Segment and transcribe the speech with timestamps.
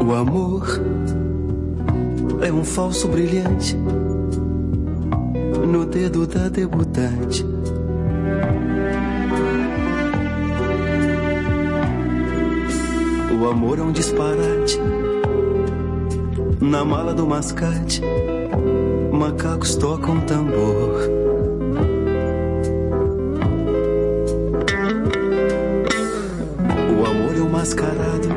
[0.00, 0.66] O amor
[2.42, 3.76] é um falso brilhante
[5.66, 7.44] no dedo da debutante.
[13.40, 14.78] O amor é um disparate
[16.60, 18.00] na mala do mascate.
[19.12, 21.00] Macacos tocam tambor.
[26.90, 28.28] O amor é o mascarado,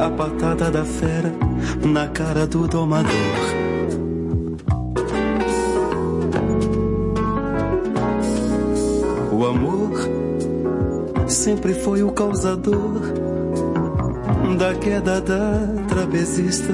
[0.00, 1.30] a patada da fera
[1.84, 3.10] na cara do domador.
[9.30, 9.90] O amor
[11.28, 13.00] sempre foi o causador
[14.58, 16.72] da queda da trapezista.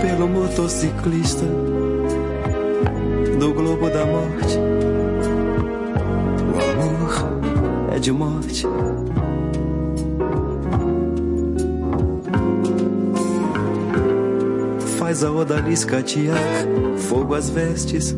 [0.00, 1.44] Pelo motociclista
[3.38, 4.25] do Globo da Morte.
[8.06, 8.64] De morte.
[14.96, 16.38] Faz a odalisca catear
[16.98, 18.14] fogo às vestes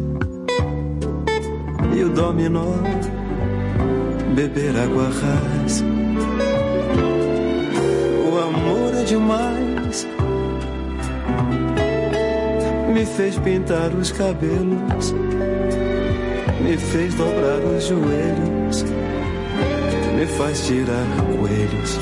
[1.96, 2.74] e o dominó
[4.34, 5.84] beber água rasa.
[8.30, 10.06] O amor é demais.
[12.92, 15.14] Me fez pintar os cabelos,
[16.60, 18.84] me fez dobrar os joelhos,
[20.18, 21.06] me faz tirar
[21.38, 22.00] coelhos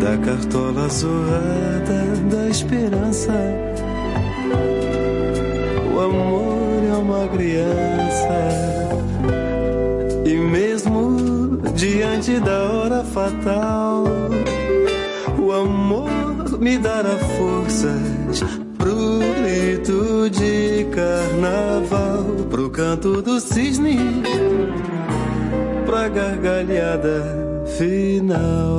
[0.00, 3.32] da cartola zoada da esperança.
[5.92, 8.38] O amor é uma criança.
[10.24, 14.04] E mesmo diante da hora fatal,
[15.40, 18.44] o amor me dará forças
[18.78, 23.98] pro grito de carnaval, pro canto do cisne,
[27.76, 28.78] final.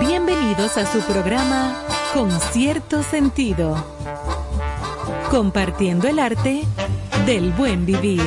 [0.00, 3.76] Bienvenidos a su programa Con cierto sentido,
[5.30, 6.62] compartiendo el arte
[7.26, 8.22] del buen vivir.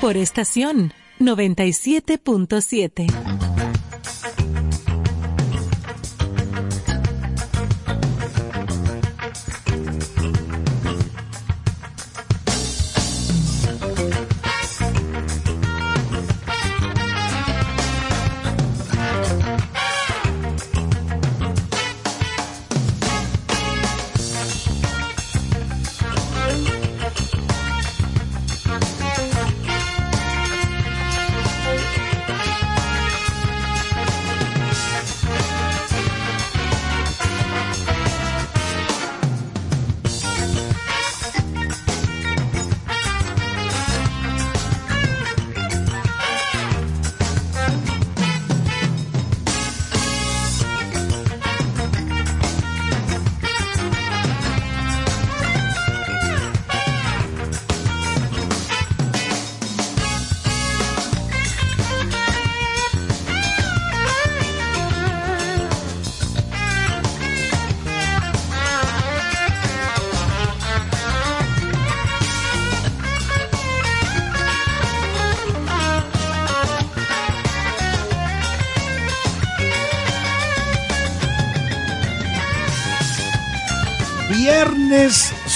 [0.00, 3.27] Por estación 97.7.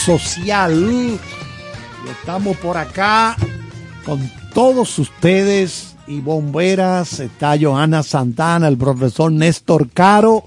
[0.05, 0.73] Social.
[0.91, 1.19] Y
[2.11, 3.37] estamos por acá
[4.05, 7.21] con todos ustedes y bomberas.
[7.21, 10.43] Está Johanna Santana, el profesor Néstor Caro.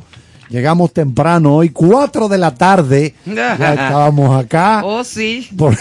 [0.50, 3.16] Llegamos temprano hoy, 4 de la tarde.
[3.26, 4.82] Ya estábamos acá.
[4.84, 5.48] Oh, sí.
[5.58, 5.78] Por-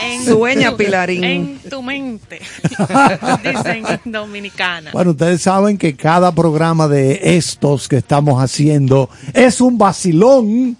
[0.00, 1.24] En Sueña, Pilarín.
[1.24, 2.40] En tu mente,
[3.44, 4.92] dicen en dominicana.
[4.92, 10.76] Bueno, ustedes saben que cada programa de estos que estamos haciendo es un vacilón,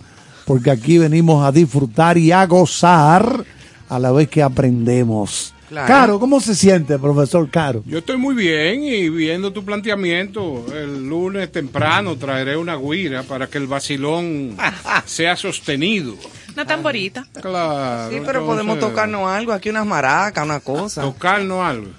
[0.49, 3.45] porque aquí venimos a disfrutar y a gozar
[3.87, 5.53] a la vez que aprendemos.
[5.69, 5.87] Claro.
[5.87, 7.83] Caro, ¿cómo se siente, profesor Caro?
[7.85, 13.47] Yo estoy muy bien y viendo tu planteamiento, el lunes temprano traeré una guira para
[13.49, 14.57] que el vacilón
[15.05, 16.15] sea sostenido.
[16.55, 17.27] Una tamborita.
[17.43, 18.11] Claro.
[18.11, 21.03] Sí, pero podemos tocarnos algo, aquí unas maracas, una cosa.
[21.03, 21.91] Tocarnos algo.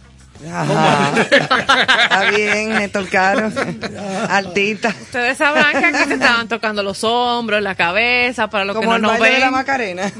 [0.47, 1.13] Ajá.
[1.21, 3.51] Está bien, Néstor Caro.
[4.29, 4.89] Altita.
[5.01, 8.95] Ustedes sabrán que aquí se estaban tocando los hombros, la cabeza, para los Como que
[8.95, 9.51] el no nos baile de la.
[9.51, 10.11] Macarena.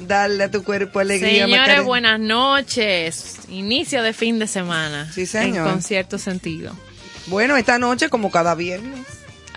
[0.00, 1.44] Dale a tu cuerpo alegría.
[1.44, 1.82] Señores, Macarena.
[1.82, 3.36] buenas noches.
[3.48, 5.10] Inicio de fin de semana.
[5.12, 5.66] Sí, señor.
[5.66, 6.72] En concierto sentido.
[7.26, 9.00] Bueno, esta noche, como cada viernes,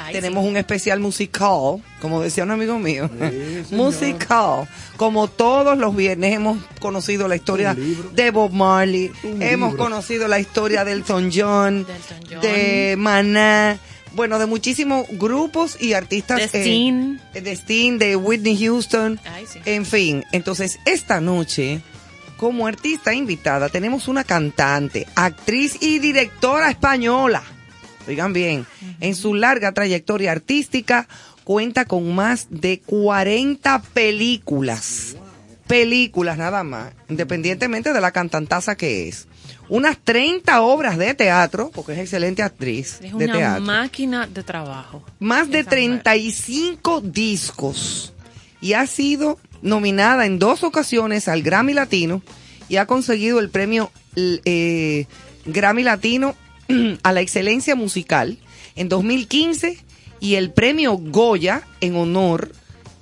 [0.01, 0.49] Ay, tenemos sí.
[0.49, 3.09] un especial musical, como decía un amigo mío.
[3.71, 4.65] musical.
[4.95, 9.11] Como todos los viernes hemos conocido la historia de Bob Marley,
[9.41, 12.41] hemos conocido la historia de Elton John, De Elton John.
[12.41, 13.77] de Maná,
[14.13, 16.37] bueno, de muchísimos grupos y artistas.
[16.37, 17.17] De eh, Sting.
[17.33, 19.19] de Sting, de Whitney Houston.
[19.25, 19.59] Ay, sí.
[19.65, 21.81] En fin, entonces esta noche,
[22.37, 27.43] como artista invitada, tenemos una cantante, actriz y directora española.
[28.09, 28.65] Oigan bien,
[29.01, 31.07] en su larga trayectoria artística
[31.43, 35.15] cuenta con más de 40 películas.
[35.67, 39.27] Películas nada más, independientemente de la cantantaza que es.
[39.69, 44.41] Unas 30 obras de teatro, porque es excelente actriz Es de una teatro máquina de
[44.41, 45.03] trabajo.
[45.19, 46.01] más de Esa mujer.
[46.01, 48.13] 35 discos
[48.59, 52.23] y ha sido nominada en dos ocasiones al Grammy Latino
[52.67, 55.05] y ha conseguido el premio eh,
[55.45, 56.35] Grammy Latino
[57.03, 58.37] a la excelencia musical
[58.75, 59.77] en 2015
[60.19, 62.51] y el premio Goya en honor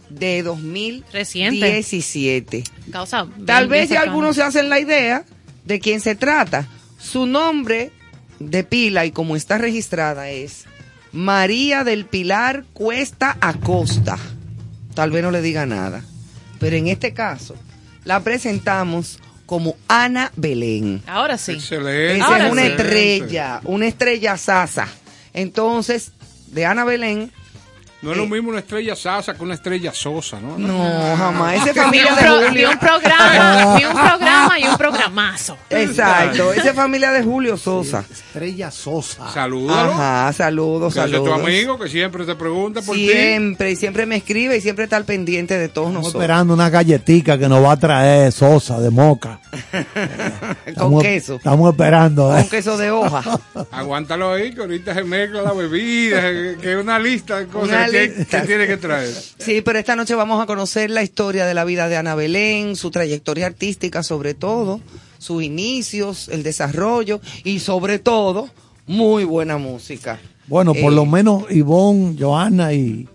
[0.10, 2.64] de 2017.
[2.92, 3.28] Causa.
[3.46, 5.26] Tal vez ya algunos se hacen la idea
[5.66, 6.68] de quién se trata.
[6.98, 7.92] Su nombre
[8.40, 10.66] de pila y como está registrada es
[11.12, 14.18] María del Pilar Cuesta Acosta.
[14.94, 16.04] Tal vez no le diga nada.
[16.60, 17.56] Pero en este caso
[18.04, 21.02] la presentamos como Ana Belén.
[21.08, 21.54] Ahora sí.
[21.54, 22.18] Excelente.
[22.18, 22.68] Esa Ahora es una sí.
[22.68, 24.88] estrella, una estrella sasa.
[25.34, 26.12] Entonces,
[26.52, 27.32] de Ana Belén,
[28.00, 30.56] No es lo mismo una estrella sasa que una estrella sosa, ¿no?
[30.58, 31.56] no, jamás.
[31.56, 32.70] Esa es Ni familia de pro- ni Julio.
[32.70, 35.58] un programa, ni un programa y un programazo.
[35.70, 38.06] Exacto, esa es familia de Julio Sosa.
[38.10, 39.32] Estrella Sosa.
[39.34, 39.92] Salúdalo.
[39.94, 41.40] Ajá, saludos, ese es tu saludos.
[41.42, 43.10] amigo que siempre te pregunta por ti.
[43.10, 46.22] Siempre, y siempre me escribe y siempre está al pendiente de todos Estamos nosotros.
[46.24, 49.40] esperando una galletita que nos va a traer Sosa de moca.
[49.74, 49.86] Con
[50.68, 51.36] Estamos- queso.
[51.38, 52.32] Estamos esperando.
[52.38, 52.42] ¿eh?
[52.42, 53.24] Con queso de hoja.
[53.72, 57.87] Aguántalo ahí, que ahorita se mezcla la bebida, que que es una lista de cosas
[57.92, 59.14] Que tiene que traer.
[59.38, 62.76] Sí, pero esta noche vamos a conocer la historia de la vida de Ana Belén,
[62.76, 64.80] su trayectoria artística sobre todo,
[65.18, 68.50] sus inicios, el desarrollo y sobre todo,
[68.86, 70.20] muy buena música.
[70.48, 73.08] Bueno, por Eh, lo menos Ivonne, Joana y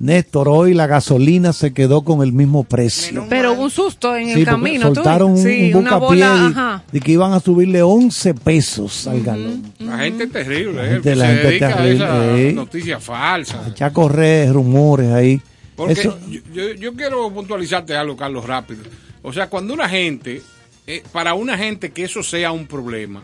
[0.00, 3.26] Néstor, hoy la gasolina se quedó con el mismo precio.
[3.28, 4.88] Pero hubo un susto en Sí, el camino.
[4.90, 4.94] ¿tú?
[4.96, 6.84] soltaron un, sí, un una bola.
[6.92, 9.72] de que iban a subirle 11 pesos al galón.
[9.80, 10.90] La gente es terrible, La ¿eh?
[10.92, 12.52] gente- que la se gente dedica terrible, a esa eh.
[12.52, 13.64] noticia falsa.
[13.68, 15.40] Echa a correr rumores ahí.
[15.74, 18.82] Porque Eso, yo, yo- yo quiero puntualizarte algo, Carlos, rápido.
[19.22, 20.42] O sea, cuando una gente,
[20.86, 23.22] eh, para una gente que eso sea un problema,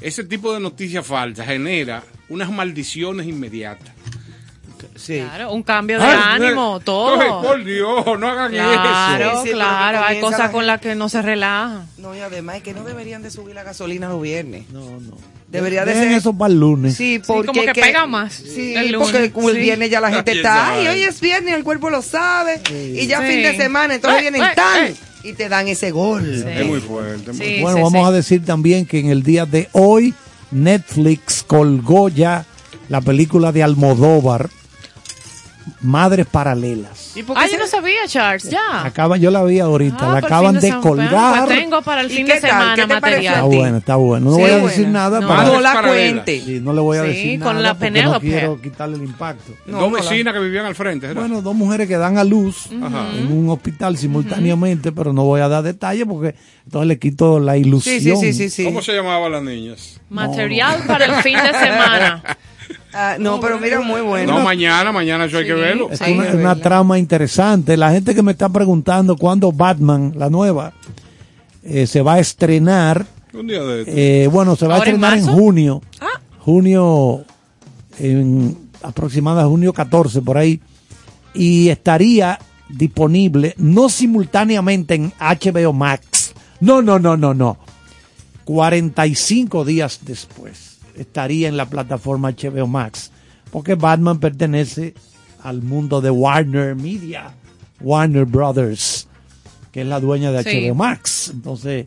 [0.00, 3.90] ese tipo de noticias falsas genera unas maldiciones inmediatas.
[4.94, 5.20] Sí.
[5.20, 7.20] Claro, un cambio de Ay, ánimo, todo.
[7.20, 9.42] ay, por Dios, no hagan Claro, eso.
[9.42, 11.86] Sí, sí, claro, hay cosas la con las que no se relajan.
[11.98, 14.68] No, y además es que no deberían de subir la gasolina los viernes.
[14.70, 15.16] no, no.
[15.48, 16.10] Debería de ser...
[16.10, 16.96] eso para el lunes.
[16.96, 19.62] Sí, porque como que pega más Sí, el lunes, porque como el sí.
[19.62, 22.60] viernes ya la gente Ay, está, ay, esa hoy es viernes, el cuerpo lo sabe,
[22.72, 23.26] y ya Sí.
[23.28, 24.96] fin de semana, entonces Ay, vienen ay, tan ay.
[25.22, 26.24] y te dan ese gol.
[26.44, 26.50] Sí.
[26.52, 27.32] Es muy fuerte.
[27.32, 28.08] muy Sí, bueno, sí, vamos sí.
[28.08, 30.14] a decir también que en el día de hoy
[30.50, 32.44] Netflix colgó ya
[32.88, 34.50] la película de Almodóvar,
[35.80, 37.16] Madres Paralelas.
[37.16, 38.84] ¿Y por qué Ay, yo se- no sabía, Charles, ya.
[38.84, 41.44] Acaban, yo la vi ahorita, Ah, la acaban de, colgar.
[41.46, 44.24] Pues tengo para el ¿Y fin de semana ¿Qué te pareció Está buena, está buena.
[44.26, 44.68] No Sí, voy a buena.
[44.68, 45.28] decir nada No.
[45.28, 46.40] para No la cuente.
[46.44, 48.26] Sí, no le voy a Sí, decir con nada la porque no Penélope.
[48.26, 49.52] quiero quitarle el impacto.
[49.66, 51.06] No, Dos no la- vecinas que vivían al frente.
[51.08, 51.22] ¿verdad?
[51.22, 53.08] Bueno, dos mujeres que dan a luz Ajá.
[53.18, 57.54] en un hospital simultáneamente, pero no voy a dar detalles porque entonces le quito la
[57.54, 58.18] Sí, ilusión.
[58.18, 58.64] sí, sí, sí, sí.
[58.64, 60.00] ¿Cómo se llamaban las niñas?
[60.10, 62.22] Material para el fin de semana.
[62.92, 64.38] Ah, no, pero mira, muy bueno.
[64.38, 65.90] No, mañana, mañana eso hay que verlo.
[65.90, 67.76] Es una, trama interesante.
[67.76, 70.72] La gente que me está preguntando cuándo Batman, la nueva,
[71.62, 73.04] eh, se va a estrenar.
[73.34, 73.92] Un día de esto.
[73.94, 75.82] eh, bueno, se va a ¿Ahora en estrenar en, junio.
[76.00, 76.20] Ah.
[76.38, 77.24] Junio,
[77.98, 80.60] en aproximadamente junio 14, por ahí.
[81.34, 82.38] Y estaría
[82.70, 86.32] disponible, no simultáneamente en HBO Max.
[86.60, 87.58] No, no, no, no, no.
[88.46, 93.10] 45 días después estaría en la plataforma HBO Max.
[93.50, 94.94] Porque Batman pertenece
[95.42, 97.30] al mundo de Warner Media,
[97.80, 99.06] Warner Brothers,
[99.72, 100.68] que es la dueña de Sí.
[100.68, 101.30] HBO Max.
[101.32, 101.86] Entonces,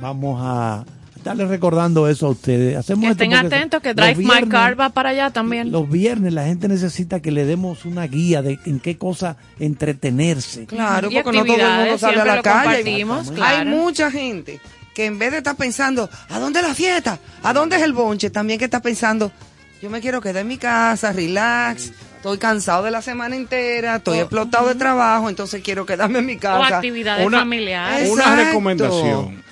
[0.00, 0.84] vamos a
[1.16, 2.76] estarles recordando eso a ustedes.
[2.76, 5.70] Hacemos Que estén atentos que Drive My viernes- Car va para allá también.
[5.72, 10.66] Los viernes la gente necesita que le demos una guía de en qué cosa entretenerse.
[10.66, 12.84] Claro, porque no todo el mundo sale a la calle.
[12.84, 13.70] Hay claro.
[13.70, 14.60] mucha gente
[14.94, 17.18] que en vez de estar pensando, ¿a dónde es la fiesta?
[17.42, 18.30] ¿A dónde es el bonche?
[18.30, 19.32] También que está pensando,
[19.80, 24.18] yo me quiero quedar en mi casa, relax, estoy cansado de la semana entera, estoy
[24.18, 26.76] explotado de trabajo, entonces quiero quedarme en mi O casa.
[26.76, 28.10] actividades Una- familiares.
[28.10, 28.44] Una Exacto.
[28.44, 29.42] recomendación.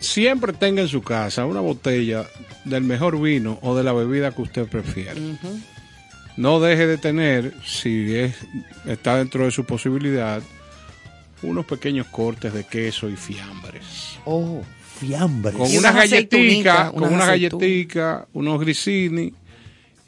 [0.00, 2.24] Siempre tenga en su casa una botella
[2.64, 5.14] del mejor vino o de la bebida que usted prefiera.
[6.36, 8.36] No deje de tener, si es,
[8.86, 10.40] está dentro de su posibilidad,
[11.42, 14.18] unos pequeños cortes de queso y fiambres.
[14.24, 14.62] Oh,
[14.98, 15.52] fiambre.
[15.52, 19.32] Con unas galletitas, con unas galletitas, unos grisini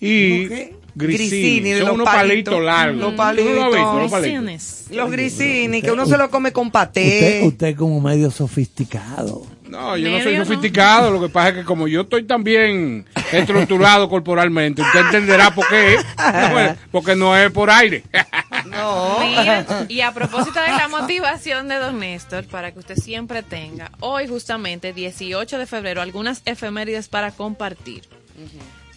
[0.01, 0.49] y
[0.95, 1.73] grisini.
[1.75, 2.55] Son los unos palitos.
[2.55, 3.01] palitos largos.
[3.01, 4.43] Los ¿Tú no lo has visto, palitos.
[4.91, 4.97] los.
[4.97, 7.15] Los grisini, Usted- que uno se lo come con paté.
[7.15, 9.47] Usted, usted como medio sofisticado.
[9.69, 10.45] No, yo no soy no.
[10.45, 15.55] sofisticado, lo que pasa es que como yo estoy tan bien estructurado corporalmente, usted entenderá
[15.55, 15.97] por qué.
[16.19, 18.03] No, porque no es por aire.
[18.67, 19.21] No.
[19.21, 23.91] Mira, y a propósito de la motivación de Don Néstor, para que usted siempre tenga,
[24.01, 28.09] hoy justamente 18 de febrero, algunas efemérides para compartir.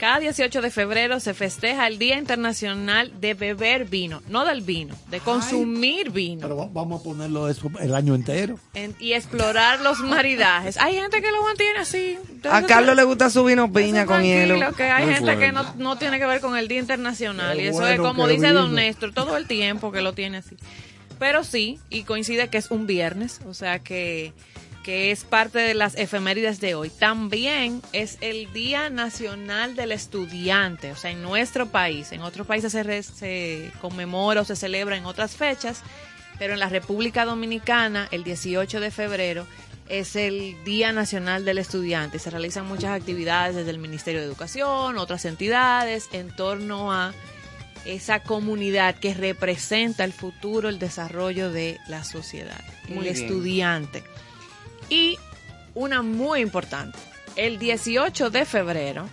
[0.03, 4.93] Cada 18 de febrero se festeja el Día Internacional de Beber Vino, no del vino,
[5.09, 8.59] de consumir vino Pero va- vamos a ponerlo eso el año entero.
[8.73, 10.75] en- y explorar los maridajes.
[10.77, 12.17] Hay gente que lo mantiene así.
[12.51, 14.73] A Carlos le gusta su vino piña con hielo.
[14.75, 17.55] que hay Muy gente que no, no tiene que ver con el Día Internacional.
[17.55, 18.75] Qué y eso bueno es como dice Don.
[18.75, 20.57] Néstor, todo el tiempo que lo tiene así.
[21.17, 24.33] Pero sí, y coincide que es un viernes, o sea que,
[24.83, 26.89] que es parte de las efemérides de hoy.
[26.89, 32.11] También es el Día Nacional del Estudiante, o sea, en nuestro país.
[32.11, 35.81] En otros países se, re- se conmemora o se celebra en otras fechas,
[36.37, 39.47] pero en la República Dominicana, el 18 de febrero,
[39.89, 42.19] es el Día Nacional del Estudiante.
[42.19, 47.13] Se realizan muchas actividades desde el Ministerio de Educación, otras entidades, en torno a
[47.85, 53.15] esa comunidad que representa el futuro, el desarrollo de la sociedad, Muy el bien.
[53.25, 54.03] estudiante.
[54.89, 55.17] Y
[55.75, 56.97] una muy importante,
[57.35, 59.09] el 18 de febrero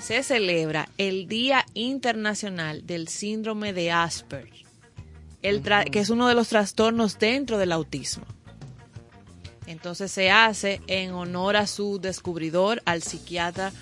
[0.00, 4.66] se celebra el Día Internacional del Síndrome de Asperger,
[5.42, 8.24] el que es uno de los trastornos dentro del autismo.
[9.66, 13.72] Entonces se hace en honor a su descubridor, al psiquiatra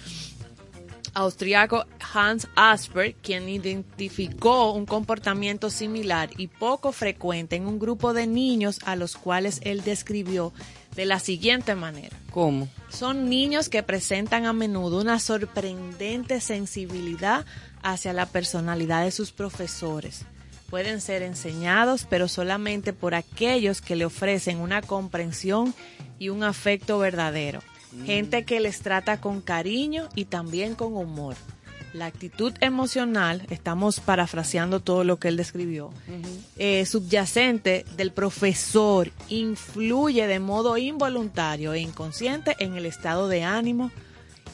[1.14, 8.26] austriaco Hans Asperger, quien identificó un comportamiento similar y poco frecuente en un grupo de
[8.26, 10.52] niños a los cuales él describió
[10.96, 12.16] de la siguiente manera.
[12.30, 12.68] ¿Cómo?
[12.88, 17.44] Son niños que presentan a menudo una sorprendente sensibilidad
[17.82, 20.24] hacia la personalidad de sus profesores.
[20.70, 25.74] Pueden ser enseñados, pero solamente por aquellos que le ofrecen una comprensión
[26.18, 27.60] y un afecto verdadero.
[28.04, 31.36] Gente que les trata con cariño y también con humor.
[31.94, 35.92] La actitud emocional, estamos parafraseando todo lo que él describió,
[36.56, 43.92] eh, subyacente del profesor influye de modo involuntario e inconsciente en el estado de ánimo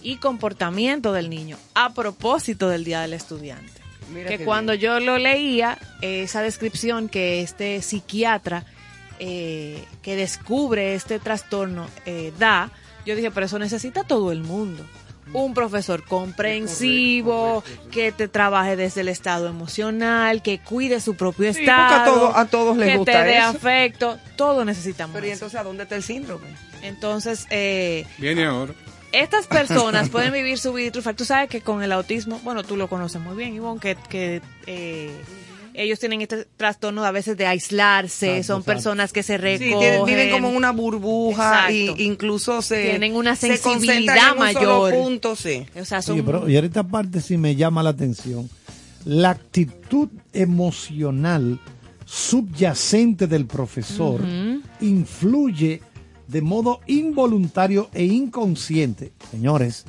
[0.02, 3.80] y comportamiento del niño a propósito del Día del Estudiante.
[4.12, 8.66] Mira que cuando yo lo leía, eh, esa descripción que este psiquiatra
[9.18, 12.70] eh, que descubre este trastorno eh, da,
[13.04, 14.85] yo dije, pero eso necesita todo el mundo.
[15.32, 21.60] Un profesor comprensivo, que te trabaje desde el estado emocional, que cuide su propio Sí,
[21.60, 25.14] porque estado, a todo- a todos les que gusta te dé afecto, todo necesitamos.
[25.14, 25.37] Pero ¿y eso.
[25.46, 26.49] entonces a dónde está el síndrome?
[26.82, 28.72] Entonces, eh, Viene ahora.
[29.12, 30.90] estas personas pueden vivir su vida y.
[31.14, 34.42] Tú sabes que con el autismo, bueno, tú lo conoces muy bien, Ivonne, que, que
[34.66, 35.10] eh,
[35.82, 38.64] ellos tienen este trastorno a veces de aislarse, Exacto, son exacto.
[38.76, 39.78] personas que se Sí, recogen.
[39.80, 42.00] tienen- viven como en una burbuja Exacto.
[42.00, 44.94] y incluso se Tienen una se sensibilidad en un solo mayor.
[44.94, 45.66] punto, sí.
[45.80, 48.49] O sea, son Oye, pero y ahorita parte sí me llama la atención.
[49.04, 51.58] La actitud emocional
[52.04, 54.20] subyacente del profesor
[54.80, 55.80] influye
[56.30, 59.12] de modo involuntario e inconsciente.
[59.30, 59.84] Señores,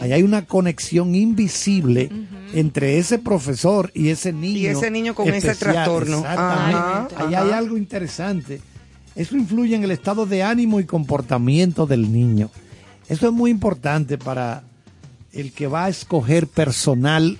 [0.00, 2.10] ahí hay una conexión invisible
[2.54, 4.58] entre ese profesor y ese niño.
[4.58, 6.18] Y ese niño con ese trastorno.
[6.18, 6.78] Exactamente.
[6.78, 7.44] Ajá, ahí ajá.
[7.44, 8.60] hay algo interesante.
[9.16, 12.50] Eso influye en el estado de ánimo y comportamiento del niño.
[13.08, 14.62] Eso es muy importante para
[15.32, 17.38] el que va a escoger personal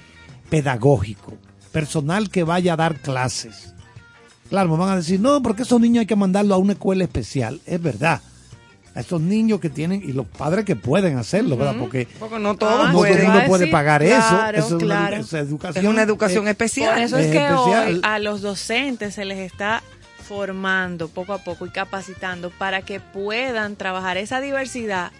[0.48, 1.34] pedagógico,
[1.70, 3.74] personal que vaya a dar clases.
[4.48, 7.04] Claro, me van a decir, no, porque esos niños hay que mandarlo a una escuela
[7.04, 7.60] especial.
[7.66, 8.20] Es verdad.
[8.94, 11.76] A esos niños que tienen, y los padres que pueden hacerlo, ¿verdad?
[11.78, 13.24] Porque Porque no todos no todo el pueden.
[13.26, 14.66] mundo Ah, puede sí, pagar claro, eso.
[14.66, 15.16] Eso es una, claro.
[15.18, 16.94] esa educación, Es una educación eh, especial.
[16.94, 17.94] Por eso es Es que especial.
[17.94, 19.82] hoy a los docentes se les está
[20.26, 25.12] formando poco a poco y capacitando para que puedan trabajar esa diversidad,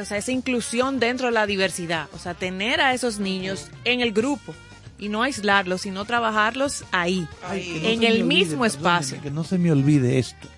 [0.00, 4.00] o sea, esa inclusión dentro de la diversidad, o sea, tener a esos niños en
[4.00, 4.54] el grupo
[4.98, 9.20] y no aislarlos, sino trabajarlos ahí, Ay, no en el olvide, mismo espacio.
[9.22, 10.48] Que no se me olvide esto.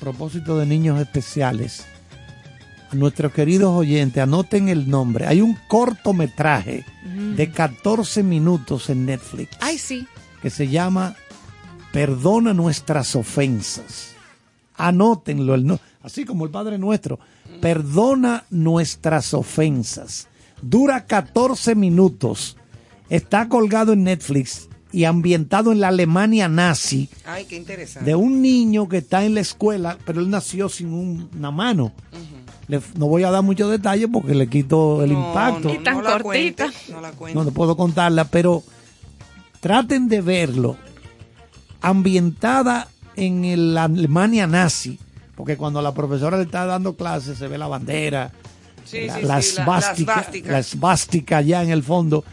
[0.00, 1.84] Propósito de niños especiales,
[2.90, 5.26] a nuestros queridos oyentes, anoten el nombre.
[5.26, 6.84] Hay un cortometraje
[7.36, 10.06] de 14 minutos en Netflix Ay, sí.
[10.40, 11.16] que se llama
[11.92, 14.12] Perdona nuestras ofensas.
[14.76, 17.18] Anótenlo, el no- así como el Padre Nuestro.
[17.60, 20.28] Perdona nuestras ofensas.
[20.62, 22.56] Dura 14 minutos.
[23.10, 28.08] Está colgado en Netflix y ambientado en la Alemania nazi Ay, qué interesante.
[28.08, 31.92] de un niño que está en la escuela, pero él nació sin un- una mano.
[32.68, 35.68] Le- no voy a dar muchos detalles porque le quito el No, impacto.
[35.68, 36.64] no, Y tan no la cortita.
[36.64, 37.38] cuente, no la cuente.
[37.38, 38.62] No, no puedo contarla, pero
[39.60, 40.76] traten de verlo
[41.80, 44.98] ambientada en el- la Alemania nazi,
[45.36, 48.32] porque cuando la profesora le está dando clases se ve la bandera,
[48.84, 50.52] Sí, la, sí, la sí, la- esvástica, la esvástica.
[50.52, 52.24] la esvástica allá en el fondo.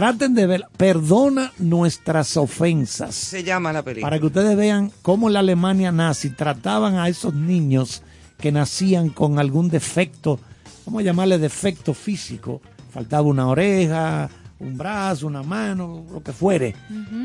[0.00, 4.06] Traten de ver, perdona nuestras ofensas Se llama la película.
[4.06, 8.02] para que ustedes vean cómo la Alemania nazi trataban a esos niños
[8.38, 10.40] que nacían con algún defecto,
[10.86, 16.74] vamos a llamarle defecto físico, faltaba una oreja, un brazo, una mano, lo que fuere,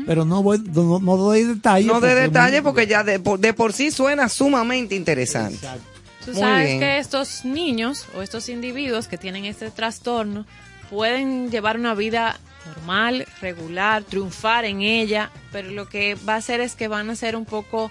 [0.06, 1.86] pero no, voy, no, no doy detalles.
[1.86, 5.54] No de porque detalle muy- porque ya de por, de por sí suena sumamente interesante.
[5.54, 5.84] Exacto.
[6.26, 6.80] Tú Muy sabes bien.
[6.80, 10.44] que estos niños o estos individuos que tienen este trastorno
[10.90, 16.60] pueden llevar una vida normal, regular, triunfar en ella, pero lo que va a hacer
[16.60, 17.90] es que van a ser un poco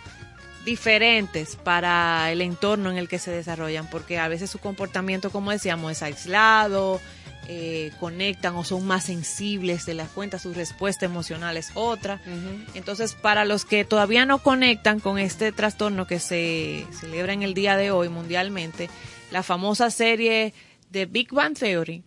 [0.65, 5.51] diferentes para el entorno en el que se desarrollan, porque a veces su comportamiento, como
[5.51, 6.99] decíamos, es aislado,
[7.47, 12.19] eh, conectan o son más sensibles de la cuenta, su respuesta emocional es otra.
[12.73, 17.53] Entonces, para los que todavía no conectan con este trastorno que se celebra en el
[17.53, 18.89] día de hoy mundialmente,
[19.29, 20.55] la famosa serie
[20.89, 22.03] de Big Bang Theory,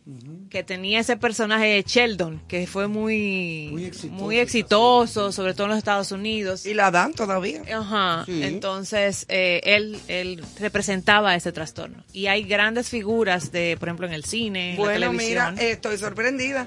[0.49, 5.52] que tenía ese personaje de Sheldon, que fue muy, Muy exitoso muy esa exitoso, sobre
[5.52, 6.64] todo en los Estados Unidos.
[6.64, 7.62] Y la dan todavía.
[7.70, 8.23] Ajá.
[8.25, 8.42] Sí.
[8.42, 12.02] Entonces, eh, él, él representaba ese trastorno.
[12.14, 15.99] Y hay grandes figuras de, por ejemplo, en el cine, en la Bueno, mira, estoy
[15.99, 16.66] sorprendida.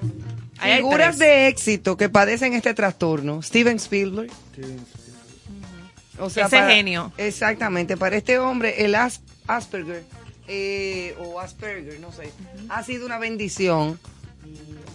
[0.60, 1.20] Hay Figuras tres.
[1.27, 3.41] de éxito que padecen este trastorno.
[3.41, 4.30] Steven Spielberg.
[6.20, 7.12] O Ese para- genio.
[7.18, 7.98] Exactamente.
[7.98, 10.03] Para este hombre, el As- Asperger,
[10.53, 12.29] eh, o Asperger, no sé,
[12.67, 13.98] ha sido una bendición,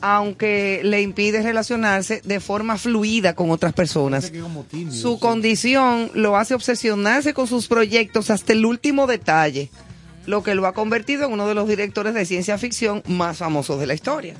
[0.02, 4.30] aunque le impide relacionarse de forma fluida con otras personas.
[4.30, 5.18] Tímido, Su sí.
[5.20, 9.70] condición lo hace obsesionarse con sus proyectos hasta el último detalle,
[10.26, 13.80] lo que lo ha convertido en uno de los directores de ciencia ficción más famosos
[13.80, 14.34] de la historia.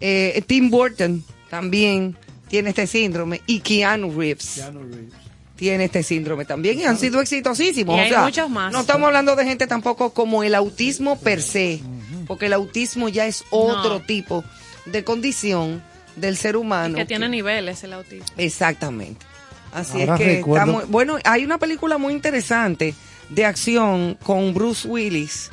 [0.00, 2.16] Eh, Tim Burton también
[2.48, 5.12] tiene este síndrome y Keanu Reeves Keanu Reeves.
[5.60, 7.94] Tiene este síndrome también y han sido exitosísimos.
[7.94, 8.72] Y o hay sea, muchos más.
[8.72, 11.80] No estamos hablando de gente tampoco como el autismo per se,
[12.26, 14.00] porque el autismo ya es otro No.
[14.00, 14.42] tipo
[14.86, 15.82] de condición
[16.16, 16.96] del ser humano.
[16.96, 18.24] que tiene niveles el autismo.
[18.38, 19.24] Exactamente.
[19.72, 22.94] Así Ahora es que recuerdo- estamos- bueno, hay una película muy interesante
[23.28, 25.50] de acción con Bruce Willis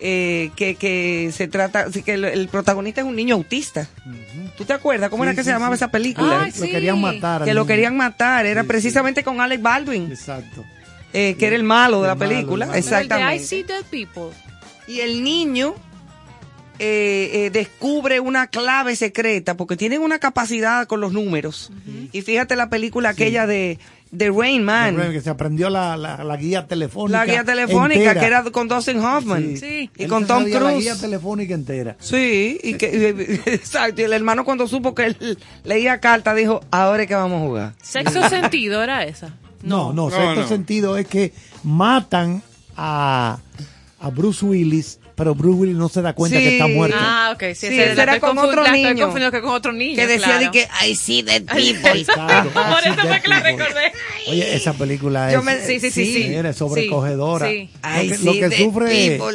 [0.00, 3.88] eh, que, que se trata, que el, el protagonista es un niño autista.
[4.56, 5.78] ¿Tú te acuerdas cómo Sí, era que sí, se llamaba sí.
[5.78, 6.42] esa película?
[6.44, 7.44] Ay, Lo querían matar.
[7.44, 7.66] que lo niño.
[7.66, 8.68] querían matar, era Sí, sí.
[8.68, 10.64] precisamente con Alec Baldwin, Exacto.
[11.12, 12.64] eh, que era el malo de El la malo, película.
[12.66, 12.82] el malo.
[12.84, 13.44] Pero el de I Exactamente.
[13.44, 14.36] See Dead People.
[14.88, 15.74] Y el niño
[16.78, 21.72] eh, eh, descubre una clave secreta porque tienen una capacidad con los números.
[22.12, 23.78] Y fíjate la película aquella de,
[24.16, 24.96] de Rain Man.
[25.12, 27.18] Que se aprendió la, la, la guía telefónica.
[27.18, 28.20] La guía telefónica entera.
[28.20, 29.56] que era con Dustin Hoffman.
[29.56, 29.90] Sí.
[29.96, 30.84] Y Él con se Tom sabía La Cruise.
[30.84, 31.96] guía telefónica entera.
[32.00, 34.00] Sí, y que, exacto.
[34.00, 37.46] Y el hermano cuando supo que él leía carta dijo, ahora es que vamos a
[37.46, 37.72] jugar.
[37.82, 39.34] Sexo sentido era esa.
[39.62, 40.48] No, no, No, sexto no.
[40.48, 41.32] sentido es que
[41.64, 42.42] matan
[42.76, 43.38] a,
[44.00, 46.44] a Bruce Willis, pero Bruce Willis no se da cuenta Sí.
[46.44, 46.96] que está muerto.
[47.00, 47.42] Ah, ok.
[47.54, 49.12] Sí, Sí, ese era estoy con otro la estoy niño.
[49.32, 49.96] que con otro niño.
[49.96, 50.44] que decía claro.
[50.44, 52.00] de que I see dead people.
[52.00, 52.50] Exacto.
[52.50, 53.62] Por eso fue que la de tipo.
[53.64, 53.92] recordé.
[54.28, 56.26] Oye, esa película es, Yo me- Sí, sí, sí, sí.
[56.28, 57.48] Mira, es sobrecogedora.
[57.48, 57.78] Sí, sí.
[57.82, 59.32] Lo I que, lo see que sufre, people.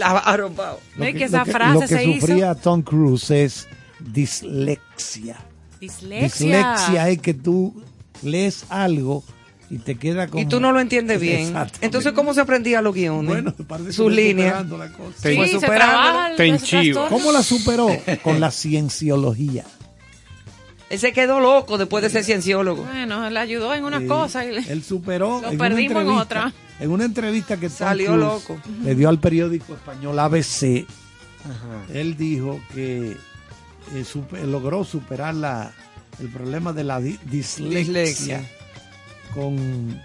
[0.97, 2.19] Y lo que esa lo frase lo que se hizo.
[2.27, 3.67] sufría Tom Cruise es
[3.99, 5.37] dislexia.
[5.79, 6.21] Dislexia.
[6.21, 7.81] Dislexia es que tú
[8.21, 9.23] lees algo
[9.71, 10.43] y te queda como...
[10.43, 11.53] Y tú no lo entiendes bien.
[11.81, 13.27] Entonces, ¿cómo se aprendía los guiones?
[13.27, 14.47] Bueno, parece que Sus fue líneas.
[14.63, 15.21] superando la cosa.
[15.21, 16.01] Te- Sí, Fue se superándolo.
[16.01, 17.05] trabaja el- Te enchivo.
[17.09, 17.87] ¿Cómo la superó?
[18.23, 19.63] Con la cienciología.
[20.89, 22.83] Él se quedó loco después de ser cienciólogo.
[22.83, 24.45] Bueno, le ayudó en una Sí, cosa.
[24.45, 25.39] y le- Él superó.
[25.41, 26.53] Lo en perdimos en otra.
[26.81, 28.59] En una entrevista que Salió loco.
[28.83, 30.85] le dio al periódico español ABC,
[31.93, 33.11] él dijo que
[33.95, 35.71] eh, supe- logró superar la,
[36.19, 38.49] el problema de la di- dislexia, Dislexia.
[39.33, 39.99] Con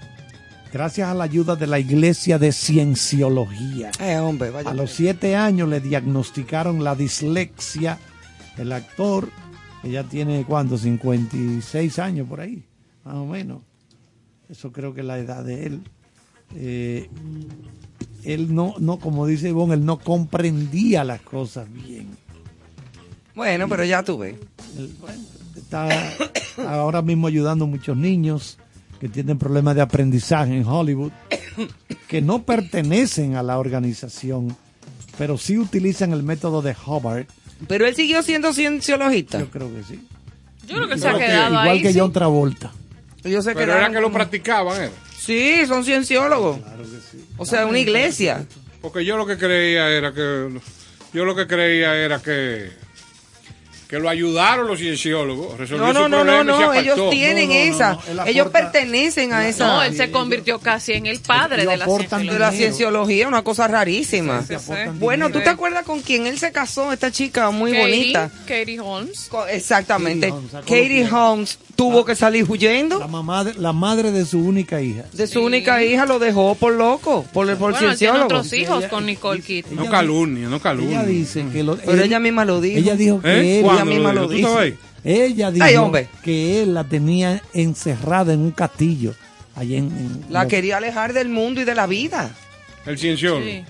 [0.72, 3.90] gracias a la ayuda de la iglesia de cienciología.
[4.00, 4.70] Eh, hombre, vaya.
[4.70, 7.98] A los siete años le diagnosticaron la dislexia.
[8.56, 9.28] El actor,
[9.82, 10.78] que ya tiene, ¿cuánto?
[10.78, 12.64] 56 años por ahí,
[13.04, 13.62] más o menos.
[14.48, 15.80] Eso creo que es la edad de él.
[16.54, 17.10] eh,
[18.24, 22.08] él no, no, como dice Ivonne, él no comprendía las cosas bien.
[23.36, 24.36] Bueno, pero ya tú ves.
[24.76, 25.22] Él, bueno,
[25.56, 25.88] está
[26.66, 28.58] ahora mismo ayudando a muchos niños
[29.00, 31.12] que tienen problemas de aprendizaje en Hollywood,
[32.08, 34.56] que no pertenecen a la organización,
[35.18, 37.26] pero sí utilizan el método de Hubbard.
[37.68, 39.38] Pero él siguió siendo cienciologista.
[39.38, 40.00] Yo creo que sí.
[40.66, 41.82] Yo creo que se ha Igual que- quedado igual ahí.
[41.82, 41.98] que sí.
[41.98, 42.72] John Travolta.
[43.24, 44.92] Ellos se Pero quedaron era que lo practicaban, era.
[45.18, 46.58] Sí, son cienciólogos.
[47.38, 48.44] O sea, una iglesia.
[48.80, 50.48] Porque yo lo que creía era que.
[51.12, 52.70] Yo lo que creía era que.
[53.88, 55.56] Que lo ayudaron los cienciólogos.
[55.58, 56.74] resolvió No, no, su no, no, problema y se no.
[56.74, 57.92] Ellos tienen No, no, no, esa.
[58.14, 58.26] no.
[58.26, 59.66] Ellos aporta- pertenecen a esa.
[59.66, 62.38] No, él se convirtió casi en el padre de la de cienciología.
[62.38, 64.44] la cienciología, una cosa rarísima.
[64.94, 65.30] Bueno.
[65.30, 66.92] ¿tú te acuerdas con quién él se casó?
[66.92, 68.30] Esta chica muy Katie, bonita.
[68.46, 69.30] Katie Holmes.
[69.50, 70.32] Exactamente.
[70.66, 72.98] Katie Holmes, tuvo que salir huyendo.
[72.98, 75.04] La, mamá de- la madre de su única hija.
[75.12, 78.24] De su única hija lo dejó por loco, por el por Bueno, cienciólogo.
[78.24, 79.76] otros hijos Ella- con Nicole Kidman.
[79.76, 81.00] No calumnia, no calumnia.
[81.00, 82.78] Ella dice que lo, Pero él- ella misma lo dijo.
[82.78, 83.56] ella dijo que ¿Eh?
[83.58, 84.20] él, ¿Cuándo ella misma dijo?
[84.22, 84.42] lo ¿Tú dice.
[84.42, 84.78] estabas ahí?
[85.04, 86.08] ella dijo Ay, hombre.
[86.22, 89.14] que él la tenía encerrada en un castillo
[89.54, 92.30] allá en, en- La quería alejar del mundo y de la vida.
[92.84, 93.44] El cienciólogo.
[93.44, 93.64] Sí.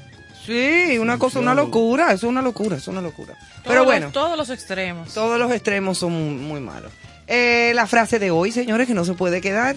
[0.47, 3.35] Sí, una cosa, una locura, eso es una locura, eso es una locura.
[3.64, 5.12] Pero Todos- bueno, Todos los extremos.
[5.12, 6.92] todos los extremos son muy, muy malos.
[7.27, 9.75] Eh, la frase de hoy, señores, que no se puede quedar.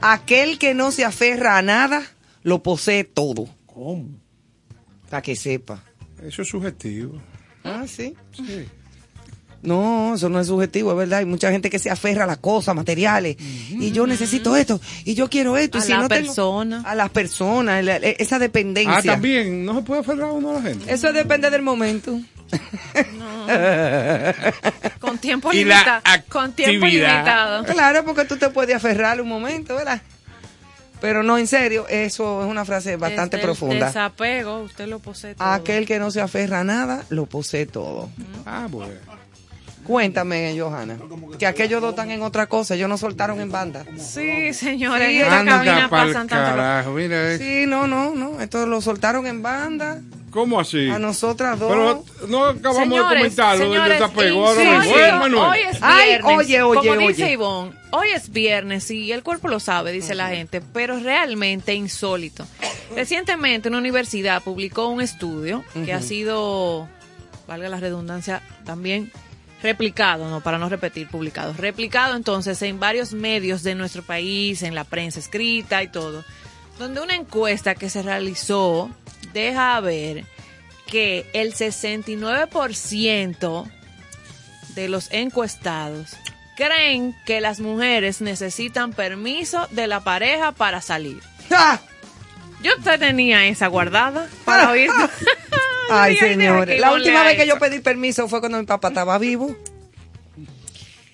[0.00, 2.02] Aquel que no se aferra a nada,
[2.42, 3.48] lo posee todo.
[3.66, 4.08] ¿Cómo?
[5.08, 5.84] Para que sepa.
[6.22, 7.20] Eso es subjetivo.
[7.62, 8.14] Ah, sí.
[9.60, 11.18] No, eso no es subjetivo, es verdad.
[11.18, 13.36] Hay mucha gente que se aferra a las cosas materiales.
[13.70, 15.78] Y yo necesito esto, y yo quiero esto.
[15.78, 16.82] y A si la no tengo- persona.
[16.86, 18.96] a las personas, la- la- esa dependencia.
[18.98, 19.64] Ah, también.
[19.64, 20.92] No se puede aferrar uno a la gente.
[20.92, 22.20] Eso depende del momento.
[25.00, 26.02] Con tiempo Y limitado.
[26.28, 27.12] Con tiempo actividad.
[27.14, 27.64] limitado.
[27.64, 30.00] Claro, porque tú te puedes aferrar un momento, ¿verdad?
[31.00, 33.86] Pero no, en serio, eso es una frase bastante Desde el profunda.
[33.86, 35.46] Desapego, usted lo posee todo.
[35.46, 38.10] Aquel que no se aferra a nada, lo posee todo.
[38.44, 38.94] Ah, bueno.
[39.88, 40.98] Cuéntame, Johanna,
[41.38, 43.84] que aquellos dos están en otra cosa, ellos no soltaron en banda.
[43.96, 47.32] Sí, señores, Sí, en esta cabina pasan carajo, mira.
[47.32, 47.38] eh.
[47.38, 50.90] Sí, no, no, no, esto lo soltaron en banda, ¿Cómo así?
[50.90, 51.70] a nosotras dos.
[51.70, 54.46] Pero no acabamos Señores, de comentarlo del señores, desapego.
[54.46, 54.82] Ahora insólito.
[54.90, 54.98] mismo.
[54.98, 55.42] ¿Eh, Manuel?
[55.50, 56.36] Hoy es Ay, viernes.
[56.36, 57.30] oye, oye, Como dice.
[57.32, 62.46] Ivonne, hoy es viernes y el cuerpo lo sabe, dice la gente, pero realmente insólito.
[62.94, 66.86] Recientemente una universidad publicó un estudio que ha sido,
[67.46, 69.10] valga la redundancia, también
[69.62, 74.74] replicado, no para no repetir, publicado, replicado entonces en varios medios de nuestro país, en
[74.74, 76.24] la prensa escrita y todo,
[76.78, 78.90] donde una encuesta que se realizó
[79.32, 80.24] deja ver
[80.86, 83.70] que el 69%
[84.74, 86.16] de los encuestados
[86.56, 91.20] creen que las mujeres necesitan permiso de la pareja para salir.
[91.50, 91.80] ¡Ah!
[92.62, 94.90] Yo te tenía esa guardada para oír.
[95.90, 99.54] Ay, señores, la última vez que yo pedí permiso fue cuando mi papá estaba vivo,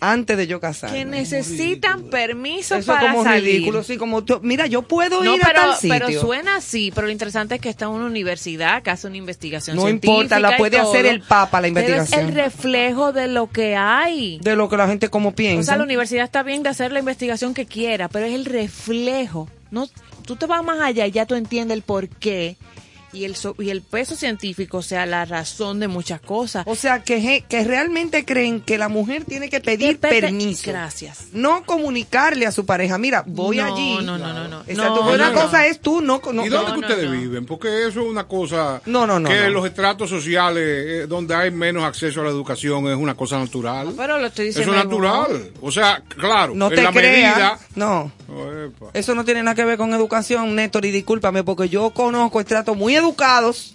[0.01, 0.99] antes de yo casarme.
[0.99, 3.45] que necesitan permiso Eso es para como salir.
[3.45, 5.97] ridículo, sí, como tú- mira, yo puedo No, ir pero, a tal sitio.
[6.07, 9.17] pero suena así, pero lo interesante es que está en una universidad que hace una
[9.17, 12.21] investigación No científica importa, la puede todo, hacer el Papa, la pero investigación.
[12.21, 14.39] es el reflejo de lo que hay.
[14.43, 15.63] de lo que la gente como O piensa.
[15.71, 19.49] sea, la universidad está bien de hacer la investigación que quiera, pero es el reflejo.
[19.71, 19.89] No,
[20.27, 22.57] tú te vas más allá y ya tú entiendes el por qué
[23.15, 26.65] y el, so- y el peso científico, o sea, la razón de muchas cosas.
[26.67, 30.71] O sea, que, que realmente creen que la mujer tiene que pedir permiso.
[30.71, 31.29] Gracias.
[31.33, 33.97] No comunicarle a su pareja, mira, voy No, allí.
[34.05, 34.61] no, no, no, no.
[34.67, 35.65] Exacto, No, una no, cosa no.
[35.65, 36.21] es tú, no...
[36.33, 37.13] no ¿Y dónde no, que no, ustedes no.
[37.21, 37.47] viven?
[37.47, 39.51] Porque eso es una cosa No, no, no, que no.
[39.51, 43.93] los estratos sociales eh, donde hay menos acceso a la educación es una cosa natural.
[43.97, 44.81] Pero lo estoy Eso diciendo.
[44.81, 45.51] es natural.
[45.61, 47.37] O sea, claro, No en te la creas.
[47.37, 47.59] medida...
[47.77, 48.13] No,
[48.93, 52.77] eso no tiene nada que ver con educación, Néstor, y discúlpame, porque yo conozco estratos
[52.77, 53.73] muy educados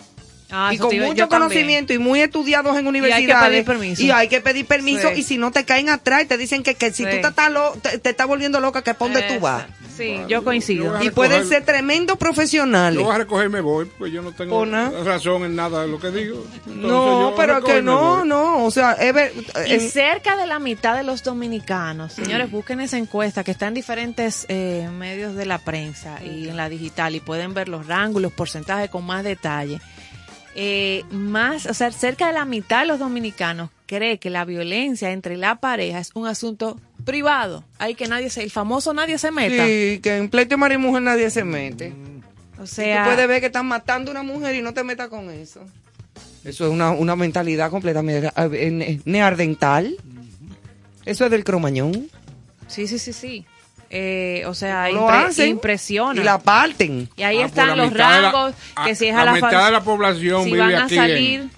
[0.52, 1.28] Ah, y con mucho también.
[1.30, 3.66] conocimiento y muy estudiados en universidades.
[4.04, 5.10] Y hay que pedir permiso.
[5.14, 5.20] Sí.
[5.20, 7.10] Y si no te caen atrás y te dicen que, que si Sí.
[7.12, 9.66] tú te estás, lo- te, te estás volviendo loca, que pon de tú vas.
[10.00, 10.98] Sí, yo coincido.
[11.00, 12.98] yo Y pueden ser tremendos profesionales.
[13.00, 15.88] Yo voy a recoger y me voy, porque yo no tengo razón en nada de
[15.90, 16.44] lo que digo.
[16.68, 18.28] Entonces, No, pero que no, voy.
[18.28, 18.66] no.
[18.66, 19.34] O sea, es ver-
[19.68, 23.68] Y en- cerca de la mitad de los dominicanos, señores, busquen esa encuesta que está
[23.68, 27.86] en diferentes eh, medios de la prensa y en la digital y pueden ver los
[27.88, 29.80] rangos, los porcentajes con más detalle.
[30.62, 35.12] Eh, más, o sea, cerca de la mitad de los dominicanos cree que la violencia
[35.12, 37.64] entre la pareja es un asunto privado.
[37.78, 39.66] Hay que nadie se, el famoso nadie se meta.
[39.66, 41.94] sí, que en pleito marido y mujer nadie se mete.
[42.60, 44.84] O Y sea, tú puedes ver que están matando a una mujer y no te
[44.84, 45.62] metas con eso.
[46.44, 49.96] Eso es una, una mentalidad completamente eh, ne- neardental.
[51.06, 52.10] Eso es del cromañón.
[52.68, 53.46] sí, sí, sí, sí.
[53.90, 56.20] Eh, o sea, Lo impre- hacen impresiona.
[56.22, 57.10] Y la parten.
[57.16, 59.34] Y ahí Ah, están la los la- rangos, ah, que si es la a la,
[59.34, 61.50] mitad de la población si vive van a aquí en- salir,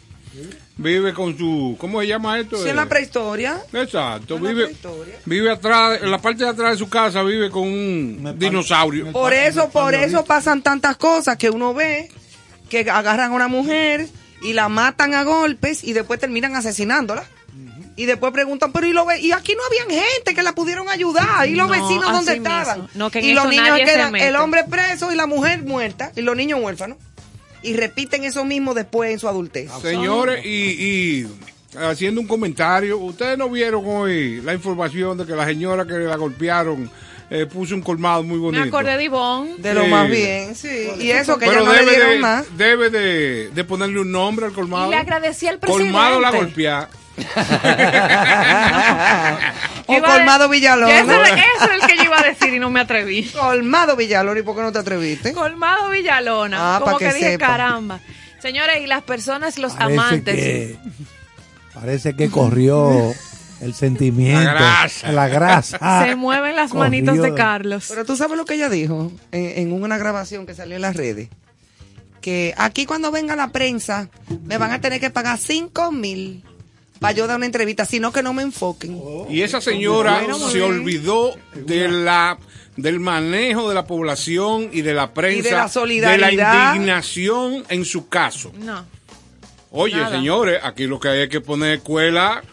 [0.77, 1.75] Vive con su.
[1.77, 2.57] ¿Cómo se llama esto?
[2.63, 3.61] Si en la prehistoria.
[3.71, 5.15] Exacto, en la vive, prehistoria.
[5.25, 9.11] vive atrás, en la parte de atrás de su casa vive con un dinosaurio.
[9.11, 12.09] Por eso, por eso pasan tantas cosas que uno ve
[12.69, 14.07] que agarran a una mujer
[14.41, 17.25] y la matan a golpes y después terminan asesinándola.
[18.01, 20.89] Y después preguntan, pero y, lo ve- y aquí no habían gente que la pudieron
[20.89, 21.47] ayudar.
[21.47, 22.87] ¿Y los No, vecinos dónde estaban?
[22.95, 26.35] No, que y los niños quedan, el hombre preso y la mujer muerta y los
[26.35, 26.97] niños huérfanos.
[27.61, 29.69] Y repiten eso mismo después en su adultez.
[29.83, 31.27] Señores, y, y
[31.77, 36.15] haciendo un comentario, ustedes no vieron hoy la información de que la señora que la
[36.15, 36.89] golpearon
[37.29, 38.63] eh, puso un colmado muy me bonito.
[38.63, 39.55] acordé de Ivonne.
[39.59, 39.89] De lo Sí.
[39.91, 40.89] más bien, sí.
[40.99, 42.57] Y eso que Pero ya no le debe, dieron de, más.
[42.57, 44.87] debe de, de ponerle un nombre al colmado.
[44.87, 45.91] Y le agradecí al presidente.
[45.93, 46.89] Colmado la golpea.
[49.87, 50.99] o Colmado Villalona.
[50.99, 53.23] Eso, es- eso es el que yo iba a decir y no me atreví.
[53.39, 55.33] Colmado Villalona, ¿y por qué no te atreviste?
[55.33, 56.77] Colmado Villalona.
[56.77, 57.47] Ah, como que, que dije, sepa.
[57.47, 57.99] caramba.
[58.39, 60.35] Señores, y las personas, los Parece amantes.
[60.35, 60.77] que,
[61.73, 63.13] parece que corrió
[63.61, 65.11] el sentimiento, La grasa.
[65.11, 66.03] la grasa.
[66.05, 67.85] Se mueven las Corrió manitos de de- Carlos.
[67.89, 70.95] Pero tú sabes lo que ella dijo en, en una grabación que salió en las
[70.95, 71.29] redes.
[72.19, 74.07] Que aquí cuando venga la prensa
[74.45, 76.43] me van a tener que pagar 5 mil
[77.01, 79.01] para yo dar una entrevista, sino que no me enfoquen.
[79.27, 82.37] Y esa señora Bueno, se olvidó de la
[82.77, 86.53] del manejo de la población y de la prensa, Y de la de solidaridad.
[86.53, 88.51] la indignación en su caso.
[88.59, 88.85] No.
[89.71, 90.11] Oye, Nada.
[90.15, 92.43] señores, aquí lo que hay es que poner escuela.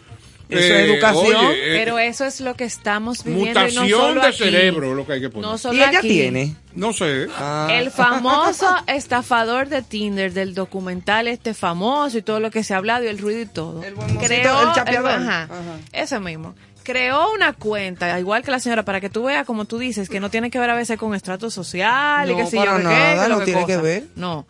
[0.49, 3.61] Eso es educación, oye, eh, Pero eso es lo que estamos viviendo.
[3.69, 4.39] y no mutación solo de aquí.
[4.39, 5.51] cerebro lo que hay que poner.
[5.51, 6.09] No solo Y ella aquí.
[6.09, 6.55] tiene.
[6.75, 7.27] no sé.
[7.37, 12.75] Ah, El famoso estafador de Tinder del documental este famoso y todo lo que se
[12.75, 13.83] ha hablado y el ruido y todo.
[13.83, 15.11] El buen mocito, el chapeador.
[15.11, 15.53] ajá, Ajá.
[15.93, 16.55] ese mismo.
[16.83, 20.21] Creó una cuenta, igual que la señora, para que tú veas, como tú dices, que
[20.21, 22.77] no tiene que ver a veces con estrato social y No, que si yo para
[22.79, 24.05] que qué, nada, que lo no que tiene que ver.
[24.17, 24.47] No.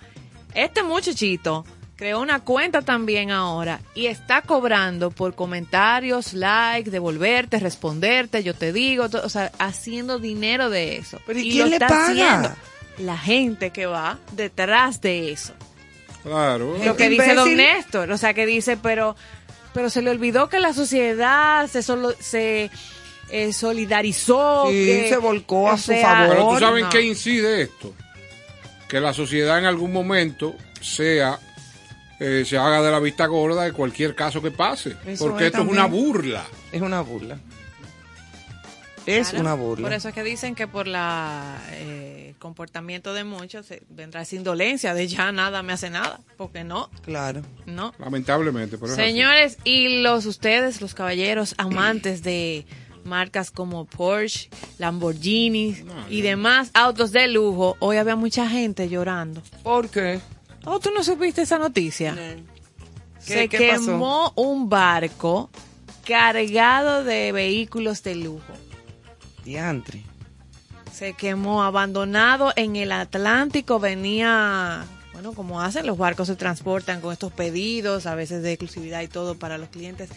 [0.55, 1.65] Este muchachito
[1.99, 8.73] creó una cuenta también ahora y está cobrando por comentarios, like, devolverte, responderte, yo te
[8.73, 11.21] digo, o sea, haciendo dinero de eso.
[11.27, 12.07] Pero, ¿y lo quién le está paga?
[12.07, 12.51] haciendo
[12.99, 15.55] La gente que va detrás de eso.
[16.23, 16.79] Claro.
[16.85, 17.35] Lo que dice imbécil.
[17.35, 19.17] don Néstor, o sea, que dice, pero
[19.75, 22.71] pero se le olvidó que la sociedad se solo se
[23.31, 26.29] eh, solidarizó, Sí, que, se volcó a su sea, favor.
[26.29, 26.91] Pero tú sabes no.
[26.91, 27.93] qué incide esto.
[28.89, 31.39] Que la sociedad en algún momento sea
[32.21, 34.97] eh, se haga de la vista gorda de cualquier caso que pase.
[35.07, 36.45] Eso porque es esto es una burla.
[36.73, 37.39] es una burla.
[39.07, 39.85] Es Claro, una burla.
[39.89, 44.37] Por eso es que dicen que por la eh, comportamiento de muchos se- vendrá esa
[44.37, 47.41] indolencia de ya nada me hace nada, porque no, Claro.
[47.65, 47.95] no.
[47.99, 48.77] Lamentablemente.
[48.77, 49.09] Pero es así.
[49.09, 52.67] Señores, y los ustedes, los caballeros amantes de
[53.05, 55.77] marcas como Porsche, Lamborghini
[56.11, 59.43] y demás autos de lujo, hoy había mucha gente llorando.
[59.63, 60.21] ¿Por qué?
[60.71, 62.15] Oh, ¿tú no supiste esa noticia?
[62.15, 62.45] ¿Qué-
[63.19, 63.85] Se qué pasó?
[63.87, 65.51] quemó un barco
[66.07, 68.53] cargado de vehículos de lujo.
[69.45, 70.03] Diantre.
[70.93, 73.79] Se quemó abandonado en el Atlántico.
[73.79, 79.01] Venía, bueno, como hacen, los barcos se transportan con estos pedidos, a veces de exclusividad
[79.03, 80.11] y todo para los clientes.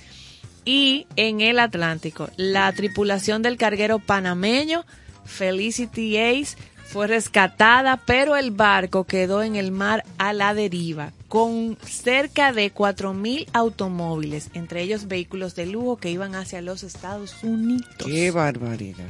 [0.65, 4.85] Y en el Atlántico, la tripulación del carguero panameño
[5.25, 6.57] Felicity Ace
[6.91, 12.73] fue rescatada, pero el barco quedó en el mar a la deriva, con cerca de
[12.73, 17.87] 4.000 automóviles, entre ellos vehículos de lujo que iban hacia los Estados Unidos.
[17.97, 19.07] Qué barbaridad.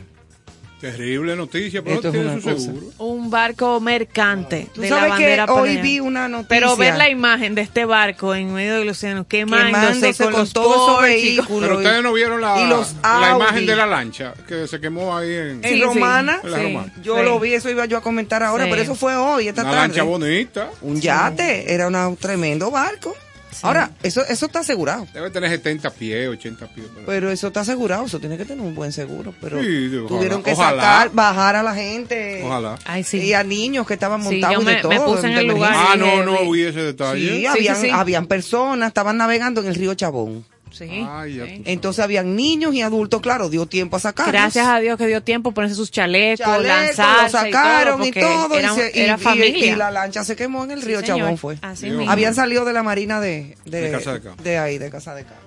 [0.82, 2.60] Terrible noticia, pero Esto es tiene una su cosa.
[2.66, 2.88] seguro.
[2.98, 5.82] un barco mercante Tú de la sabes que bandera hoy panera.
[5.84, 6.48] vi una noticia.
[6.50, 10.42] pero ver la imagen de este barco en medio del océano quemándose, quemándose con, con,
[10.42, 11.62] los todos esos vehículos.
[11.62, 15.16] Pero ustedes no vieron la, y los la imagen de la lancha que se quemó
[15.16, 15.82] ahí en Sí, Sí, sí.
[15.84, 16.40] romana.
[16.44, 16.94] En la romana.
[17.04, 17.24] Yo Sí.
[17.26, 18.70] lo vi, eso iba yo a comentar ahora, Sí.
[18.72, 19.88] pero eso fue hoy, esta una tarde.
[19.88, 20.70] lancha bonita.
[20.82, 23.16] Un yate, era una- un tremendo barco.
[23.64, 25.08] Ahora, eso eso está asegurado.
[25.14, 26.88] Debe tener 70 pies, 80 pies.
[27.06, 29.34] Pero eso está asegurado, eso tiene que tener un buen seguro.
[29.42, 30.82] Pero Sí, ojalá, tuvieron que ojalá.
[30.82, 32.42] sacar, bajar a la gente.
[32.44, 32.78] Ojalá.
[32.86, 33.18] Ay, sí.
[33.20, 34.92] Y a niños que estaban montados yo y me- de todo.
[34.92, 35.74] me puse en de el lugar.
[35.74, 36.12] emergencia.
[36.14, 37.30] Ah, no, no vi- vi ese detalle.
[37.30, 37.90] Sí, Sí, habían, sí, sí.
[37.92, 40.46] habían personas, estaban navegando en el río Chabón.
[40.72, 44.32] Sí, Ay, Entonces habían niños y adultos, claro, dio tiempo a sacarlos.
[44.32, 48.12] Gracias a Dios que dio tiempo ponerse sus chalecos, Chalecos, lanzarse lo sacaron y y
[48.14, 49.74] todo, y, era, se- y- era y- familia.
[49.74, 51.02] y la lancha se quemó en el río.
[51.02, 51.58] Chabón fue.
[51.62, 51.98] Así Dios.
[51.98, 52.12] mismo.
[52.12, 55.42] Habían salido de la marina de, de, De Casa de ahí, de Casa de Campo.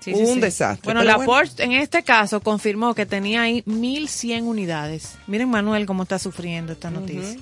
[0.00, 0.40] Sí, sí, un sí.
[0.40, 0.82] desastre.
[0.84, 1.30] Bueno, la bueno.
[1.32, 5.12] Porsche en este caso confirmó que tenía ahí 1100 unidades.
[5.26, 7.38] Miren Manuel cómo está sufriendo esta noticia.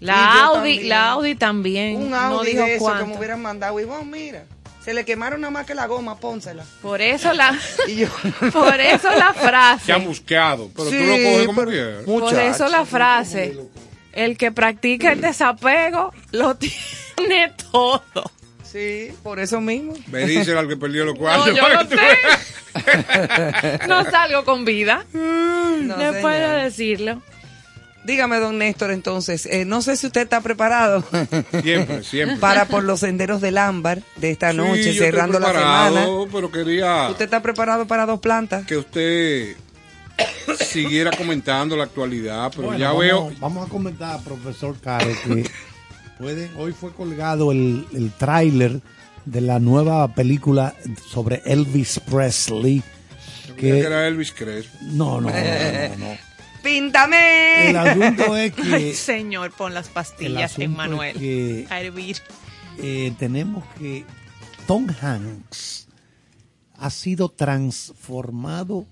[0.00, 0.88] La Audi, también.
[0.88, 4.04] la Audi también Un no Audi dijo de eso que me hubieran mandado y vos
[4.04, 4.44] mira.
[4.84, 6.64] Se le quemaron nada más que la goma, pónsela.
[6.82, 7.56] Por eso la,
[7.88, 8.08] Y yo.
[8.52, 9.86] por eso la frase.
[9.86, 12.02] Chamusqueado, pero tú Sí, lo coges como pero- quieras.
[12.04, 13.58] Por eso la frase.
[14.12, 16.56] El que practica el desapego lo
[17.16, 18.30] tiene todo.
[18.64, 19.94] Sí, por eso mismo.
[20.08, 21.54] Me dice al que perdió los No, cuartos.
[21.54, 21.94] yo para no que
[23.86, 25.04] tú salgo con vida.
[25.12, 26.62] No, puedo señor.
[26.62, 27.22] decirlo.
[28.04, 31.04] Dígame, don Néstor, entonces, eh, no sé si usted está preparado
[31.62, 32.36] Siempre, siempre.
[32.38, 35.94] para por los senderos del ámbar de esta Sí, noche, yo estoy cerrando la preparado,
[35.96, 36.30] semana.
[36.32, 38.66] Pero quería ¿Usted está preparado para dos plantas?
[38.66, 39.56] que usted
[40.58, 43.32] siguiera comentando la actualidad, pero Bueno, ya vamos, veo.
[43.38, 45.48] Vamos a comentar, profesor Caro, que
[46.18, 48.80] pueden, hoy fue colgado el, el tráiler
[49.24, 50.74] de la nueva película
[51.08, 52.82] sobre Elvis Presley.
[53.56, 54.76] que Que, era Elvis Crespo.
[54.82, 56.18] no, no, no, no, no.
[56.62, 57.70] ¡Píntame!
[57.70, 61.18] El asunto es que Ay, señor, pon las el pastillas, es Emanuel.
[61.18, 62.16] que A hervir.
[62.78, 64.04] eh, tenemos que
[64.66, 65.88] Tom Hanks
[66.78, 68.86] ha sido transformado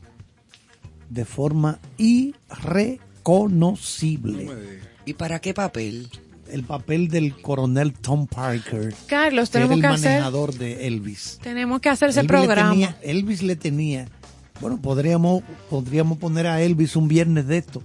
[1.09, 1.79] de forma
[3.25, 4.49] irreconocible.
[5.05, 6.09] ¿Y para qué papel?
[6.49, 10.87] El papel del coronel Tom Parker, Carlos, que era tenemos el que hacer, manejador de
[10.89, 11.39] Elvis.
[11.43, 12.71] tenemos que hacer ese Elvis le programa.
[12.73, 14.09] tenía- Elvis le tenía,
[14.61, 17.83] bueno, podríamos, podríamos poner a Elvis un viernes de esto.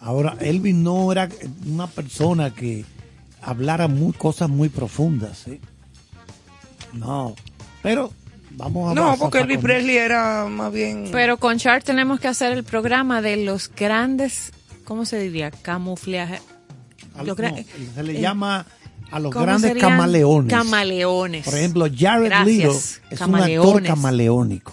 [0.00, 1.28] Ahora, Elvis no era
[1.66, 2.84] una persona que
[3.40, 5.48] hablara muy, cosas muy profundas.
[5.48, 5.60] ¿eh?
[6.92, 7.34] No,
[7.82, 8.12] pero
[8.52, 11.08] vamos a No, porque Elvis Presley era más bien...
[11.10, 14.52] Pero con Char tenemos que hacer el programa de los grandes,
[14.84, 15.50] ¿cómo se diría?
[15.50, 16.40] Camuflaje.
[17.16, 18.64] al- no, se le eh, llama
[19.10, 20.52] a los ¿Cómo grandes camaleones.
[20.52, 21.44] Camaleones.
[21.44, 24.72] Por ejemplo, Jared Gracias, Leto es un actor camaleónico.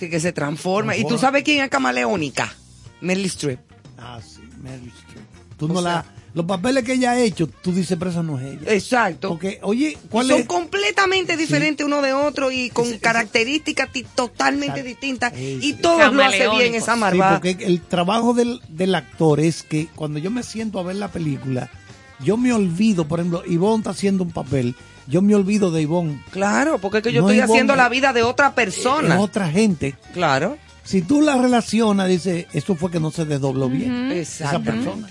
[0.00, 0.96] Sí, que se transforma.
[0.96, 2.52] ¿Y tú sabes quién es camaleónica?
[3.00, 3.60] Meryl Streep.
[3.98, 5.24] Ah, sí, Meryl Streep.
[5.58, 8.38] Tú no sea- la, los papeles que ella ha hecho, tú dices, pero esa no
[8.38, 8.72] es ella.
[8.72, 9.28] Exacto.
[9.30, 10.46] Porque, oye, ¿cuál Son es?
[10.46, 14.88] completamente diferentes uno de otro y con características ti- totalmente Exacto.
[14.88, 15.32] distintas.
[15.34, 15.78] Sí, Y sí.
[15.82, 17.30] todo lo hace bien esa Sí, marva.
[17.32, 21.08] porque el trabajo del, del actor es que cuando yo me siento a ver la
[21.08, 21.68] película,
[22.24, 24.74] yo me olvido, por ejemplo, Ivonne está haciendo un papel,
[25.06, 26.20] yo me olvido de Ivonne.
[26.30, 29.18] Claro, porque es que yo No estoy es haciendo la vida de otra persona.
[29.20, 29.94] otra gente.
[30.12, 30.56] Claro.
[30.84, 34.10] Si tú la relacionas, dice, eso fue que no se desdobló bien.
[34.12, 35.06] Esa persona.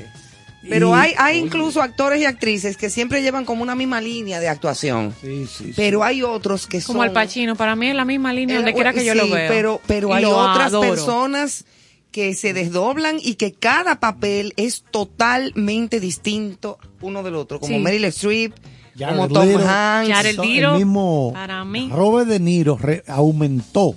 [0.68, 4.42] Pero Y- hay, hay incluso actores y actrices que siempre llevan como una misma línea
[4.42, 5.16] de actuación.
[5.22, 5.74] Sí, sí, sí.
[5.76, 6.96] Pero hay otros que son...
[6.96, 9.30] Como el Pachino, para mí es la misma línea donde Eh, quiera que yo lo
[9.30, 9.48] vea.
[9.48, 10.90] Pero, pero hay lo otras adoro.
[10.90, 11.64] personas
[12.12, 17.80] que se desdoblan y que cada papel es totalmente distinto uno del otro, como Sí.
[17.82, 18.54] Meryl Streep,
[19.00, 19.44] Jared como Tom.
[19.68, 20.10] Hanks.
[20.14, 20.40] Jared
[20.74, 21.90] el mismo para mí.
[21.92, 23.96] Robert De Niro re- aumentó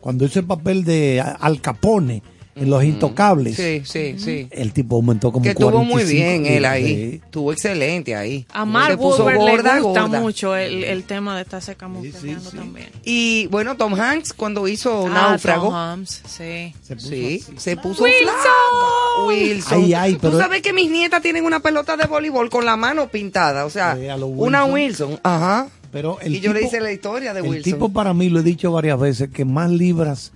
[0.00, 2.22] cuando hizo el papel de Al Capone
[2.60, 3.56] en Los Intocables.
[3.56, 4.48] Sí, sí, sí.
[4.50, 6.86] El tipo aumentó como Que estuvo muy 45 bien él ahí.
[7.12, 7.20] sí.
[7.24, 8.46] Estuvo excelente ahí.
[8.52, 10.20] A Mark Wahlberg gorda, le gusta gorda.
[10.20, 12.56] mucho el, el tema de estarse camuflajeando sí.
[12.56, 12.88] también.
[13.04, 15.66] Y bueno, Tom Hanks cuando hizo Ah, Náufrago.
[15.68, 16.74] Tom Hanks, sí.
[16.82, 17.54] Se puso Sí, así.
[17.58, 18.22] se puso Wilson.
[18.22, 19.26] flaco.
[19.28, 19.78] Wilson.
[19.84, 22.76] Ay, ay, pero- Tú sabes que mis nietas tienen una pelota de voleibol con la
[22.76, 25.18] mano pintada, o sea, Sí, lo una Wilson.
[25.22, 25.68] Ajá.
[25.90, 27.72] Pero el y yo le tipo- hice la historia de el Wilson.
[27.72, 30.32] tipo para mí, lo he dicho varias veces, que más libras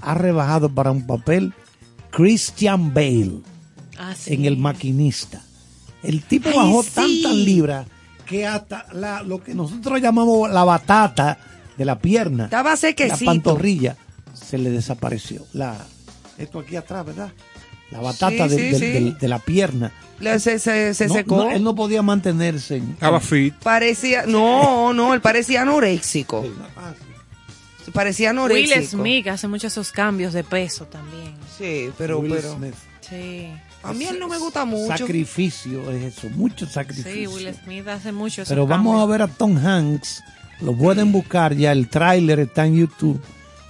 [0.00, 1.52] ha rebajado para un papel
[2.14, 3.40] Christian Bale
[3.98, 4.34] Ah, sí.
[4.34, 5.40] en El Maquinista.
[6.02, 6.90] El tipo Ay, bajó sí.
[6.94, 7.86] tantas libras
[8.26, 11.38] que hasta la- lo que nosotros llamamos la batata
[11.76, 13.96] de la pierna, Estaba la pantorrilla,
[14.32, 15.44] se le desapareció.
[15.52, 15.76] La,
[16.38, 17.32] esto aquí atrás, ¿verdad?
[17.90, 19.04] La batata Sí, de, sí, de- sí.
[19.04, 19.92] de- de la pierna.
[20.20, 21.36] Le- se se, se No, secó.
[21.36, 22.76] no, él no podía mantenerse.
[22.76, 23.54] en- Estaba fit.
[23.62, 26.44] Parecía, no, no, él parecía anoréxico.
[26.76, 26.92] Ah,
[27.84, 27.90] sí.
[27.90, 29.02] Parecía Will anoréxico.
[29.02, 31.34] Smith hace muchos esos cambios de peso también.
[31.56, 32.54] Sí, pero, Will pero.
[32.56, 32.74] Smith.
[33.00, 33.48] Sí.
[33.82, 34.96] A mí él no me gusta mucho.
[34.96, 37.30] Sacrificio es eso, mucho Sí, sacrificio.
[37.30, 40.22] Will Smith hace mucho esos Pero vamos a ver a Tom Hanks.
[40.60, 43.20] Lo pueden buscar ya, el tráiler está en YouTube.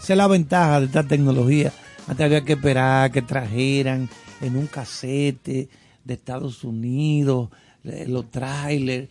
[0.00, 1.72] Esa es la ventaja de esta tecnología.
[2.06, 4.08] Antes había que esperar que trajeran
[4.40, 5.68] en un casete
[6.04, 7.48] de Estados Unidos
[7.84, 9.08] eh, los trailers.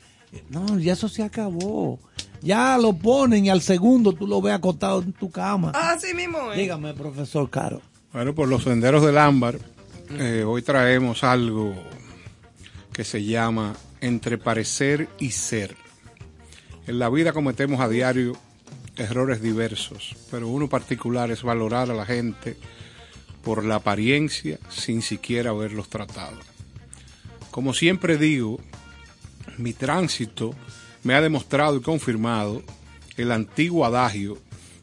[0.49, 1.99] No, ya eso se acabó.
[2.43, 5.71] Ya lo ponen y al segundo tú lo ves acostado en tu cama.
[5.73, 6.58] Así mismo es.
[6.58, 7.82] Dígame, profesor Caro.
[8.12, 9.58] Bueno, por los senderos del ámbar,
[10.12, 11.73] eh, hoy traemos algo
[12.91, 15.77] que se llama entre parecer y ser.
[16.86, 18.34] En la vida cometemos a diario
[18.97, 22.58] errores diversos, pero uno particular es valorar a la gente
[23.41, 26.38] por la apariencia sin siquiera haberlos tratado.
[27.51, 28.60] Como siempre digo,
[29.58, 30.54] mi tránsito
[31.04, 32.63] me ha demostrado y confirmado
[33.17, 34.37] el antiguo adagio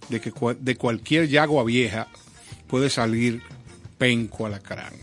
[0.09, 2.09] de que de cualquier yagua vieja
[2.67, 3.43] puede salir
[3.99, 4.95] penco alacrán.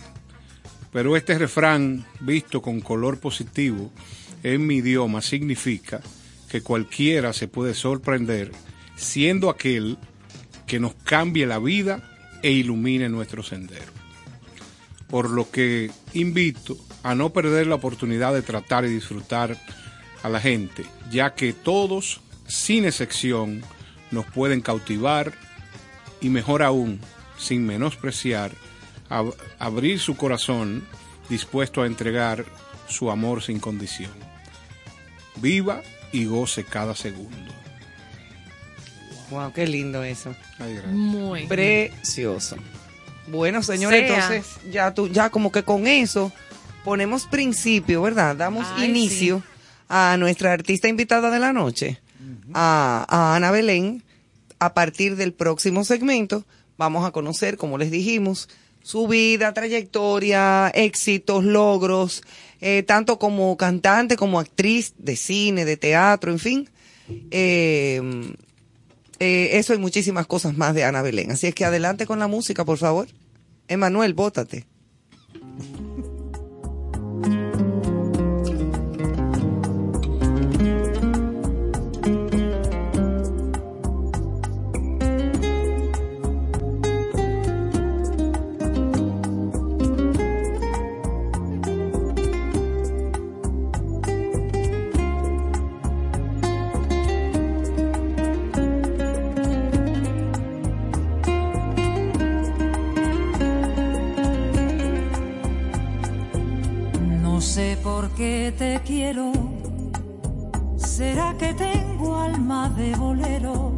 [0.91, 3.91] Pero este refrán, visto con color positivo
[4.43, 6.01] en mi idioma, significa
[6.49, 8.51] que cualquiera se puede sorprender
[8.95, 9.97] siendo aquel
[10.65, 12.01] que nos cambie la vida
[12.41, 13.91] e ilumine nuestro sendero.
[15.09, 19.57] Por lo que invito a no perder la oportunidad de tratar y disfrutar
[20.28, 23.63] a la gente, ya que todos, sin excepción,
[24.11, 25.34] nos pueden cautivar
[26.21, 26.99] y mejor aún,
[27.38, 28.51] sin menospreciar,
[29.09, 30.86] ab- abrir su corazón
[31.30, 32.45] dispuesto a entregar
[32.88, 34.11] su amor sin condición.
[35.38, 37.53] Viva y goce cada segundo.
[39.30, 40.34] Wow, qué lindo eso.
[40.57, 40.80] Ay.
[40.93, 41.47] Muy.
[41.47, 42.55] Precioso.
[43.28, 44.15] Bueno, señores, Sea.
[44.36, 46.32] entonces ya tú, ya como que con eso
[46.86, 48.38] ponemos principio, ¿verdad?
[48.38, 49.43] Damos Ay, inicio
[49.90, 52.00] a nuestra artista invitada de la noche,
[52.54, 54.04] a, Ana Belén.
[54.60, 56.44] A partir del próximo segmento
[56.78, 58.50] vamos a conocer, como les dijimos,
[58.82, 62.24] su vida, trayectoria, éxitos, logros,
[62.60, 66.70] eh, tanto como cantante, como actriz de cine, de teatro, en fin.
[67.32, 68.02] Eh,
[69.20, 71.32] eh, eso y muchísimas cosas más de Ana Belén.
[71.32, 73.08] Así es que adelante con la música, por favor.
[73.68, 74.66] Emanuel, bótate.
[108.52, 109.32] Te quiero.
[110.78, 113.74] ¿Será que tengo alma de bolero?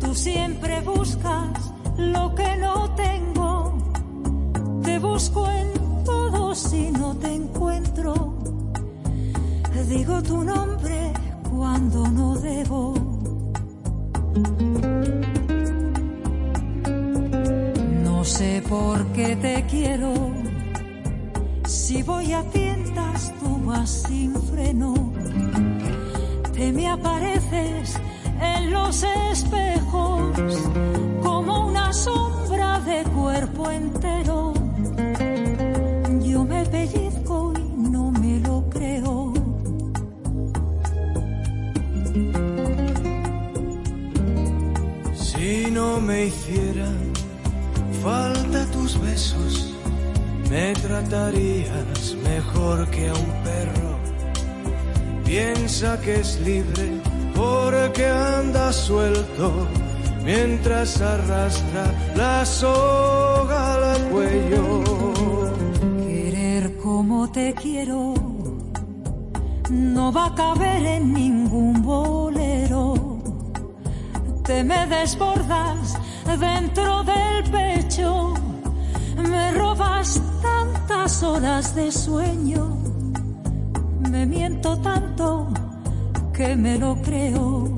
[0.00, 3.78] Tú siempre buscas lo que no tengo.
[4.82, 5.68] Te busco en
[6.04, 8.38] todo si no te encuentro.
[9.88, 11.12] Digo tu nombre
[11.50, 12.94] cuando no debo.
[18.04, 20.12] No sé por qué te quiero.
[21.64, 22.67] Si voy a tiendas,
[23.86, 24.94] sin freno.
[26.54, 28.00] Te me apareces
[28.40, 29.02] en los
[29.32, 30.56] espejos
[31.22, 34.54] como una sombra de cuerpo entero.
[36.22, 39.32] Yo me pellizco y no me lo creo.
[45.14, 47.12] Si no me hicieran
[48.02, 49.74] falta tus besos,
[50.50, 51.97] me tratarías
[52.48, 53.98] mejor que a un perro.
[55.24, 56.88] Piensa que es libre
[57.34, 59.66] porque anda suelto
[60.24, 64.84] mientras arrastra la soga al cuello.
[66.06, 68.14] Querer como te quiero
[69.70, 72.94] no va a caber en ningún bolero.
[74.44, 75.98] Te me desbordas
[76.40, 78.32] dentro del pecho,
[79.16, 80.22] me robas
[80.88, 82.78] tantas horas de sueño,
[84.10, 85.48] me miento tanto
[86.32, 87.77] que me lo creo.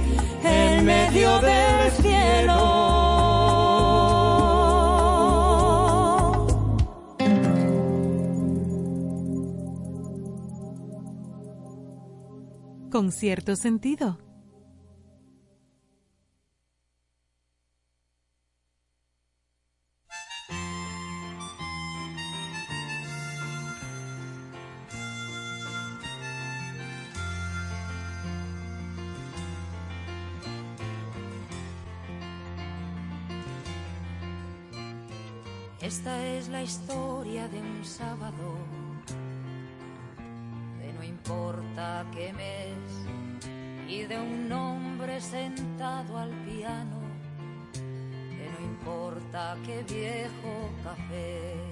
[0.83, 2.81] medio del cielo.
[12.91, 14.30] Con cierto sentido.
[35.81, 38.55] Esta es la historia de un sábado,
[40.79, 43.47] de no importa qué mes,
[43.89, 46.99] y de un hombre sentado al piano,
[47.73, 51.70] de no importa qué viejo café.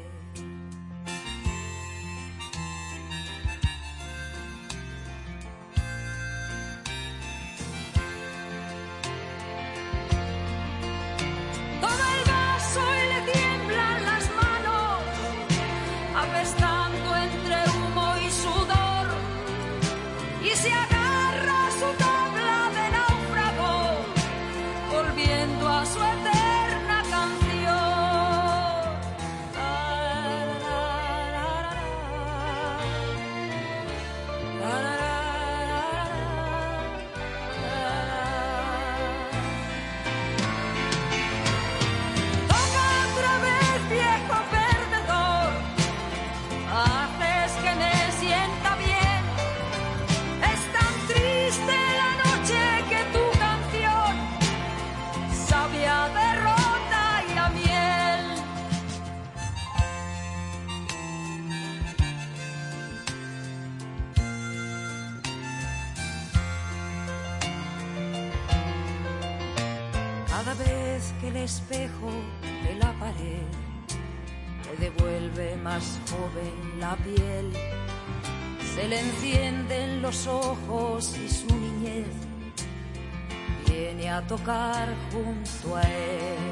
[84.30, 86.49] tocar junto a él.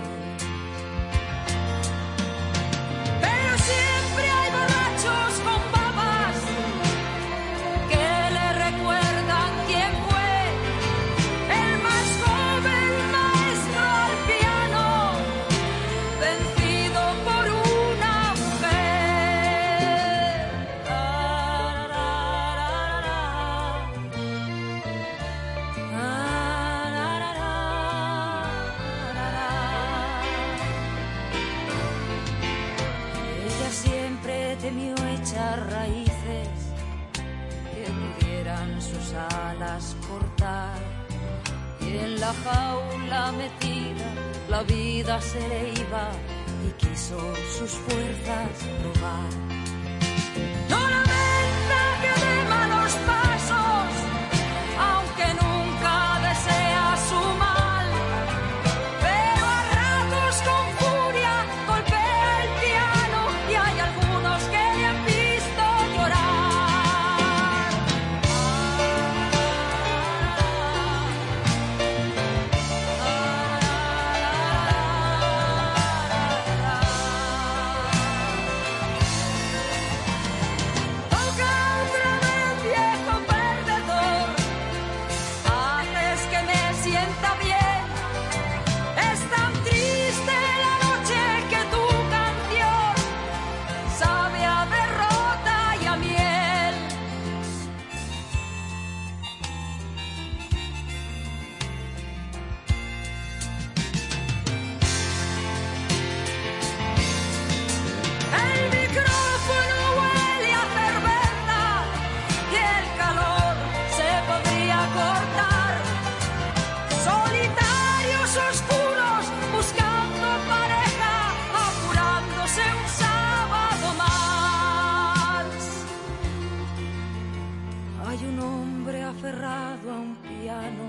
[128.08, 130.86] Hay un hombre aferrado a un piano,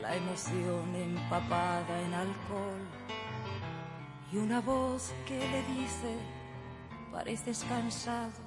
[0.00, 2.86] la emoción empapada en alcohol
[4.30, 6.16] y una voz que le dice,
[7.10, 8.40] pareces cansado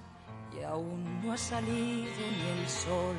[0.58, 3.18] y aún no ha salido ni el sol.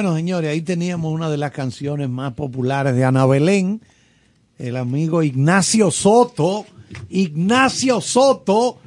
[0.00, 3.80] Bueno, señores, ahí teníamos una de las canciones más populares de Ana Belén.
[4.56, 6.66] El amigo Ignacio Soto,
[7.10, 8.78] Ignacio Soto,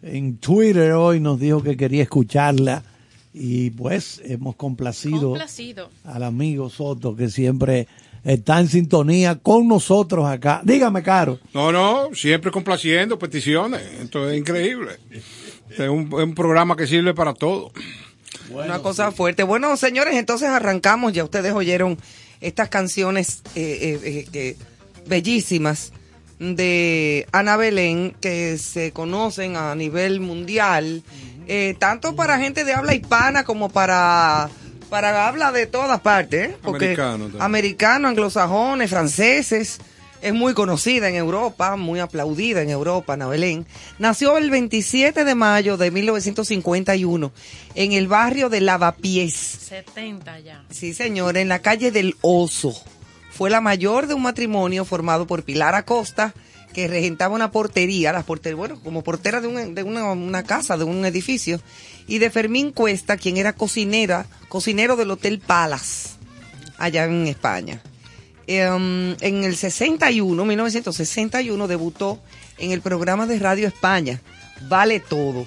[0.00, 2.84] en Twitter hoy nos dijo que quería escucharla.
[3.34, 5.90] Y pues hemos complacido, Complacido.
[6.04, 7.88] al amigo Soto que siempre
[8.22, 10.60] está en sintonía con nosotros acá.
[10.62, 11.40] Dígame, Caro.
[11.52, 13.82] No, no, siempre complaciendo peticiones.
[14.00, 14.92] Esto es increíble.
[15.68, 17.72] Este es un, es un programa que sirve para todo.
[18.50, 19.42] Una cosa fuerte.
[19.42, 21.12] Bueno, señores, entonces arrancamos.
[21.12, 21.98] Ya ustedes oyeron
[22.40, 24.56] estas canciones eh, eh, eh,
[25.06, 25.92] bellísimas
[26.40, 31.02] de Ana Belén que se conocen a nivel mundial,
[31.46, 34.48] eh, tanto para gente de habla hispana como para
[34.88, 36.56] para habla de todas partes, ¿eh?
[36.62, 37.42] porque Americano también.
[37.42, 39.78] americanos, anglosajones, franceses.
[40.22, 43.66] Es muy conocida en Europa, muy aplaudida en Europa, Ana Belén.
[43.98, 47.32] Nació el 27 de mayo de 1951
[47.74, 49.32] en el barrio de Lavapiés.
[49.34, 50.64] 70 ya.
[50.70, 52.74] Sí, señor, en la calle del Oso.
[53.30, 56.34] Fue la mayor de un matrimonio formado por Pilar Acosta,
[56.74, 60.76] que regentaba una portería, las porter- bueno, como portera de, un- de una, una casa,
[60.76, 61.60] de un edificio,
[62.06, 66.10] y de Fermín Cuesta, quien era cocinera, cocinero del Hotel Palace,
[66.76, 67.80] allá en España.
[68.52, 72.20] Em, en el 61, 1961, debutó
[72.58, 74.20] en el programa de Radio España,
[74.68, 75.46] Vale Todo,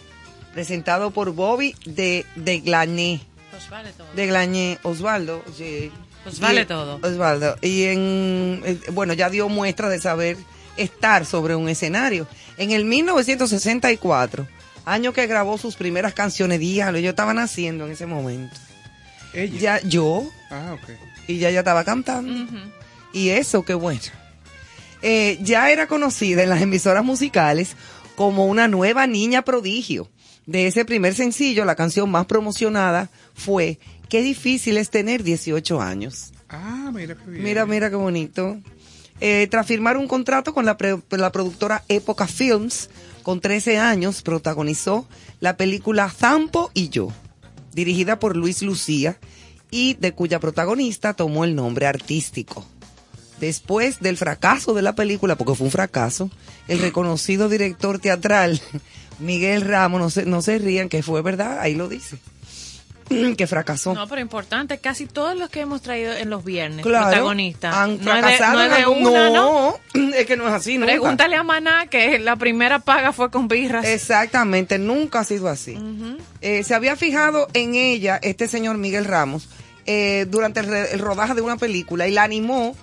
[0.54, 3.20] presentado por Bobby de, de Glané
[3.52, 4.08] Pues vale todo.
[4.16, 5.44] de Glañé, Osvaldo.
[5.56, 5.92] sí.
[6.24, 7.00] Pues vale Y- todo.
[7.04, 7.58] Osvaldo.
[7.62, 10.38] Y en, eh, bueno, ya dio muestra de saber
[10.78, 12.26] estar sobre un escenario.
[12.58, 14.48] En el 1964,
[14.86, 18.56] año que grabó sus primeras canciones, diablo, yo estaba naciendo en ese momento.
[19.34, 19.60] Ella.
[19.60, 20.90] Ya yo, Ah, ok.
[21.28, 22.32] y ya ya estaba cantando.
[23.14, 24.02] Y eso, qué bueno.
[25.02, 27.76] Eh, ya era conocida en las emisoras musicales
[28.16, 30.10] como una nueva niña prodigio.
[30.46, 36.34] De ese primer sencillo, la canción más promocionada fue Qué difícil es tener 18 años.
[36.50, 37.44] Ah, mira qué bien.
[37.44, 38.58] Mira, mira qué bonito.
[39.20, 42.90] Eh, tras firmar un contrato con la, pre- la productora Época Films,
[43.24, 45.08] con 13 años protagonizó
[45.40, 47.08] la película Zampo y yo,
[47.74, 49.18] dirigida por Luis Lucía
[49.72, 52.68] y de cuya protagonista tomó el nombre artístico.
[53.40, 56.30] Después del fracaso de la película, porque fue un fracaso,
[56.68, 58.62] el reconocido director teatral
[59.20, 62.18] Miguel Ramos, no se, no se rían, que fue verdad, ahí lo dice,
[63.38, 63.94] que fracasó.
[63.94, 67.76] No, pero importante, casi todos los que hemos traído en los viernes, Claro, protagonistas.
[67.76, 69.78] han no es de, fracasado no es en de una, ¿no?
[69.94, 70.92] no, es que no es así, nunca.
[70.94, 73.86] Pregúntale a Maná que la primera paga fue con birras.
[73.86, 75.78] Exactamente, nunca ha sido así.
[76.42, 79.50] Eh, se había fijado en ella este señor Miguel Ramos
[79.86, 82.76] eh, durante el, el rodaje de una película y la animó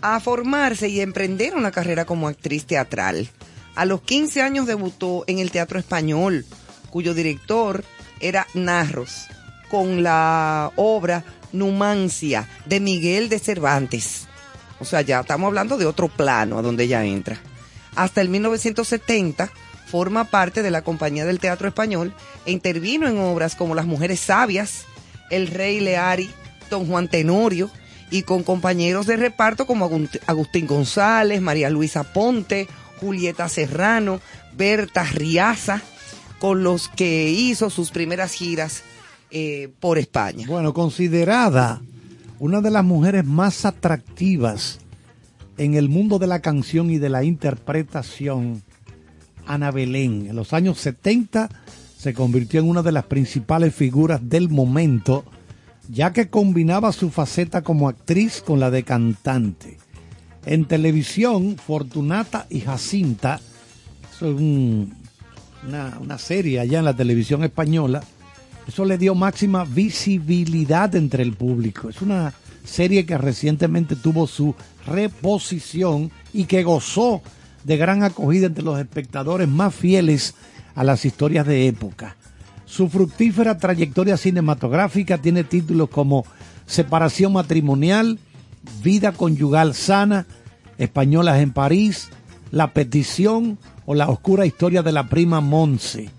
[0.00, 3.28] a formarse y emprender una carrera como actriz teatral.
[3.74, 6.44] A los 15 años debutó en el Teatro Español,
[6.90, 7.84] cuyo director
[8.20, 9.26] era Narros,
[9.70, 14.26] con la obra Numancia de Miguel de Cervantes.
[14.80, 17.38] O sea, ya estamos hablando de otro plano a donde ella entra.
[17.94, 19.50] Hasta el 1970
[19.86, 24.20] forma parte de la Compañía del Teatro Español e intervino en obras como Las Mujeres
[24.20, 24.84] Sabias,
[25.30, 26.30] El Rey Leari,
[26.70, 27.70] Don Juan Tenorio
[28.10, 29.90] y con compañeros de reparto como
[30.26, 32.68] Agustín González, María Luisa Ponte,
[33.00, 34.20] Julieta Serrano,
[34.56, 35.82] Berta Riaza,
[36.38, 38.82] con los que hizo sus primeras giras
[39.30, 40.46] eh, por España.
[40.46, 41.80] Bueno, considerada
[42.38, 44.78] una de las mujeres más atractivas
[45.58, 48.62] en el mundo de la canción y de la interpretación,
[49.46, 50.26] Ana Belén.
[50.28, 51.48] En los años 70
[51.96, 55.24] se convirtió en una de las principales figuras del momento,
[55.88, 59.78] ya que combinaba su faceta como actriz con la de cantante.
[60.44, 63.40] En televisión, Fortunata y Jacinta,
[64.14, 64.94] es un-
[65.66, 68.02] una, una serie allá en la televisión española,
[68.68, 71.88] eso le dio máxima visibilidad entre el público.
[71.88, 72.32] Es una
[72.64, 74.54] serie que recientemente tuvo su
[74.86, 77.22] reposición y que gozó
[77.64, 80.34] de gran acogida entre los espectadores más fieles
[80.74, 82.16] a las historias de época.
[82.66, 86.26] Su fructífera trayectoria cinematográfica tiene títulos como
[86.66, 88.18] Separación matrimonial,
[88.82, 90.26] Vida conyugal sana,
[90.76, 92.08] Españolas en París,
[92.50, 96.10] La petición o La oscura historia de la prima Monse.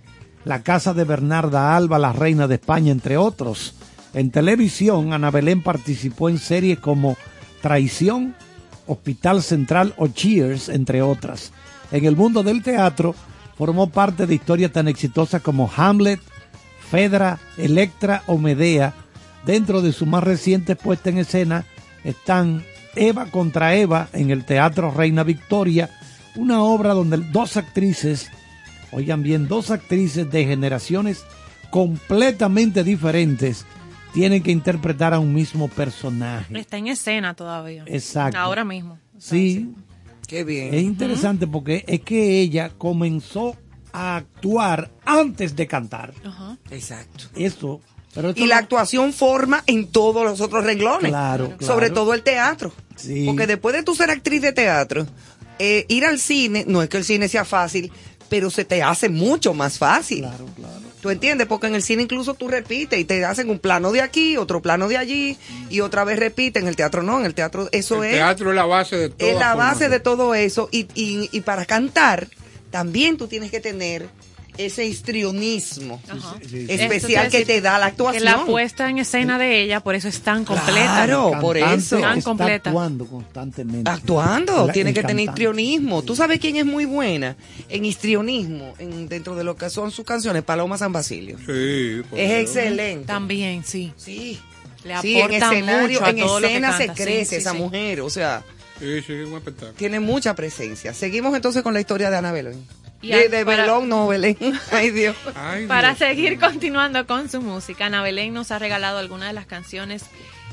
[0.45, 3.75] La casa de Bernarda Alba, la reina de España, entre otros.
[4.13, 7.17] En televisión, Ana Belén participó en series como
[7.61, 8.33] Traición,
[8.87, 11.51] Hospital Central o Cheers, entre otras.
[11.91, 13.13] En el mundo del teatro,
[13.57, 16.21] formó parte de historias tan exitosas como Hamlet,
[16.89, 18.93] Fedra, Electra o Medea.
[19.45, 21.65] Dentro de su más reciente puesta en escena
[22.03, 22.63] están
[22.95, 25.89] Eva contra Eva en el Teatro Reina Victoria,
[26.35, 28.29] una obra donde dos actrices
[28.91, 31.25] Oigan bien, dos actrices de generaciones
[31.69, 33.65] completamente diferentes
[34.13, 36.57] tienen que interpretar a un mismo personaje.
[36.57, 37.83] Está en escena todavía.
[37.85, 38.37] Exacto.
[38.37, 38.97] Ahora mismo.
[39.17, 39.73] Sí,
[40.25, 40.73] Qué bien.
[40.73, 43.55] es interesante porque es que ella comenzó
[43.97, 46.13] a actuar antes de cantar.
[46.25, 46.57] Ajá.
[46.71, 47.25] Exacto.
[47.35, 47.81] Eso.
[48.13, 51.11] Pero esto Y la no- actuación forma en todos los otros renglones.
[51.11, 51.65] Claro, claro.
[51.73, 52.73] Sobre todo el teatro.
[52.95, 53.25] Sí.
[53.25, 55.05] Porque después de tú ser actriz de teatro,
[55.59, 57.91] eh, ir al cine, no es que el cine sea fácil,
[58.29, 60.21] pero se te hace mucho más fácil.
[60.21, 60.73] Claro, claro.
[61.01, 61.45] ¿Tú entiendes?
[61.47, 64.63] Porque en el cine incluso tú repites y te hacen un plano de aquí, otro
[64.63, 65.37] plano de allí
[65.69, 66.63] y otra vez repiten.
[66.63, 69.09] En el teatro no, en el teatro eso el es, teatro es la base de
[69.09, 69.29] todo.
[69.29, 70.69] es la base de todo eso.
[70.71, 72.27] Y, y, y para cantar
[72.69, 74.07] también tú tienes que tener
[74.57, 76.35] ese histrionismo Ajá.
[76.41, 76.73] Sí, sí.
[76.73, 78.23] especial que te da la Que actuación.
[78.25, 80.71] la puesta en escena de ella, por eso es tan completa.
[81.05, 81.31] Claro.
[81.39, 81.99] Por eso.
[81.99, 82.69] Tan está completa.
[82.71, 83.89] actuando constantemente.
[83.89, 86.01] Actuando, La- tiene que tener histrionismo.
[86.01, 87.35] ¿Tú sabes quién es muy buena
[87.69, 90.41] en histrionismo en, dentro de lo que son sus canciones?
[90.43, 91.37] Paloma San Basilio.
[91.37, 92.39] Sí, por Es Dios.
[92.41, 93.05] excelente.
[93.05, 93.93] También, sí.
[93.95, 94.39] Sí.
[94.83, 97.35] Le Sí, en aporta escenario, mucho a en todo lo que escena se crece sí,
[97.35, 97.57] esa sí.
[97.57, 98.43] mujer, o sea,
[98.79, 99.73] Sí, sí, un espectáculo.
[99.73, 100.93] tiene mucha presencia.
[100.93, 102.65] Seguimos entonces con la historia de Ana Belén.
[103.01, 104.37] Y de a- de para- Belón, no, Belén.
[104.71, 105.15] Ay, Dios.
[105.35, 105.99] Ay, Para Dios.
[105.99, 110.03] seguir continuando con su música, Ana Belén nos ha regalado algunas de las canciones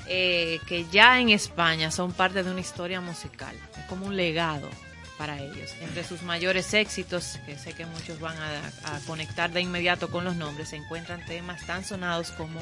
[0.06, 3.56] eh, que ya en España son parte de una historia musical.
[3.78, 4.68] Es como un legado
[5.16, 5.70] para ellos.
[5.80, 8.58] Entre sus mayores éxitos, que sé que muchos van a,
[8.96, 12.60] a conectar de inmediato con los nombres, se encuentran temas tan sonados como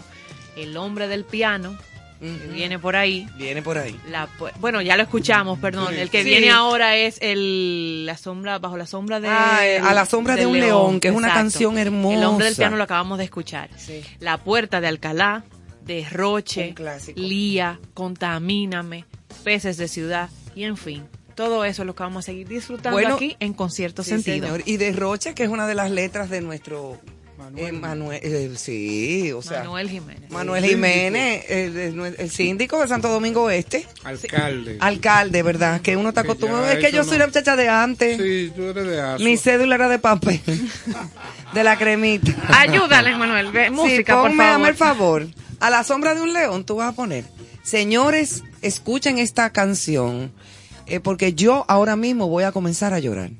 [0.54, 1.76] El hombre del piano,
[2.52, 3.26] viene por ahí.
[3.36, 3.98] Viene por ahí.
[4.08, 4.28] La,
[4.60, 5.94] bueno, ya lo escuchamos, perdón.
[5.94, 6.28] El que Sí.
[6.28, 10.46] viene ahora es el la sombra bajo la sombra de Ah, a la sombra de
[10.46, 12.16] un león, que es una canción hermosa.
[12.18, 13.70] El hombre del piano lo acabamos de escuchar.
[13.76, 14.02] Sí.
[14.20, 15.44] La puerta de Alcalá,
[15.84, 17.20] de Roche, Un clásico.
[17.20, 19.04] Lía, Contamíname,
[19.44, 21.04] Peces de ciudad y en fin.
[21.34, 24.46] Todo eso es lo que vamos a seguir disfrutando Bueno, aquí en concierto Sí, sentido.
[24.46, 24.62] señor.
[24.66, 27.00] Y de Roche, que es una de las letras de nuestro
[27.42, 27.66] Manuel.
[27.66, 28.20] eh, Manuel.
[28.22, 29.60] eh, sí, o sea.
[29.60, 30.30] Manuel Jiménez.
[30.30, 34.76] Manuel El Jiménez, el, el- el síndico de Santo Domingo Este, Alcalde.
[34.80, 35.80] alcalde, ¿verdad?
[35.80, 36.66] Que uno está acostumbrado.
[36.70, 38.16] Es que yo soy la muchacha de antes.
[38.20, 39.24] Sí, tú eres de Aso.
[39.24, 40.40] Mi cédula era de papel,
[41.54, 42.32] de la cremita.
[42.58, 43.46] Ayúdale, Manuel.
[43.72, 45.22] Música, sí, por ponme, hazme favor.
[45.22, 45.42] el favor.
[45.60, 47.24] A la sombra de un león tú vas a poner.
[47.62, 50.32] Señores, escuchen esta canción,
[50.86, 53.30] eh, porque yo ahora mismo voy a comenzar a llorar.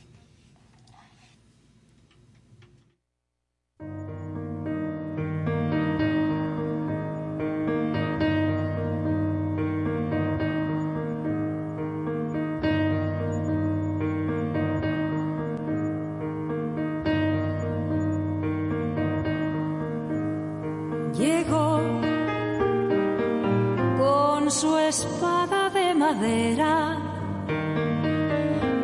[24.53, 26.99] Su espada de madera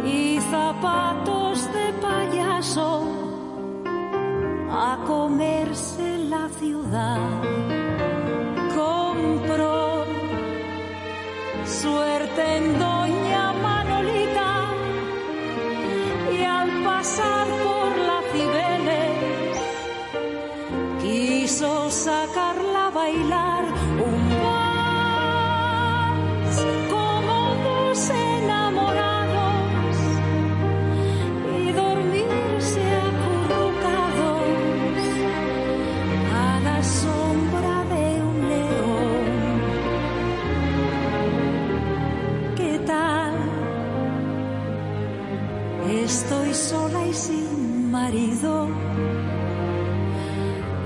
[0.03, 3.05] y zapatos de payaso
[4.71, 7.21] a comerse la ciudad.
[8.75, 10.05] Compró
[11.67, 14.53] suerte en Doña Manolita
[16.33, 19.59] y al pasar por la Cibeles
[21.03, 23.68] quiso sacarla a bailar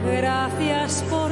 [0.05, 1.32] Gracias por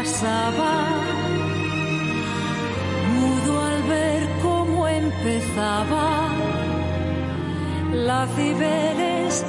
[0.00, 0.72] pasaba,
[3.16, 6.28] mudo al ver cómo empezaba
[7.92, 9.44] la ciberes.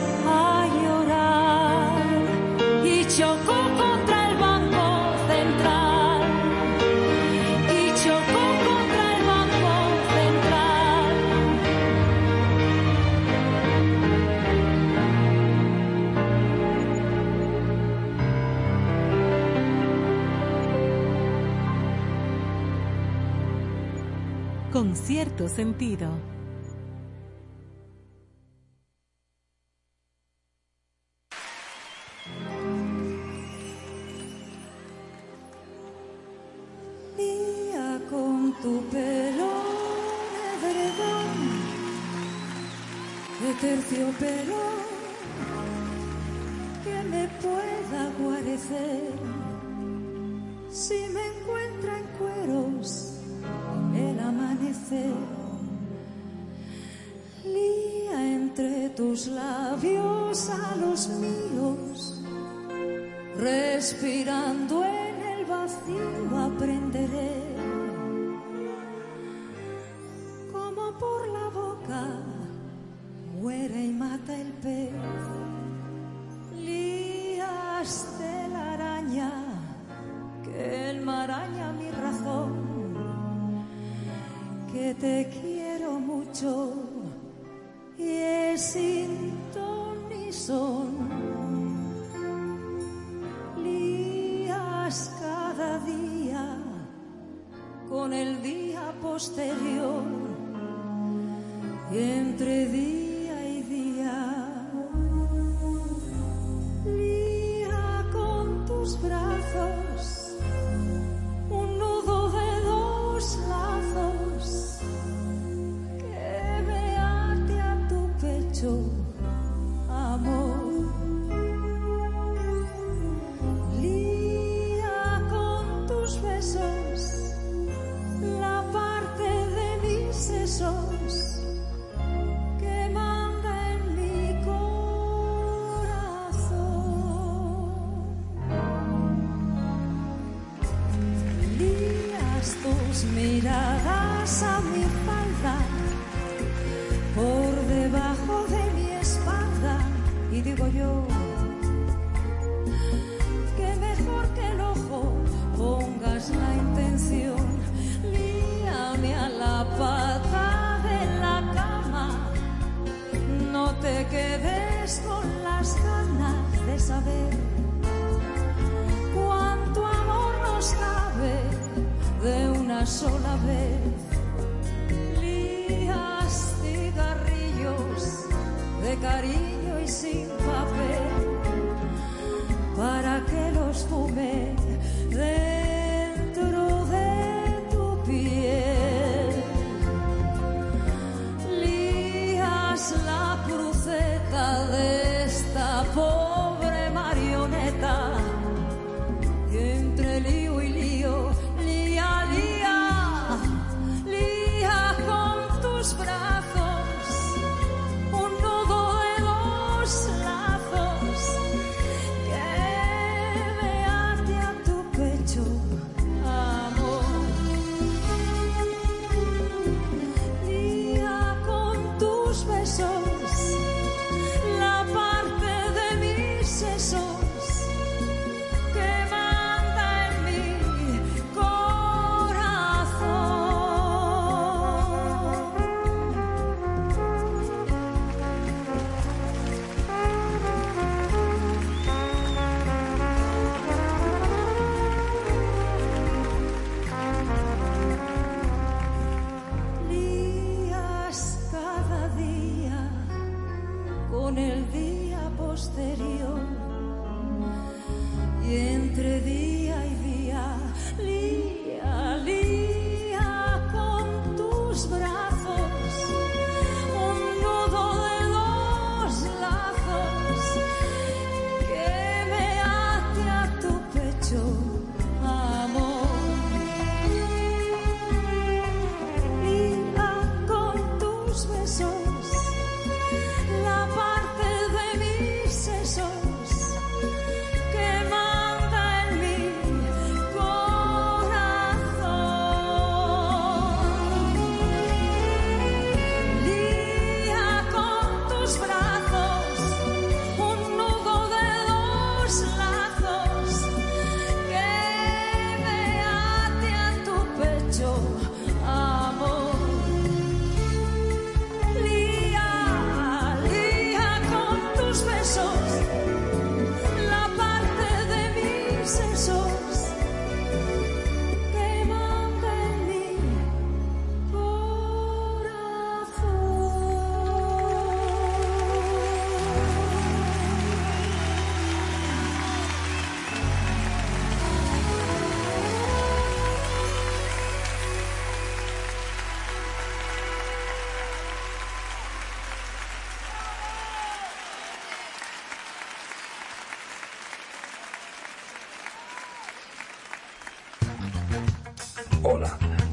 [25.23, 26.20] cierto sentido.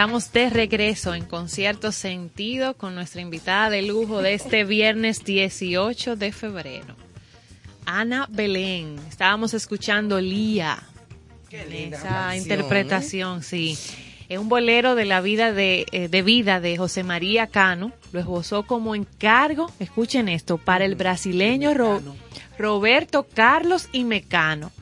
[0.00, 6.16] Estamos de regreso en concierto sentido con nuestra invitada de lujo de este viernes 18
[6.16, 6.96] de febrero.
[7.84, 8.96] Ana Belén.
[9.10, 10.82] Estábamos escuchando Lía.
[11.50, 13.76] Qué linda Esa interpretación, sí.
[14.30, 17.92] Es un bolero de la vida de, eh, de vida de José María Cano.
[18.12, 22.00] Lo esbozó como encargo, escuchen esto, para el brasileño Ro-
[22.56, 24.72] Roberto Carlos y Mecano.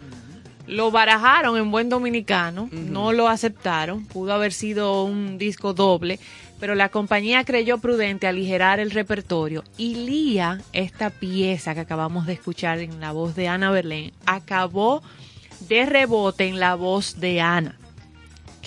[0.69, 6.21] Lo barajaron en buen dominicano, no lo aceptaron, pudo haber sido un disco doble,
[6.61, 12.35] pero la compañía creyó prudente aligerar el repertorio y Lía, esta pieza que acabamos de
[12.35, 15.03] escuchar en la voz de Ana Berlén, acabó
[15.69, 17.79] de rebote en la voz de Ana,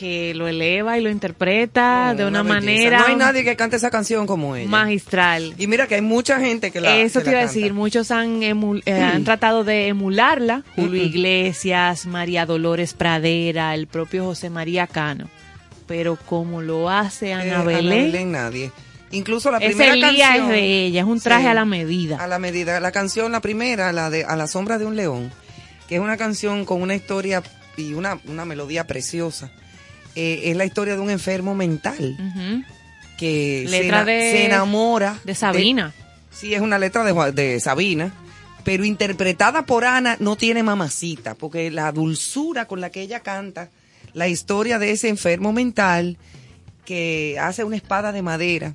[0.01, 3.75] que lo eleva y lo interpreta No, de una, manera No hay nadie que cante
[3.75, 4.67] esa canción como ella.
[4.67, 5.53] magistral.
[5.59, 7.73] Y mira que hay mucha gente que la Eso que te la iba a decir,
[7.73, 8.49] muchos han, eh,
[8.91, 15.29] han tratado de emularla, Julio Iglesias, María Dolores Pradera, el propio José María Cano,
[15.87, 18.71] pero como lo hace Eh, Ana Ana Belén, Belén nadie.
[19.11, 20.45] Incluso la ese primera Lía canción.
[20.47, 21.47] es de ella, es un traje Sí.
[21.49, 22.17] a la medida.
[22.17, 22.79] A la medida.
[22.79, 25.31] La canción, la primera, la de A la sombra de un león,
[25.87, 27.43] que es una canción con una historia
[27.77, 29.51] y una, una melodía preciosa.
[30.15, 32.17] Eh, es la historia de un enfermo mental
[33.17, 35.19] que se, Letra ena- de- se enamora.
[35.23, 35.93] de Sabina.
[36.31, 38.11] sí, es una letra de, de Sabina,
[38.63, 43.69] pero interpretada por Ana no tiene mamacita, porque la dulzura con la que ella canta,
[44.13, 46.17] la historia de ese enfermo mental
[46.85, 48.73] que hace una espada de madera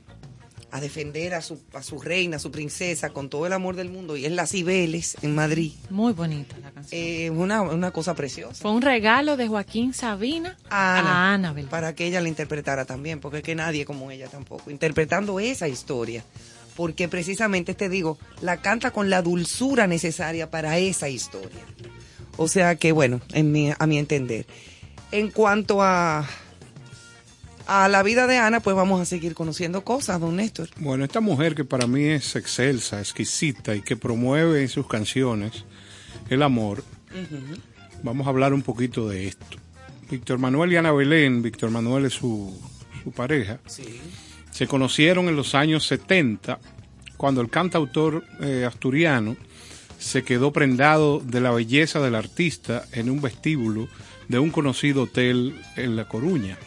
[0.76, 3.88] a defender a su, a su reina, a su princesa, con todo el amor del
[3.88, 5.72] mundo, y es Las Cibeles, en Madrid.
[5.90, 7.00] Muy bonita la canción.
[7.02, 8.60] Es una, una cosa preciosa.
[8.60, 11.70] Fue un regalo de Joaquín Sabina a Ana, a Ana Belén.
[11.70, 15.66] para que ella la interpretara también, porque es que nadie como ella tampoco, interpretando esa
[15.68, 16.24] historia.
[16.76, 21.62] Porque precisamente te digo, la canta con la dulzura necesaria para esa historia.
[22.36, 24.46] O sea que, bueno, en mi, a mi entender.
[25.10, 26.28] En cuanto a,
[27.66, 30.68] a la vida de Ana, pues vamos a seguir conociendo cosas, don Néstor.
[30.78, 35.64] Bueno, esta mujer que para mí es excelsa, exquisita y que promueve en sus canciones
[36.28, 36.84] el amor,
[38.02, 39.44] vamos a hablar un poquito de esto.
[40.10, 42.56] Víctor Manuel y Ana Belén, Víctor Manuel es su,
[43.02, 43.58] su pareja,
[44.50, 46.58] se conocieron en los años 70,
[47.16, 49.36] cuando el cantautor eh, asturiano
[49.98, 53.88] se quedó prendado de la belleza del artista en un vestíbulo
[54.28, 56.58] de un conocido hotel en La Coruña.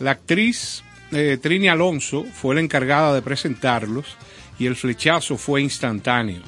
[0.00, 0.82] La actriz
[1.12, 4.16] eh, Trini Alonso fue la encargada de presentarlos
[4.58, 6.40] y el flechazo fue instantáneo,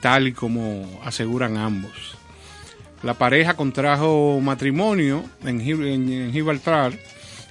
[0.00, 2.16] tal y como aseguran ambos.
[3.04, 6.98] La pareja contrajo matrimonio en, en Gibraltar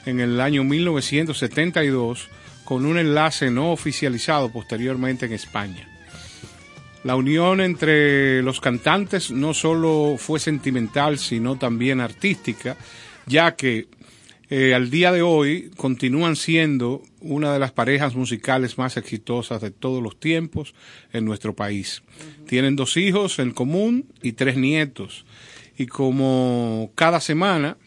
[0.06, 2.28] en el año 1972
[2.66, 5.88] con un enlace no oficializado posteriormente en España.
[7.06, 12.76] La unión entre los cantantes no solo fue sentimental, sino también artística,
[13.28, 13.88] ya que
[14.50, 19.72] eh, al día de hoy continúan siendo una de las parejas musicales más exitosas de
[19.72, 20.76] todos los tiempos
[21.14, 22.04] en nuestro país.
[22.48, 25.26] Tienen dos hijos en común y tres nietos.
[25.78, 27.78] Y como cada semana,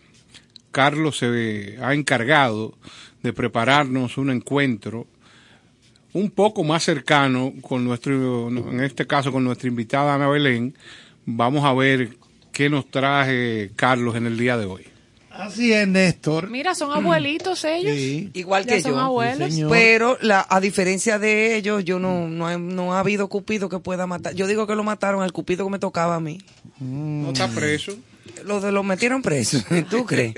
[0.72, 2.76] Carlos se ha encargado
[3.22, 5.06] de prepararnos un encuentro
[6.12, 10.74] un poco más cercano con nuestro, en este caso con nuestra invitada Ana Belén.
[11.24, 12.16] Vamos a ver
[12.52, 14.97] qué nos traje Carlos en el día de hoy.
[15.38, 16.50] Así es, Néstor.
[16.50, 17.94] Mira, son abuelitos ellos.
[17.94, 18.28] Sí.
[18.34, 18.98] Igual que son yo.
[18.98, 19.54] abuelos.
[19.54, 19.62] Sí.
[19.70, 23.78] Pero la, a diferencia de ellos, yo no, no, he- no ha habido cupido que
[23.78, 24.34] pueda matar.
[24.34, 26.38] Yo digo que lo mataron al cupido que me tocaba a mí.
[26.80, 27.92] No está preso.
[28.44, 29.64] Los de los metieron presos.
[29.90, 30.34] ¿Tú crees?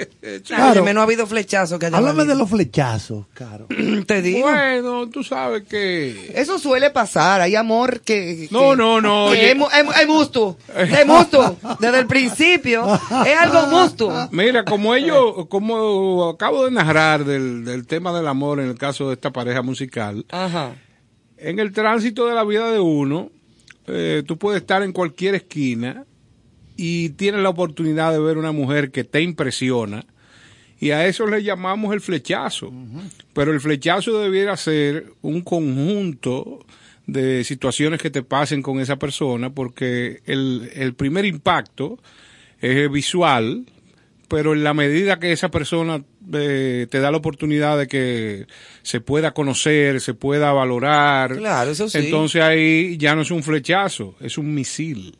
[0.47, 0.84] Claro.
[0.93, 3.66] No ha habido flechazo que haya Háblame de los flechazos, Caro.
[4.07, 4.49] Te digo.
[4.49, 6.32] Bueno, tú sabes que...
[6.34, 8.49] Eso suele pasar, hay amor que...
[8.51, 9.57] No, que- no, no, que es,
[10.01, 12.86] es musto, es musto, desde el principio,
[13.26, 14.28] es algo musto.
[14.32, 19.09] Mira, como ellos, como acabo de narrar del, del tema del amor en el caso
[19.09, 20.74] de esta pareja musical, Ajá.
[21.38, 23.30] en el tránsito de la vida de uno,
[23.86, 26.05] eh, tú puedes estar en cualquier esquina
[26.83, 30.07] y tienes la oportunidad de ver una mujer que te impresiona
[30.81, 32.72] y a eso le llamamos el flechazo.
[33.35, 36.64] Pero el flechazo debiera ser un conjunto
[37.07, 41.99] de situaciones que te pasen con esa persona porque el, el primer impacto
[42.62, 43.66] es visual,
[44.28, 46.03] pero en la medida que esa persona
[46.33, 48.47] eh, te da la oportunidad de que
[48.83, 51.99] se pueda conocer, se pueda valorar, Claro, eso sí.
[51.99, 55.18] entonces ahí ya no es un flechazo, es un misil.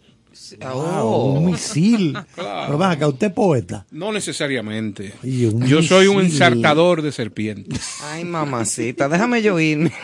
[0.73, 1.35] Oh.
[1.39, 2.17] Un misil.
[2.37, 3.87] Pero ven acá, usted es poeta.
[3.91, 5.13] No necesariamente.
[5.23, 7.97] Yo soy un ensartador de serpientes.
[8.03, 9.93] Ay, mamacita, déjame yo irme.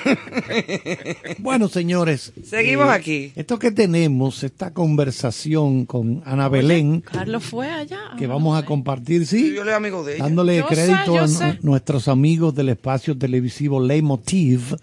[1.39, 2.33] Bueno, señores.
[2.45, 3.33] Seguimos eh, aquí.
[3.37, 8.13] Esto que tenemos, esta conversación con Ana Belén, Carlos fue allá.
[8.19, 10.25] que vamos a compartir, sí, Yo le amigo de ella.
[10.25, 11.59] dándole Yo crédito a sé.
[11.63, 14.77] nuestros amigos del espacio televisivo Leitmotiv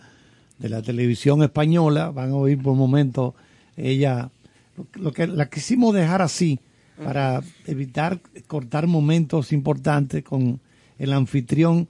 [0.60, 2.12] de la televisión española.
[2.12, 3.36] Van a oír por un momento
[3.78, 4.30] ella,
[4.96, 6.60] lo, que la quisimos dejar así
[7.04, 10.60] para evitar cortar momentos importantes con
[10.98, 11.88] el anfitrión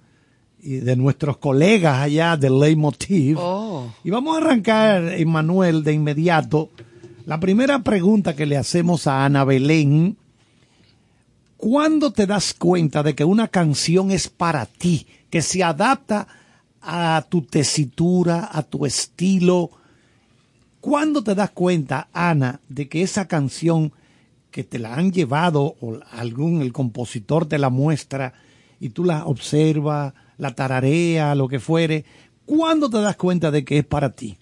[0.61, 3.37] y de nuestros colegas allá de Leitmotiv.
[3.39, 3.91] Oh.
[4.03, 6.69] Y vamos a arrancar, Emanuel, de inmediato.
[7.25, 10.17] La primera pregunta que le hacemos a Ana Belén,
[11.57, 16.27] ¿cuándo te das cuenta de que una canción es para ti, que se adapta
[16.81, 19.71] a tu tesitura, a tu estilo?
[20.83, 23.93] ¿Cuándo te das cuenta, Ana, de que esa canción
[24.51, 28.33] que te la han llevado o algún el compositor te la muestra
[28.81, 32.03] y tú la observas, la tararea, lo que fuere,
[32.45, 34.37] ¿cuándo te das cuenta de que es para ti?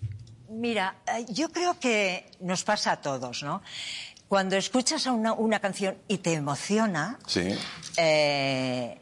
[0.49, 3.61] Mira, eh, yo creo que nos pasa a todos, ¿no?
[4.27, 7.49] Cuando escuchas a una, una canción y te emociona, Sí.
[7.97, 8.97] eh,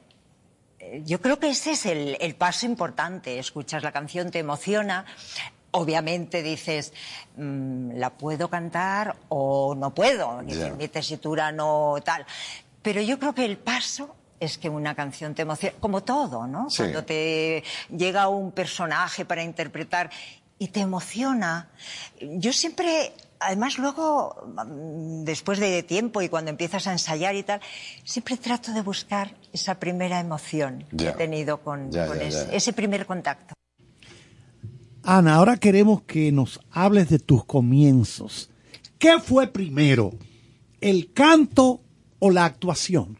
[1.06, 3.40] yo creo que ese es el, el paso importante.
[3.40, 5.06] Escuchas la canción, te emociona.
[5.72, 6.94] Obviamente dices,
[7.38, 10.70] mm, la puedo cantar o no puedo, ni Ya.
[10.72, 12.26] mi tesitura no tal.
[12.82, 16.70] Pero yo creo que el paso es que una canción te emociona, como todo, ¿no?
[16.70, 16.78] Sí.
[16.78, 17.64] Cuando te
[17.96, 20.10] llega un personaje para interpretar
[20.58, 21.70] y te emociona.
[22.20, 27.62] Yo siempre, además luego, mm, después de tiempo y cuando empiezas a ensayar y tal,
[28.04, 31.90] siempre trato de buscar esa primera emoción que he tenido con,
[32.22, 33.54] ese, ese primer contacto.
[35.04, 38.50] Ana, ahora queremos que nos hables de tus comienzos.
[38.98, 40.12] ¿Qué fue primero,
[40.82, 41.82] el canto
[42.20, 43.18] o la actuación?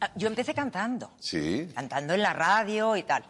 [0.00, 1.10] Ah, Yo empecé cantando.
[1.18, 1.68] Sí.
[1.74, 3.24] cantando en la radio y tal.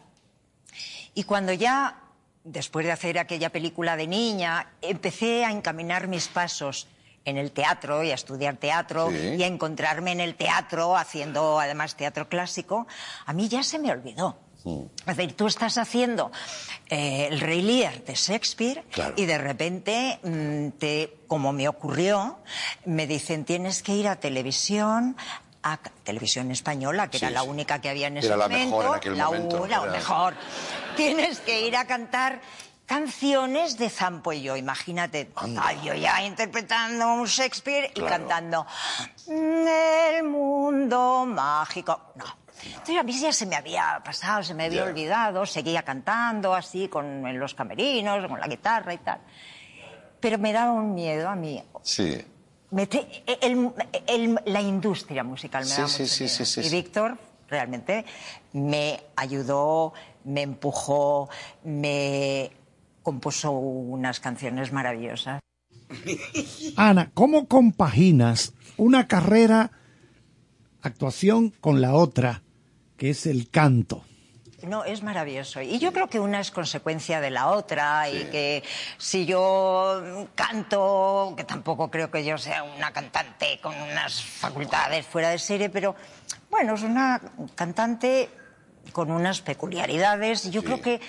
[1.13, 2.01] Y cuando ya,
[2.43, 6.87] después de hacer aquella película de niña, empecé a encaminar mis pasos
[7.23, 9.35] en el teatro y a estudiar teatro Sí.
[9.39, 12.85] y a encontrarme en el teatro haciendo además teatro clásico,
[13.25, 14.37] a mí ya se me olvidó.
[15.05, 16.31] Es decir, tú estás haciendo
[16.89, 19.13] eh, el Rey Lear de Shakespeare Claro.
[19.15, 22.39] y de repente, mm, te, como me ocurrió,
[22.85, 25.15] me dicen tienes que ir a televisión,
[25.61, 28.77] a televisión española, que Sí, era la única que había en ese Era la momento,
[28.77, 30.33] mejor en aquel la momento, u- la era- mejor.
[30.95, 32.41] Tienes que ir a cantar
[32.87, 38.09] canciones de Zampo y yo, imagínate, total, yo ya interpretando un Shakespeare y Claro.
[38.27, 38.67] cantando
[39.27, 41.99] El mundo mágico.
[42.15, 42.44] No.
[42.63, 46.87] Entonces a mí ya se me había pasado, se me había olvidado, seguía cantando así
[46.87, 49.19] con en los camerinos, con la guitarra y tal.
[50.19, 51.61] Pero me daba un miedo a mí.
[51.83, 52.17] Sí.
[52.71, 53.71] Mete- el-
[54.07, 56.35] el- la industria musical me Sí, daba sí, mucho sí, miedo.
[56.35, 56.75] sí, sí, Y sí.
[56.75, 57.17] Víctor
[57.47, 58.05] realmente
[58.53, 61.29] me ayudó, me empujó,
[61.63, 62.51] me
[63.03, 65.39] compuso unas canciones maravillosas.
[66.75, 69.71] Ana, ¿cómo compaginas una carrera,
[70.81, 72.41] actuación con la otra?
[72.97, 74.03] Que es el canto.
[74.67, 75.61] No, es maravilloso.
[75.61, 78.63] Y yo creo que una es consecuencia de la otra y que
[78.97, 85.29] si yo canto, que tampoco creo que yo sea una cantante con unas facultades fuera
[85.29, 85.95] de serie, pero
[86.49, 87.21] bueno, es una
[87.53, 88.29] cantante
[88.91, 90.49] con unas peculiaridades.
[90.49, 90.99] Yo creo que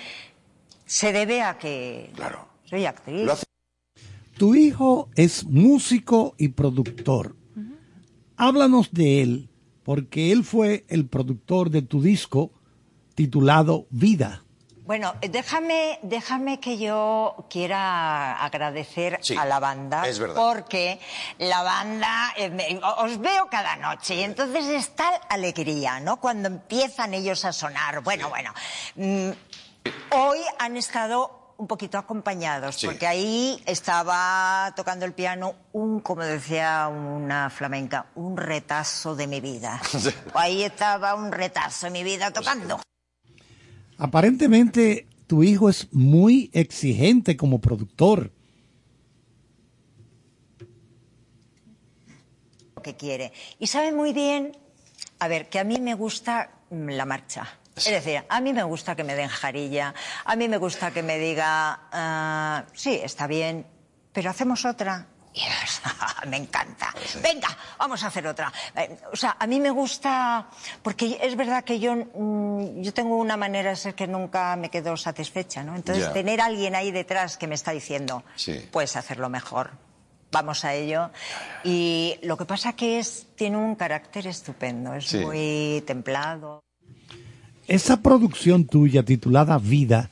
[0.85, 2.11] se debe a que
[2.65, 3.29] soy actriz.
[4.37, 7.35] Tu hijo es músico y productor.
[8.35, 9.46] Háblanos de él,
[9.87, 12.51] porque él fue el productor de tu disco
[13.15, 14.43] titulado Vida.
[14.85, 20.05] Bueno, déjame, déjame que yo quiera agradecer Sí, a la banda.
[20.05, 20.35] es verdad.
[20.35, 20.99] Porque
[21.39, 26.17] la banda, eh, me- os veo cada noche y entonces es tal alegría, ¿no?
[26.19, 28.01] Cuando empiezan ellos a sonar.
[28.03, 28.53] Bueno, bueno.
[28.95, 29.29] mm,
[30.11, 32.85] hoy han estado un poquito acompañados, Sí.
[32.85, 39.41] porque ahí estaba tocando el piano un, como decía una flamenca, un retazo de mi
[39.41, 39.81] vida.
[40.35, 42.79] Ahí estaba un retazo de mi vida tocando.
[43.97, 48.31] Aparentemente tu hijo es muy exigente como productor.
[52.75, 53.33] lo que quiere.
[53.57, 54.55] Y sabe muy bien,
[55.19, 57.47] a ver, que a mí me gusta mm, la marcha.
[57.77, 59.93] Es decir, a mí me gusta que me den jarilla,
[60.25, 63.65] a mí me gusta que me diga, ah, sí, está bien,
[64.11, 65.05] pero hacemos otra.
[65.33, 65.81] Yes,
[66.27, 66.91] me encanta.
[67.21, 67.47] Venga,
[67.77, 68.51] vamos a hacer otra.
[68.75, 70.47] Eh, O sea, a mí me gusta,
[70.81, 74.69] porque es verdad que yo, mm, yo tengo una manera de ser que nunca me
[74.69, 75.75] quedo satisfecha, ¿no?
[75.75, 78.67] Entonces, tener a alguien ahí detrás que me está diciendo, Sí.
[78.71, 79.71] puedes hacerlo mejor.
[80.31, 81.11] Vamos a ello.
[81.63, 85.19] Y lo que pasa que es, tiene un carácter estupendo, es Sí.
[85.19, 86.63] muy templado.
[87.67, 90.09] Esa producción tuya titulada Vida,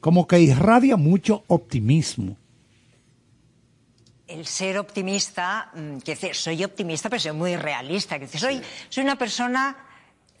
[0.00, 2.36] como que irradia mucho optimismo.
[4.26, 8.18] El ser optimista, mm, que soy optimista, pero soy muy realista.
[8.18, 9.85] Que soy, soy una persona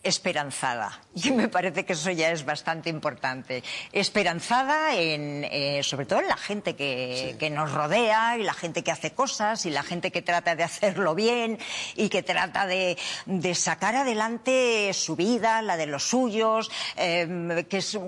[0.06, 1.00] esperanzada.
[1.16, 3.64] Y me parece que eso ya es bastante importante.
[3.90, 8.84] Esperanzada en, eh, sobre todo en la gente que, que nos rodea y la gente
[8.84, 11.58] que hace cosas y la gente que trata de hacerlo bien
[11.94, 17.78] y que trata de, de sacar adelante su vida, la de los suyos, eh, que
[17.78, 17.98] es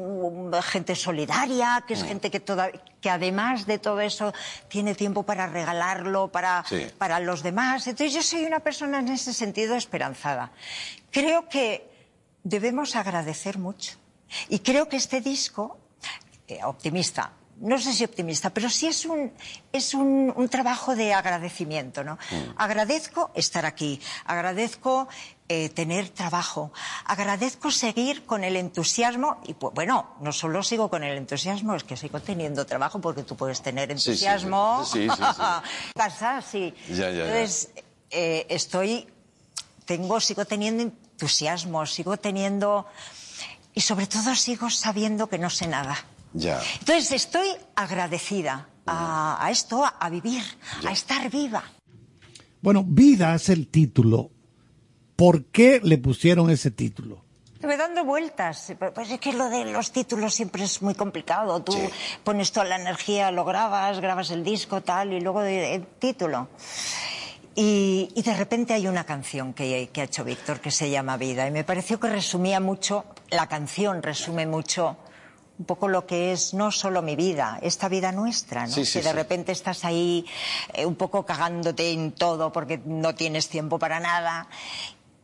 [0.64, 2.70] gente solidaria, que es gente que, toda,
[3.00, 4.32] que además de todo eso
[4.68, 6.86] tiene tiempo para regalarlo para, Sí.
[6.98, 7.86] para los demás.
[7.86, 10.50] Entonces yo soy una persona en ese sentido esperanzada.
[11.10, 11.88] Creo que
[12.42, 13.96] debemos agradecer mucho.
[14.48, 15.78] Y creo que este disco,
[16.48, 19.32] eh, optimista, no sé si optimista, pero sí es un,
[19.72, 22.16] es un, un trabajo de agradecimiento, ¿no?
[22.56, 25.08] Agradezco estar aquí, agradezco
[25.48, 26.72] eh, tener trabajo,
[27.06, 31.84] agradezco seguir con el entusiasmo y pues, bueno, no solo sigo con el entusiasmo, es
[31.84, 34.10] que sigo teniendo trabajo porque tú puedes tener Sí, sí, sí.
[34.26, 34.84] entusiasmo.
[34.84, 35.92] Sí, sí, sí.
[35.96, 36.74] Casa, sí.
[36.90, 37.24] Ya, ya, ya.
[37.24, 37.70] Entonces,
[38.10, 39.08] eh, estoy,
[39.86, 42.86] tengo, sigo teniendo entusiasmo, sigo teniendo,
[43.74, 45.96] y sobre todo sigo sabiendo que no sé nada.
[46.34, 46.60] Ya.
[46.80, 50.42] Entonces estoy agradecida a, a esto, a, a vivir,
[50.82, 50.90] Ya.
[50.90, 51.62] a estar viva.
[52.60, 54.30] Bueno, Vida es el título.
[55.18, 57.24] ¿Por qué le pusieron ese título?
[57.54, 61.60] Estuve dando vueltas, pues es que lo de los títulos siempre es muy complicado.
[61.60, 61.76] Tú
[62.22, 66.46] pones toda la energía, lo grabas, grabas el disco, tal, y luego el título.
[67.56, 71.16] Y, y de repente hay una canción que, que ha hecho Víctor que se llama
[71.16, 74.98] Vida y me pareció que resumía mucho, la canción resume mucho
[75.58, 78.72] un poco lo que es no solo mi vida, esta vida nuestra, ¿no?
[78.72, 79.16] Sí, sí, que de sí.
[79.16, 80.24] repente estás ahí
[80.72, 84.46] eh, un poco cagándote en todo porque no tienes tiempo para nada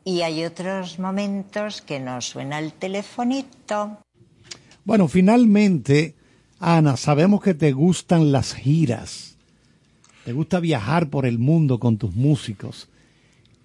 [0.04, 3.98] y hay otros momentos que nos suena el telefonito.
[4.84, 6.14] Bueno, finalmente,
[6.60, 9.36] Ana, sabemos que te gustan las giras.
[10.24, 12.88] Te gusta viajar por el mundo con tus músicos.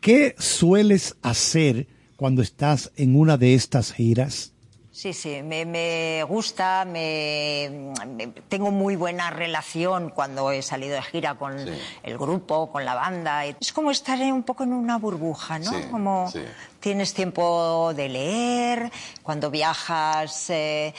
[0.02, 4.54] ¿Qué sueles hacer cuando estás en una de estas giras?
[5.00, 11.02] Sí, sí, me, me gusta, me, me- tengo muy buena relación cuando he salido de
[11.02, 11.58] gira con
[12.04, 13.46] el grupo, con la banda.
[13.46, 15.72] Es como estar un poco en una burbuja, ¿no?
[15.72, 16.42] Sí, como sí.
[16.82, 18.92] tienes tiempo de leer,
[19.24, 20.94] cuando viajas eh,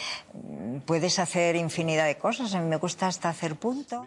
[0.87, 2.55] puedes hacer infinidad de cosas.
[2.55, 4.07] A mí me gusta hasta hacer punto.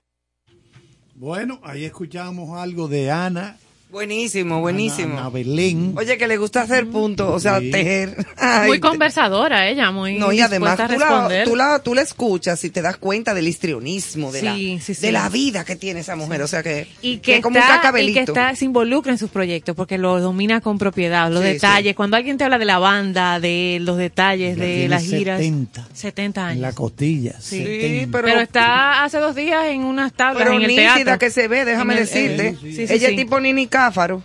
[1.14, 3.60] Bueno, ahí escuchamos algo de Ana.
[3.94, 5.20] Buenísimo, buenísimo.
[5.20, 5.94] Ana Belén.
[5.96, 7.70] Oye, que le gusta hacer puntos, o sea, Sí.
[7.70, 8.16] tejer.
[8.38, 11.48] Ay, muy te- conversadora ella, muy No, y además dispuesta a tú la, responder.
[11.48, 14.96] tú, la, tú la escuchas y te das cuenta del histrionismo, de, Sí, la, sí,
[14.96, 15.02] sí.
[15.06, 16.42] de la vida que tiene esa mujer.
[16.42, 18.14] O sea que, y que, es como un está, y cascabelito.
[18.16, 21.96] que está, se involucra en sus proyectos porque lo domina con propiedad, los Sí, detalles.
[21.96, 25.38] Cuando alguien te habla de la banda, de los detalles, Ya de tiene las giras.
[25.40, 26.62] 70 70 en años.
[26.62, 27.36] la costilla.
[27.40, 27.60] Sí.
[27.64, 28.22] 70.
[28.24, 31.20] pero, está hace dos días en unas tablas Pero en el nítida teatro.
[31.20, 32.48] que se ve, déjame En el- decirte.
[32.48, 33.14] en- sí, sí, Ella sí.
[33.14, 34.22] es tipo Nini Cáfaro.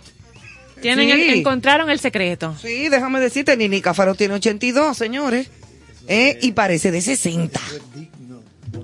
[0.81, 1.11] Tienen Sí.
[1.11, 2.55] el- encontraron el secreto.
[2.61, 5.49] Sí, déjame decirte, Nini Cáfaro tiene 82, señores.
[6.07, 7.59] Eh, y parece de 60.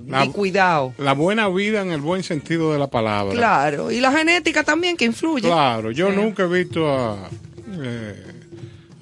[0.06, 0.94] La, Y cuidado.
[0.98, 3.34] la buena vida en el buen sentido de la palabra.
[3.34, 3.90] Claro.
[3.90, 5.48] Y la genética también que influye.
[5.48, 6.16] Claro, yo Sí.
[6.16, 7.28] nunca he visto a,
[7.82, 8.14] eh,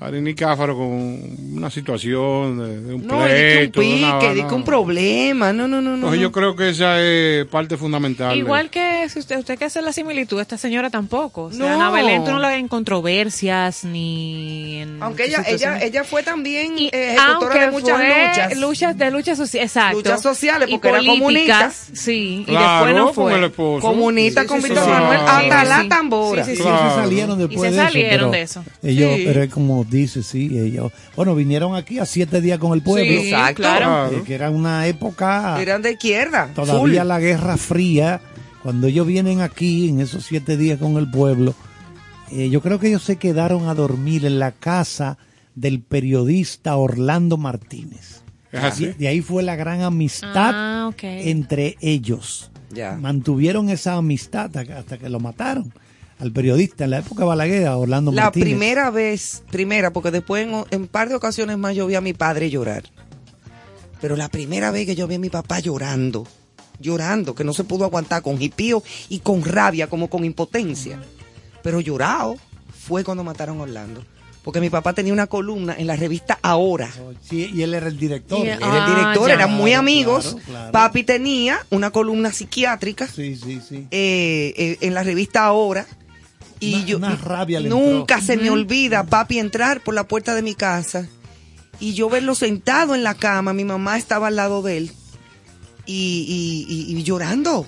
[0.01, 1.20] a Nini Cáfaro con
[1.56, 3.80] una situación de, de un No, un pleito.
[3.80, 4.56] de una- pique, de que no.
[4.56, 5.52] un problema.
[5.52, 6.14] No, no, no, no.
[6.14, 8.36] yo creo que esa es parte fundamental.
[8.36, 11.44] Igual que si usted, usted que hace la similitud, esta señora tampoco.
[11.44, 11.74] O sea, No.
[11.74, 15.02] Ana Belén tú no la ves en controversias ni en.
[15.02, 18.56] Aunque ella, ella, ella fue también eh, ejecutora de muchas fue luchas.
[18.59, 19.97] luchas de luchas sociales, exacto.
[19.98, 23.35] Luchas sociales, Y porque era políticas, Sí, y Claro, después no con fue.
[23.39, 23.86] el esposo.
[23.86, 25.24] Comunista Sí, con sí, Víctor sí, Manuel sí.
[25.28, 25.89] hasta Sí, la sí.
[25.89, 26.44] tambora.
[26.44, 26.62] Sí, sí, sí.
[26.62, 26.90] Claro.
[26.90, 27.93] se salieron Y después se de eso.
[27.93, 28.64] salieron de eso.
[28.82, 29.22] Ellos, Sí.
[29.26, 30.93] pero es como dice, sí, ellos.
[31.16, 33.05] Bueno, vinieron aquí a siete días con el pueblo.
[33.05, 33.55] Sí, Exacto.
[33.62, 34.10] claro.
[34.12, 35.60] eh, que era una época.
[35.60, 36.51] Eran de izquierda.
[36.55, 37.09] todavía full.
[37.09, 38.20] la Guerra Fría,
[38.64, 41.54] cuando ellos vienen aquí en esos siete días con el pueblo,
[42.32, 45.18] eh, yo creo que ellos se quedaron a dormir en la casa
[45.54, 48.22] del periodista Orlando Martínez.
[48.52, 48.86] Así.
[48.86, 52.50] De, de ahí fue la gran amistad Ah, entre ellos.
[52.72, 52.96] Ya.
[52.96, 55.72] Mantuvieron esa amistad hasta, hasta que lo mataron
[56.18, 58.48] al periodista en la época de Balaguer, a Orlando La Martínez.
[58.48, 62.14] primera vez, primera, porque después en, en par de ocasiones más yo vi a mi
[62.14, 62.84] padre llorar.
[64.00, 66.26] Pero la primera vez que yo vi a mi papá llorando,
[66.80, 71.01] llorando, que no se pudo aguantar con jipío y con rabia, como con impotencia.
[71.62, 72.36] Pero llorado
[72.86, 74.05] fue cuando mataron a Orlando.
[74.42, 76.90] Porque mi papá tenía una columna en la revista Ahora.
[77.22, 78.40] Sí, y él era el director.
[78.44, 79.34] Y- Era Ah, el director, ya.
[79.34, 80.32] eran muy amigos.
[80.34, 80.72] claro, claro.
[80.72, 83.86] Papi tenía una columna psiquiátrica Sí, sí, sí.
[83.90, 85.86] eh, eh, en la revista Ahora.
[86.60, 88.26] Y Una- yo una rabia le nunca entró.
[88.26, 91.09] se me olvida, papi, entrar por la puerta de mi casa
[91.80, 93.55] y yo verlo sentado en la cama.
[93.55, 94.92] Mi mamá estaba al lado de él
[95.86, 97.66] y, y- y- y llorando.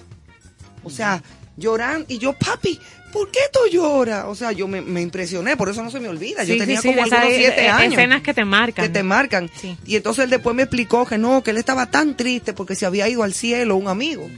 [0.85, 1.23] O sea,
[1.57, 2.07] llorando.
[2.09, 2.79] Y yo, papi,
[3.13, 4.25] ¿por qué tú lloras?
[4.29, 6.45] O sea, yo me, me impresioné, por eso no se me olvida.
[6.45, 8.85] yo Sí, tenía sí, sí, como esas algunos siete eh, años escenas que te marcan.
[8.85, 9.51] que te marcan.
[9.61, 9.77] Sí.
[9.87, 12.87] Y entonces él después me explicó que no, que él estaba tan triste porque se
[12.87, 14.29] había ido al cielo un amigo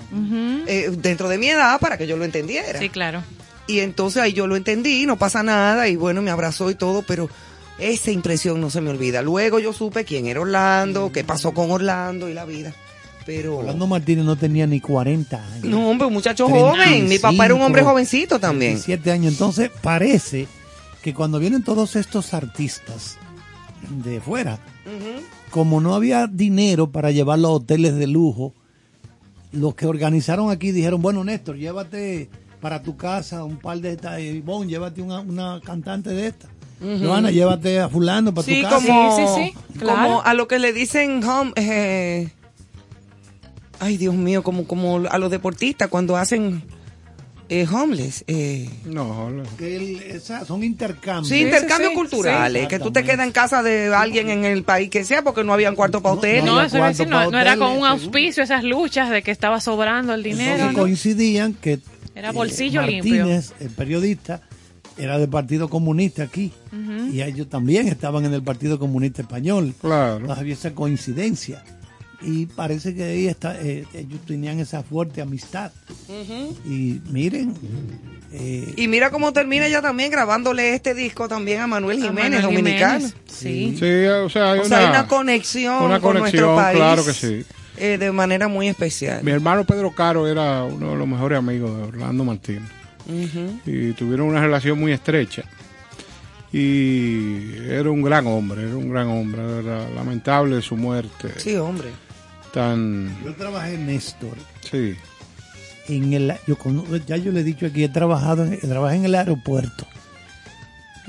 [0.66, 2.78] eh, dentro de mi edad para que yo lo entendiera.
[2.78, 3.22] Sí, claro.
[3.66, 7.02] Y entonces ahí yo lo entendí, no pasa nada y bueno, me abrazó y todo,
[7.02, 7.28] pero
[7.78, 9.20] esa impresión no se me olvida.
[9.20, 12.72] Luego yo supe quién era Orlando, qué pasó con Orlando y la vida.
[13.28, 15.64] Pero Orlando Martínez no tenía ni 40 años.
[15.64, 17.06] no, hombre, un muchacho joven.
[17.06, 18.72] Mi papá era un hombre 35, jovencito también.
[18.72, 19.32] 17 años.
[19.34, 20.46] Entonces parece
[21.02, 23.18] que cuando vienen todos estos artistas
[24.02, 24.58] de fuera,
[25.50, 28.54] como no había dinero para llevar los hoteles de lujo,
[29.52, 32.30] los que organizaron aquí dijeron, bueno, Néstor, llévate
[32.62, 36.48] para tu casa un par de estas, eh, Ivonne, llévate una, una cantante de esta.
[36.80, 38.86] Joana, llévate a fulano para Sí, tu casa.
[38.86, 39.98] como, Sí, sí, sí, claro.
[40.02, 42.30] como a lo que le dicen home, eh,
[43.80, 46.62] ay Dios mío, como, como a los deportistas cuando hacen
[47.50, 48.24] eh, homeless.
[48.26, 49.42] Eh, No, no.
[49.56, 51.28] Que el- esa- son intercambios.
[51.28, 52.68] Sí, Sí, intercambios sí, culturales, sí.
[52.68, 55.52] que tú te quedas en casa de alguien en el país que sea porque no
[55.54, 56.44] habían cuarto para No, hotel.
[56.44, 59.30] No, había eso así, pa' no, no era con un auspicio esas luchas de que
[59.30, 60.52] estaba sobrando el dinero.
[60.52, 60.82] Entonces ¿no?
[60.82, 61.80] coincidían que eh,
[62.14, 64.42] Era bolsillo Martínez, el periodista,
[64.98, 66.52] era del Partido Comunista aquí
[67.12, 69.72] y ellos también estaban en el Partido Comunista Español.
[69.80, 70.16] Claro.
[70.16, 71.62] Entonces había esa coincidencia
[72.20, 75.70] y parece que ahí está, eh, ellos tenían esa fuerte amistad.
[76.64, 77.54] Y miren,
[78.32, 82.42] eh, Y mira cómo termina ella también grabándole este disco también a Manuel A Jiménez,
[82.42, 82.98] Manuel dominicano.
[83.06, 83.76] Jiménez, Sí.
[83.78, 86.76] Sí, o sea, hay O sea, hay una, una conexión, una con nuestro conexión, país.
[86.76, 87.44] claro que sí.
[87.76, 89.22] eh, de manera muy especial.
[89.22, 92.68] Mi hermano Pedro Caro era uno de los mejores amigos de Orlando Martínez.
[93.64, 95.44] Y tuvieron una relación muy estrecha.
[96.52, 99.40] Y era un gran hombre, era un gran hombre.
[99.60, 101.28] Era lamentable su muerte.
[101.36, 101.88] Sí, hombre.
[102.52, 103.16] Tan.
[103.24, 104.36] yo trabajé en Néstor.
[104.70, 104.94] Sí.
[105.88, 106.56] En el, yo
[107.06, 109.86] ya yo le he dicho aquí, he trabajado en, trabajé en el aeropuerto.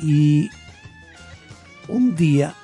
[0.01, 0.49] Y
[1.87, 2.55] un día,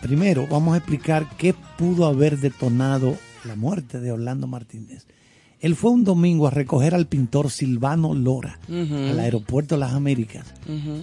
[0.00, 5.06] primero vamos a explicar qué pudo haber detonado la muerte de Orlando Martínez.
[5.60, 10.52] Él fue un domingo a recoger al pintor Silvano Lora al aeropuerto de las Américas.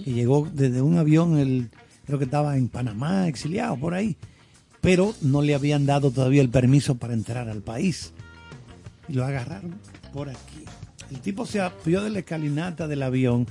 [0.04, 1.70] Y llegó desde un avión, él,
[2.04, 4.18] creo que estaba en Panamá, exiliado por ahí.
[4.80, 8.12] Pero no le habían dado todavía el permiso para entrar al país
[9.08, 9.74] y lo agarraron
[10.12, 10.64] por aquí.
[11.10, 13.46] El tipo se apió de la escalinata del avión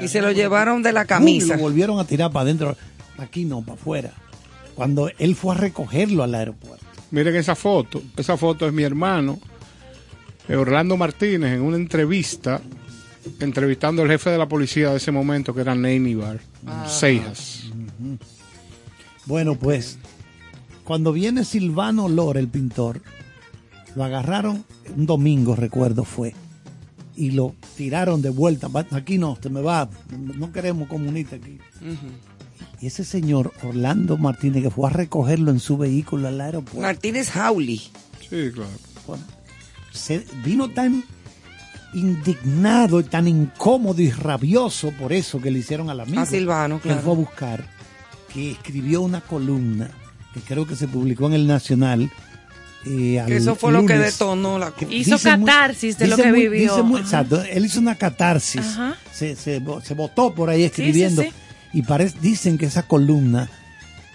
[0.00, 1.54] Y se lo llevaron de la camisa.
[1.54, 2.76] Y lo volvieron a tirar para adentro.
[3.18, 4.12] Aquí no, para afuera.
[4.74, 6.86] Cuando él fue a recogerlo al aeropuerto.
[7.10, 8.00] Miren esa foto.
[8.16, 9.40] Esa foto es mi hermano,
[10.48, 12.60] eh, Orlando Martínez, en una entrevista,
[13.40, 16.38] entrevistando al jefe de la policía de ese momento, que era Neinibar,
[16.86, 17.64] Seijas.
[19.26, 19.98] Bueno, pues,
[20.90, 23.00] cuando viene Silvano Lora, el pintor,
[23.94, 24.64] lo agarraron
[24.96, 26.34] un domingo, recuerdo fue.
[27.14, 28.68] y lo tiraron de vuelta.
[28.90, 29.88] Aquí no, te me va,
[30.18, 31.60] no queremos comunista aquí.
[32.80, 37.30] Y ese señor, Orlando Martínez, que fue a recogerlo en su vehículo al aeropuerto, Martínez
[37.30, 37.78] Jauli.
[38.28, 38.70] Sí, claro.
[39.92, 41.04] se vino tan
[41.94, 46.20] indignado y tan incómodo y rabioso por eso que le hicieron al amigo.
[46.20, 47.04] A Silvano, que él claro.
[47.04, 47.64] fue a buscar,
[48.34, 49.92] que escribió una columna
[50.34, 52.10] que creo que se publicó en el Nacional.
[52.86, 56.42] eh, eso fue lo que detonó la Que Hizo muy- catarsis de lo que muy-
[56.48, 56.70] vivió.
[56.72, 57.04] dice muy- Ajá.
[57.20, 58.60] exacto, él hizo una catarsis.
[58.62, 58.96] Ajá.
[59.12, 61.22] Se, se, se botó por ahí sí, escribiendo.
[61.22, 61.28] sí.
[61.74, 63.50] Y parece, dicen que esa columna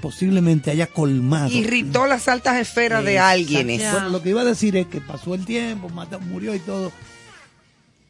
[0.02, 1.50] posiblemente haya colmado.
[1.50, 3.68] Irritó las altas esferas de alguien.
[3.68, 6.92] Bueno, lo que iba a decir es que pasó el tiempo, mató- murió y todo.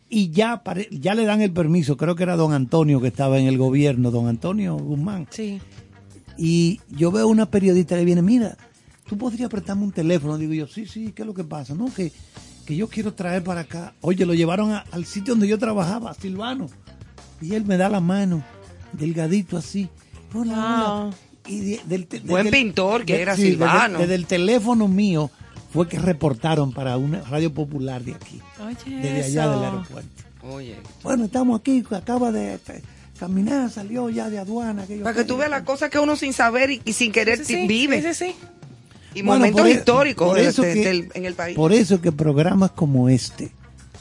[0.09, 3.39] Y ya, pare- ya le dan el permiso, creo que era don Antonio que estaba
[3.39, 5.27] en el gobierno, don Antonio Guzmán.
[5.31, 5.59] Sí.
[6.37, 8.57] Y yo veo una periodista que viene, mira,
[9.07, 10.37] tú podrías prestarme un teléfono.
[10.37, 11.73] Digo yo, sí, sí, ¿qué es lo que pasa?
[11.73, 12.11] No, que,
[12.65, 13.93] que yo quiero traer para acá.
[14.01, 16.67] Oye, lo llevaron a- al sitio donde yo trabajaba, a Silvano.
[17.41, 18.43] Y él me da la mano,
[18.93, 19.89] delgadito así.
[20.33, 21.09] Hola, hola.
[21.47, 23.99] Y de- del te- Buen pintor que de- era sí, Silvano.
[23.99, 25.29] Desde, el teléfono mío
[25.71, 30.09] fue que reportaron para una radio popular de aquí, Oye, desde allá del aeropuerto.
[30.43, 30.77] Oye.
[31.03, 32.59] Bueno, estamos aquí, acaba de de
[33.19, 34.85] caminar, salió ya de aduana.
[35.03, 37.55] Para que tú veas las cosas que uno sin saber y, y sin querer Sí,
[37.61, 38.01] sí, vive.
[38.01, 38.35] sí, sí, sí.
[39.13, 41.55] Y Bueno, momentos por e- históricos por de- eso de- que- del- en el país.
[41.55, 43.51] Por eso que programas como este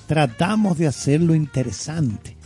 [0.06, 2.36] tratamos de hacerlo interesante.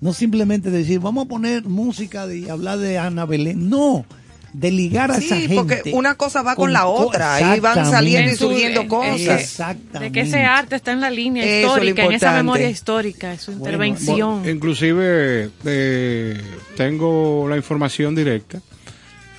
[0.00, 3.70] No simplemente decir, vamos a poner música y hablar de Ana Belén.
[3.70, 4.04] No,
[4.52, 5.54] de ligar a Sí, esa gente.
[5.54, 7.90] porque una cosa va con la otra, ahí van Exactamente.
[7.90, 9.20] saliendo y En su- surgiendo en- cosas.
[9.20, 9.98] en Exactamente.
[10.00, 13.38] De que ese arte está en la línea Eso histórica, en esa memoria histórica, en
[13.38, 14.38] su intervención.
[14.40, 16.40] Bueno, inclusive eh,
[16.76, 18.60] tengo la información directa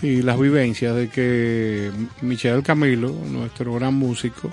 [0.01, 1.89] y las vivencias de que
[2.21, 4.51] Michel Camilo, nuestro gran músico,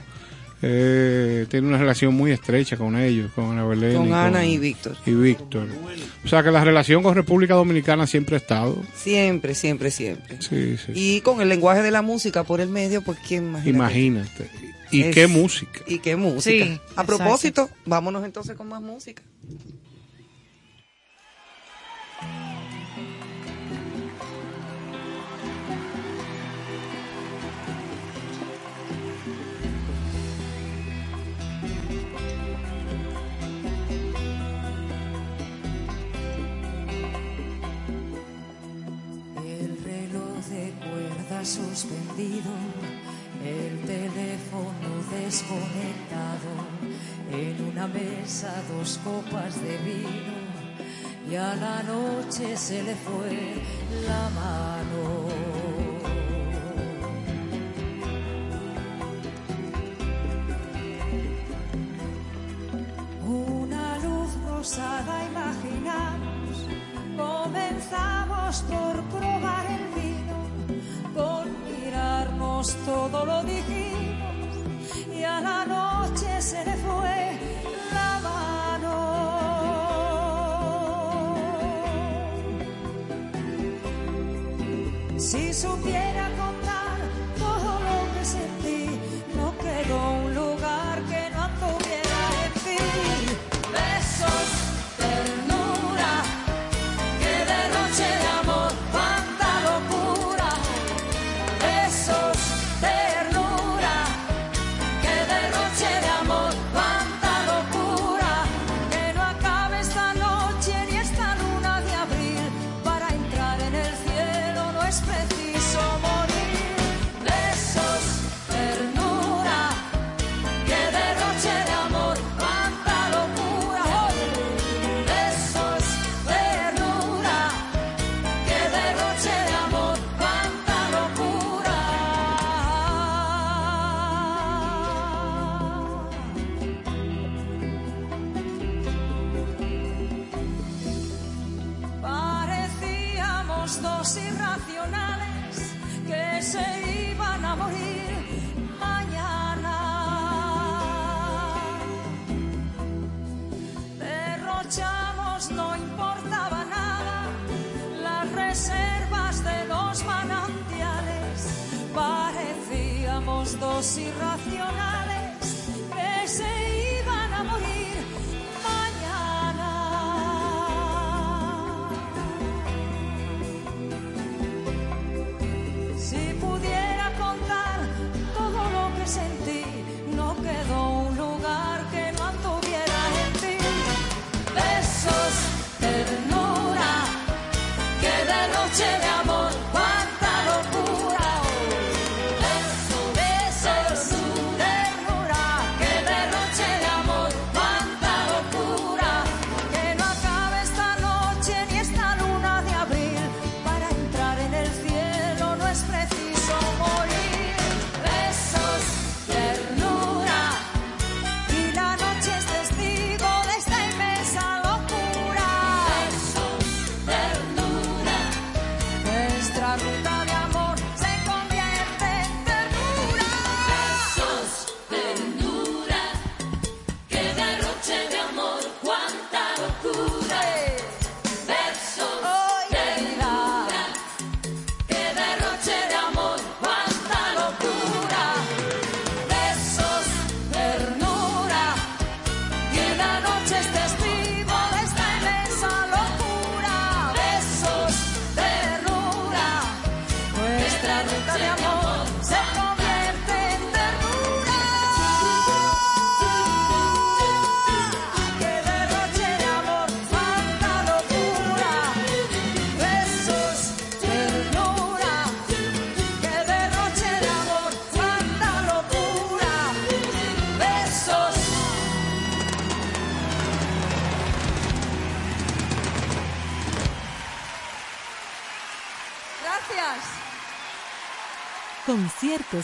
[0.67, 3.97] eh, tiene una relación muy estrecha con ellos, con Ana Belén.
[3.99, 4.97] Con y Ana y Víctor.
[5.05, 5.69] Y Víctor.
[6.25, 8.83] O sea que la relación con República Dominicana siempre ha estado.
[8.97, 10.39] Siempre, siempre, siempre.
[10.41, 10.93] Sí, sí.
[10.95, 13.67] Y con el lenguaje de la música por el medio, pues quién más.
[13.67, 14.49] Imagínate.
[14.91, 15.81] Y Es- qué música.
[15.87, 16.65] Y qué música.
[16.65, 17.05] Sí, a exacto.
[17.17, 19.23] propósito, vámonos entonces con más música.
[41.45, 42.51] Suspendido,
[43.45, 46.53] el teléfono desconectado,
[47.31, 50.45] en una mesa dos copas de vino
[51.31, 53.63] y a la noche se le fue
[54.07, 55.29] la mano.
[63.27, 66.67] Una luz rosada imaginamos,
[67.17, 69.54] comenzamos por probar
[72.73, 74.33] todo lo dijimos
[75.13, 77.39] y a la noche se le fue
[77.93, 78.95] la mano.
[85.19, 85.94] Si supiera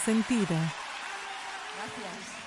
[0.01, 0.57] sentido.
[1.77, 2.41] Gracias.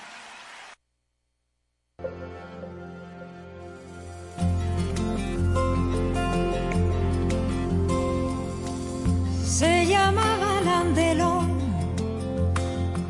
[9.44, 11.58] Se llamaba Landelón,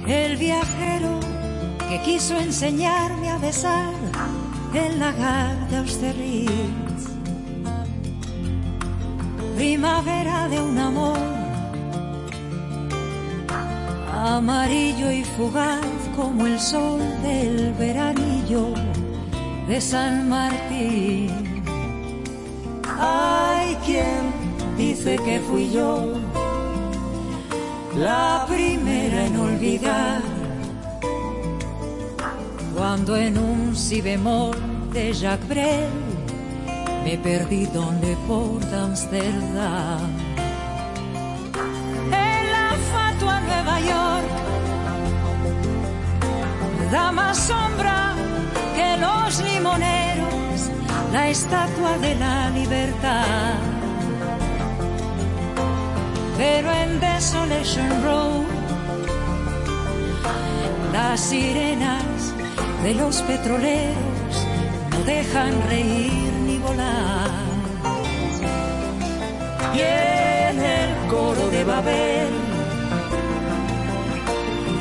[0.07, 1.19] el viajero
[1.89, 3.95] que quiso enseñarme a besar
[4.75, 7.09] el lagar de Austerlitz.
[9.57, 11.34] Primavera de un amor
[14.35, 15.81] amarillo y fugaz
[16.16, 18.74] como el sol del veranillo
[19.69, 21.62] de San Martín.
[22.98, 24.32] Hay quien
[24.77, 26.15] dice que fui yo
[27.97, 30.20] la primera en olvidar
[32.77, 34.56] cuando en un si bemol
[34.93, 35.90] de Jacques Brel
[37.05, 40.14] me perdí donde por Amsterdam
[46.95, 48.15] da más sombra
[48.77, 50.57] que los limoneros
[51.12, 53.55] la estatua de la libertad
[56.39, 58.45] pero en Desolation Road
[60.93, 62.15] las sirenas
[62.85, 64.35] de los petroleros
[64.93, 67.31] no dejan reír ni volar.
[69.75, 72.53] Y en el coro de Babel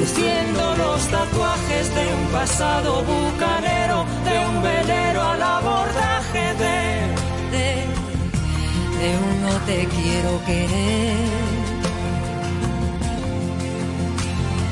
[0.00, 6.78] Luciendo los tatuajes de un pasado bucanero, de un velero al abordaje de,
[7.54, 7.68] de,
[8.98, 11.16] de un no te quiero querer.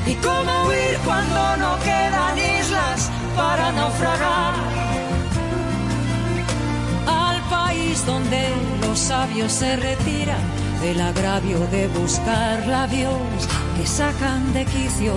[0.07, 4.53] ¿Y cómo huir cuando no quedan islas para naufragar?
[7.05, 8.49] Al país donde
[8.81, 10.41] los sabios se retiran
[10.81, 15.13] del agravio de buscar labios que sacan de quicio.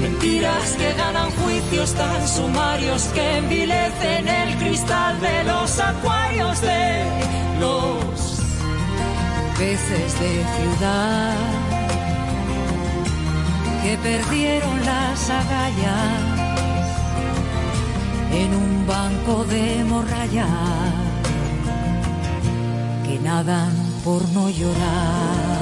[0.00, 7.04] Mentiras que ganan juicios tan sumarios que envilecen el cristal de los acuarios de
[7.58, 8.42] los
[9.58, 11.36] peces de ciudad
[13.82, 16.20] que perdieron las agallas
[18.40, 20.48] en un banco de morralla
[23.04, 23.72] que nadan
[24.04, 25.61] por no llorar.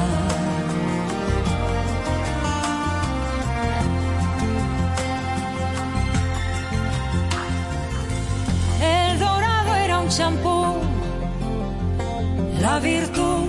[12.80, 13.48] Virtud,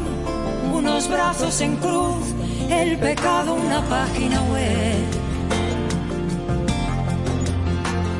[0.74, 2.34] unos brazos en cruz,
[2.70, 5.06] el pecado una página web.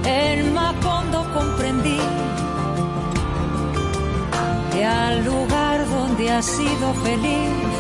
[0.06, 2.00] En Macondo comprendí
[4.72, 7.72] que al lugar donde has sido feliz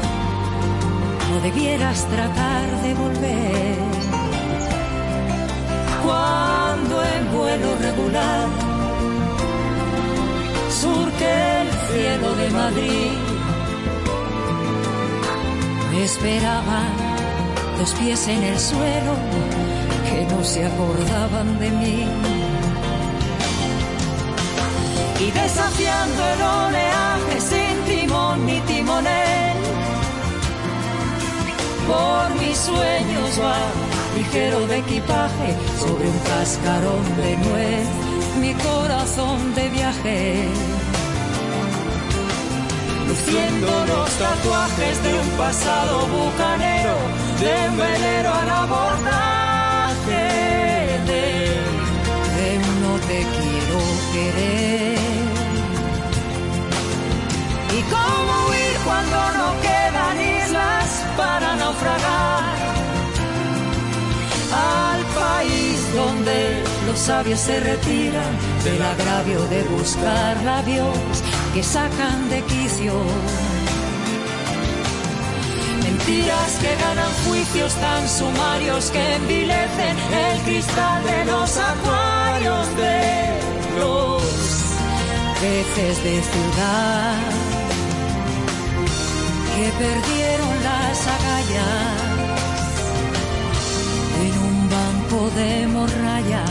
[1.29, 3.77] no debieras tratar de volver.
[6.03, 8.47] Cuando en vuelo regular
[10.69, 11.60] surque
[11.93, 13.11] cielo de Madrid,
[15.91, 16.91] me esperaban
[17.77, 19.13] dos pies en el suelo
[20.07, 22.07] que no se acordaban de mí.
[25.19, 29.57] Y desafiando el oleaje sin timón ni timonel,
[31.87, 33.57] por mis sueños va
[34.17, 37.87] ligero de equipaje sobre un cascarón de nuez,
[38.39, 40.70] mi corazón de viaje.
[43.25, 46.95] Siendo haciéndonos tatuajes de un pasado bucanero,
[47.39, 50.23] de velero al abordaje
[51.09, 51.23] de,
[52.37, 53.79] de un no te quiero
[54.13, 54.99] querer.
[57.77, 62.41] ¿Y cómo huir cuando no quedan islas para naufragar?
[64.53, 68.33] Al país donde los sabios se retiran
[68.63, 70.97] del agravio de buscar labios
[71.53, 72.93] que sacan de quicio.
[75.83, 79.95] Mentiras que ganan juicios tan sumarios que envilecen
[80.25, 83.39] el cristal de los acuarios de
[83.79, 84.23] los
[85.41, 87.15] peces de ciudad
[89.55, 92.11] que perdieron las agallas
[94.23, 96.45] en un banco de morralla.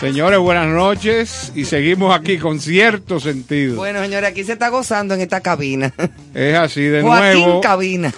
[0.00, 3.76] Señores, buenas noches y seguimos aquí con cierto sentido.
[3.76, 5.92] Bueno, señores, aquí se está gozando en esta cabina.
[6.34, 7.60] Es así de Joaquín nuevo.
[7.60, 8.14] Cabina.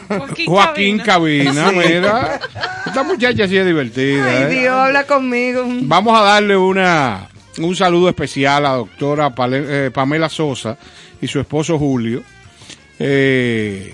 [0.46, 2.40] Joaquín Cabina, mira.
[2.86, 4.26] Esta muchacha sí es divertida.
[4.26, 4.60] Ay, ¿eh?
[4.60, 5.64] Dios, habla conmigo.
[5.66, 7.28] Vamos a darle una
[7.58, 10.78] un saludo especial a la doctora eh, Pamela Sosa
[11.20, 12.22] y su esposo Julio.
[12.98, 13.92] Eh,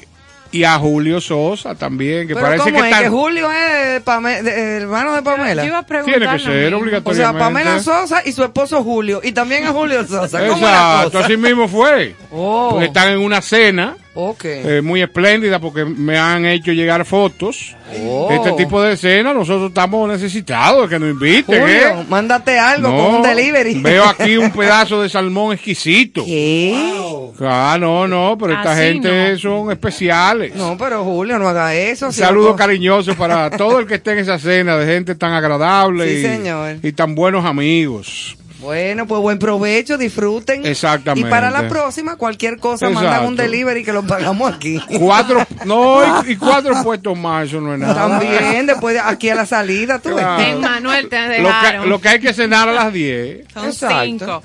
[0.50, 2.92] y a Julio Sosa también, que Pero parece ¿cómo que es?
[2.92, 3.02] está...
[3.04, 5.62] Que Julio es Pame- de- hermano de Pamela.
[5.62, 7.00] Yo iba a Tiene que ser mismo.
[7.04, 9.20] O sea, Pamela Sosa y su esposo Julio.
[9.22, 10.38] Y también a Julio Sosa.
[10.40, 12.14] ¿Cómo Exacto, así mismo fue.
[12.30, 14.44] Oh, Porque están en una cena ok.
[14.44, 17.74] eh, muy espléndida porque me han hecho llegar fotos.
[18.04, 18.28] Oh.
[18.30, 21.60] Este tipo de escena nosotros estamos necesitados de que nos inviten.
[21.60, 22.04] Julio, ¿eh?
[22.08, 23.80] mándate algo con un delivery.
[23.80, 26.24] Veo aquí un pedazo de salmón exquisito.
[26.24, 26.92] ¿Qué?
[27.40, 29.38] Ah, no, no, pero esta Así gente no.
[29.38, 30.54] son especiales.
[30.56, 32.06] No, pero Julio, no haga eso.
[32.06, 35.14] Un si saludo no- cariñoso para todo el que esté en esa cena de gente
[35.14, 36.76] tan agradable Sí, y, señor.
[36.82, 38.36] y tan buenos amigos.
[38.58, 40.66] Bueno, pues buen provecho, disfruten.
[40.66, 41.28] Exactamente.
[41.28, 43.08] Y para la próxima, cualquier cosa, Exacto.
[43.08, 44.80] mandan un delivery que lo pagamos aquí.
[44.98, 47.94] Cuatro, no, y, y cuatro puestos más, eso no es nada.
[48.08, 50.18] También, después de aquí a la salida, tú ves.
[50.18, 50.42] Claro.
[50.42, 53.46] En Manuel te Lo que, lo que hay que cenar a las 10.
[53.54, 54.04] Son Exacto.
[54.04, 54.42] cinco.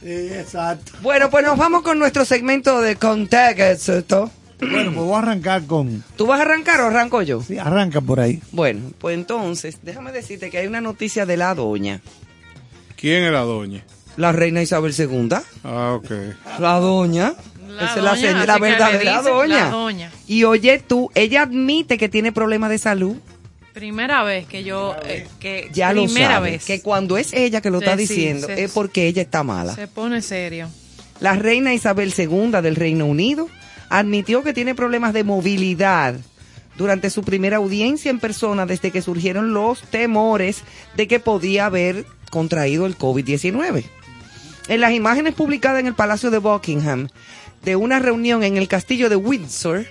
[0.00, 0.92] Sí, exacto.
[1.02, 4.30] Bueno, pues nos vamos con nuestro segmento de contexto.
[4.60, 6.04] Bueno, pues voy a arrancar con...
[6.16, 7.42] ¿Tú vas a arrancar o arranco yo?
[7.42, 8.40] Sí, arranca por ahí.
[8.52, 12.00] Bueno, pues entonces, déjame decirte que hay una noticia de la doña,
[12.96, 13.84] ¿Quién es la doña?
[14.16, 15.28] la reina Isabel II.
[15.62, 16.10] Ah, ok.
[16.58, 17.34] La doña.
[17.68, 19.64] La Esa es la, doña, señora- la verdadera doña.
[19.66, 20.10] la doña.
[20.26, 23.16] Y oye tú, ella admite que tiene problemas de salud.
[23.74, 27.60] Primera vez que yo, eh, que Ya lo primera sabe, vez Que cuando es ella
[27.60, 29.74] que lo está Sí, diciendo, se- es porque ella está mala.
[29.74, 30.70] se pone serio.
[31.20, 33.50] La reina Isabel II del Reino Unido
[33.90, 36.14] admitió que tiene problemas de movilidad
[36.78, 40.62] durante su primera audiencia en persona desde que surgieron los temores
[40.96, 43.84] de que podía haber contraído el COVID-19.
[44.68, 47.08] En las imágenes publicadas en el Palacio de Buckingham
[47.64, 49.86] de una reunión en el castillo de Windsor,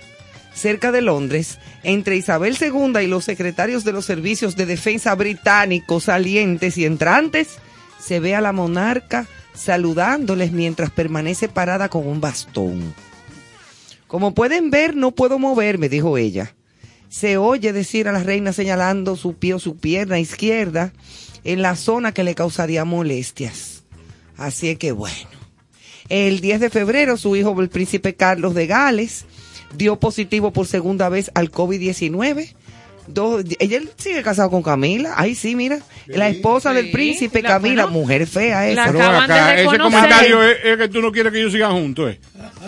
[0.54, 6.06] cerca de Londres, entre Isabel II y los secretarios de los servicios de defensa británicos
[6.06, 7.58] salientes y entrantes,
[8.00, 12.94] se ve a la monarca saludándoles mientras permanece parada con un bastón.
[14.08, 16.56] Como pueden ver, no puedo moverme, dijo ella.
[17.10, 20.92] Se oye decir a la reina señalando su pie o su pierna izquierda
[21.46, 23.84] en la zona que le causaría molestias.
[24.36, 25.30] Así es que bueno.
[26.10, 29.26] El 10 de febrero, su hijo, el príncipe Carlos de Gales,
[29.78, 32.54] dio positivo por segunda vez al COVID-19.
[33.08, 35.14] Dos- ella sigue casado con Camila.
[35.16, 35.78] Ahí sí, mira.
[36.08, 38.86] La esposa del príncipe la- Camila, bueno, mujer fea esa.
[38.88, 42.12] Pero acá, ese comentario es, es que tú no quieres que ellos sigan juntos.
[42.12, 42.20] ¿eh?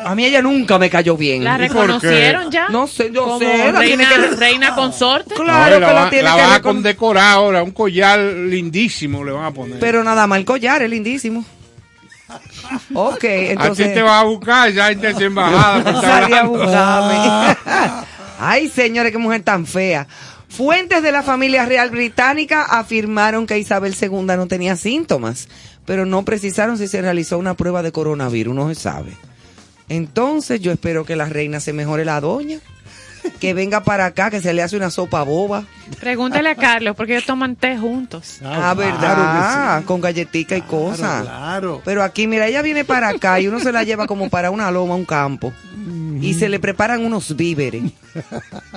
[0.03, 1.43] A mí ella nunca me cayó bien.
[1.43, 2.69] ¿La reconocieron ya?
[2.69, 5.34] No sé, yo Como sé, la tiene reina, que- reina consorte.
[5.35, 9.23] Claro No, la que la tiene la que van a condecorar ahora, un collar lindísimo
[9.23, 9.80] le van a poner.
[9.80, 11.43] Pero nada más el collar es lindísimo.
[12.93, 13.93] Ok, a ti entonces.
[13.93, 16.01] te va a buscar ya en embajada.
[16.01, 17.55] Salí a buscarme.
[18.39, 20.07] Ay, señores, qué mujer tan fea.
[20.49, 25.49] Fuentes de la familia real británica afirmaron que Isabel II no tenía síntomas,
[25.85, 29.11] pero no precisaron si se realizó una prueba de coronavirus, no se sabe.
[29.89, 32.59] Entonces yo espero que la reina se mejore la doña,
[33.40, 35.64] que venga para acá, que se le hace una sopa boba.
[35.99, 38.40] Pregúntale a Carlos, porque ellos toman té juntos.
[38.44, 41.24] Ah, verdad, con galletica y cosas.
[41.24, 41.82] Claro.
[41.86, 44.70] Pero aquí, mira, ella viene para acá y uno se la lleva como para una
[44.72, 45.54] loma, un campo.
[46.20, 47.84] Y se le preparan unos víveres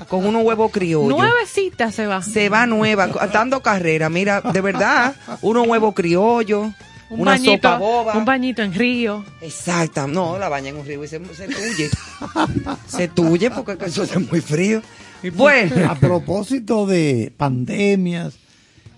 [0.08, 1.08] con unos huevos criollos.
[1.08, 2.22] Nuevecita se va.
[2.22, 4.08] Se va nueva, dando carrera.
[4.10, 6.72] Mira, de verdad, unos huevos criollos,
[7.10, 8.16] Un una bañito, sopa boba.
[8.16, 9.24] un bañito en río.
[9.40, 11.90] Exacto, no, la baña en un río y se, se tuye.
[12.86, 14.80] se tuye porque eso es muy frío.
[15.34, 18.34] Bueno, A propósito de pandemias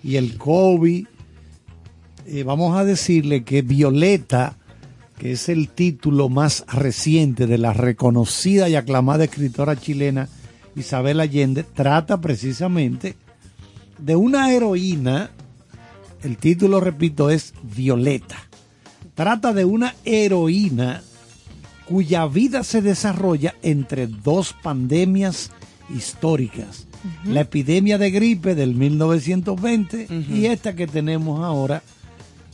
[0.03, 1.05] y el COVID,
[2.27, 4.55] eh, vamos a decirle que Violeta,
[5.17, 10.29] que es el título más reciente de la reconocida y aclamada escritora chilena
[10.75, 13.15] Isabel Allende, trata precisamente
[13.97, 15.29] de una heroína,
[16.23, 18.37] el título, repito, es Violeta.
[19.15, 21.01] Trata de una heroína
[21.85, 25.51] cuya vida se desarrolla entre dos pandemias
[25.95, 26.87] históricas.
[27.25, 31.83] La epidemia de gripe del 1920 y esta que tenemos ahora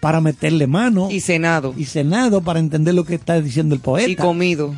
[0.00, 1.74] para meterle mano Y cenado.
[1.76, 4.08] y cenado para entender lo que está diciendo el poeta.
[4.08, 4.74] Y comido.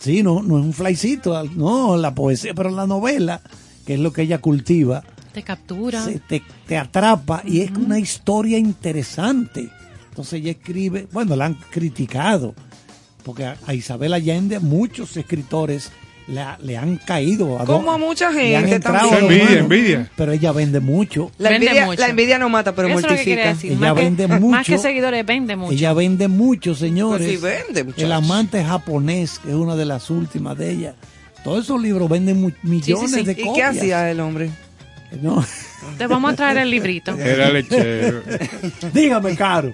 [0.00, 3.40] Sí, no, no es un flycito, no, la poesía, pero la novela,
[3.84, 5.02] que es lo que ella cultiva,
[5.34, 6.02] Te captura.
[6.04, 9.68] se- te, te atrapa y es una historia interesante.
[10.08, 12.54] Entonces ella escribe, bueno, la han criticado,
[13.24, 15.90] porque a, Isabel Allende muchos escritores
[16.28, 17.58] le, ha- le han caído.
[17.60, 19.04] A Como a mucha gente también.
[19.04, 20.10] a dos Envidia, manos, envidia.
[20.16, 21.32] Pero ella vende mucho.
[21.38, 22.00] La Vende envidia, mucho.
[22.00, 23.50] la envidia no mata, pero Eso que mortifica.
[23.50, 24.62] Ella más que- vende Más mucho.
[24.72, 25.72] que seguidores, vende mucho.
[25.72, 27.38] Ella vende mucho, señores.
[27.40, 27.92] Pues sí vende.
[27.96, 30.94] El amante japonés, que es una de las últimas de ella.
[31.42, 33.22] Todos esos libros venden millones sí.
[33.24, 33.54] de ¿Y copias.
[33.72, 34.50] qué hacía el hombre?
[35.20, 35.44] No.
[35.98, 37.18] Te vamos a traer el librito.
[37.18, 38.22] Era lechero.
[38.94, 39.72] Dígame, Caro.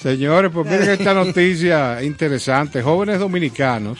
[0.00, 2.82] Señores, pues miren esta noticia interesante.
[2.82, 3.98] Jóvenes dominicanos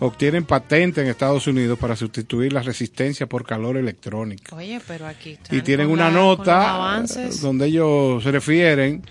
[0.00, 4.56] obtienen patente en Estados Unidos para sustituir la resistencia por calor electrónico.
[4.56, 7.40] Oye, pero aquí están Y tienen una la- nota avances.
[7.40, 9.02] donde ellos se refieren.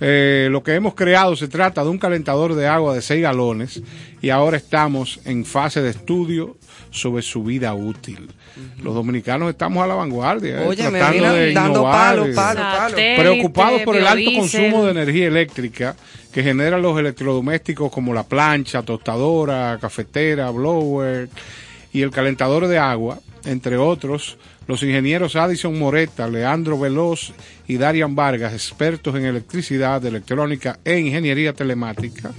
[0.00, 3.82] Eh, lo que hemos creado se trata de un calentador de agua de 6 galones
[4.20, 6.56] y ahora estamos en fase de estudio
[6.90, 8.28] sobre su vida útil.
[8.82, 12.26] Los dominicanos estamos a la vanguardia, eh, Oye, me tratando mira, de dando innovar, palo,
[12.26, 12.90] eh, palo, palo.
[12.90, 15.96] Satélite, preocupados por el alto consumo de energía eléctrica
[16.32, 21.28] que generan los electrodomésticos como la plancha, tostadora, cafetera, blower
[21.92, 24.36] y el calentador de agua, entre otros,
[24.66, 27.32] los ingenieros Addison Moreta, Leandro Veloz
[27.68, 32.32] y Darian Vargas, expertos en electricidad, electrónica e ingeniería telemática,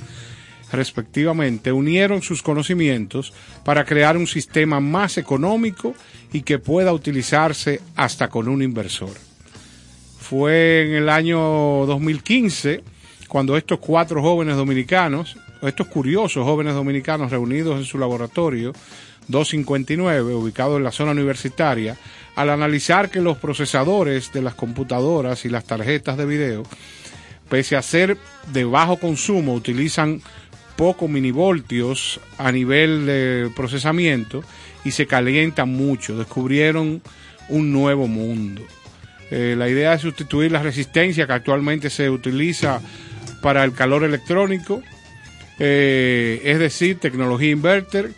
[0.71, 3.33] respectivamente, unieron sus conocimientos
[3.63, 5.93] para crear un sistema más económico
[6.33, 9.15] y que pueda utilizarse hasta con un inversor.
[10.19, 11.39] Fue en el año
[11.85, 12.83] 2015
[13.29, 18.73] cuando estos cuatro jóvenes dominicanos, estos curiosos jóvenes dominicanos reunidos en su laboratorio
[19.27, 21.97] 259, ubicado en la zona universitaria,
[22.35, 26.63] al analizar que los procesadores de las computadoras y las tarjetas de video
[27.49, 28.17] pese a ser
[28.51, 30.21] de bajo consumo, utilizan
[30.75, 34.43] pocos minivoltios a nivel de procesamiento
[34.83, 36.17] y se calientan mucho.
[36.17, 37.01] Descubrieron
[37.49, 38.61] un nuevo mundo.
[39.31, 42.79] Eh, la idea es sustituir la resistencia que actualmente se utiliza
[43.41, 44.81] para el calor electrónico,
[45.59, 48.11] eh, es decir, tecnología inverter,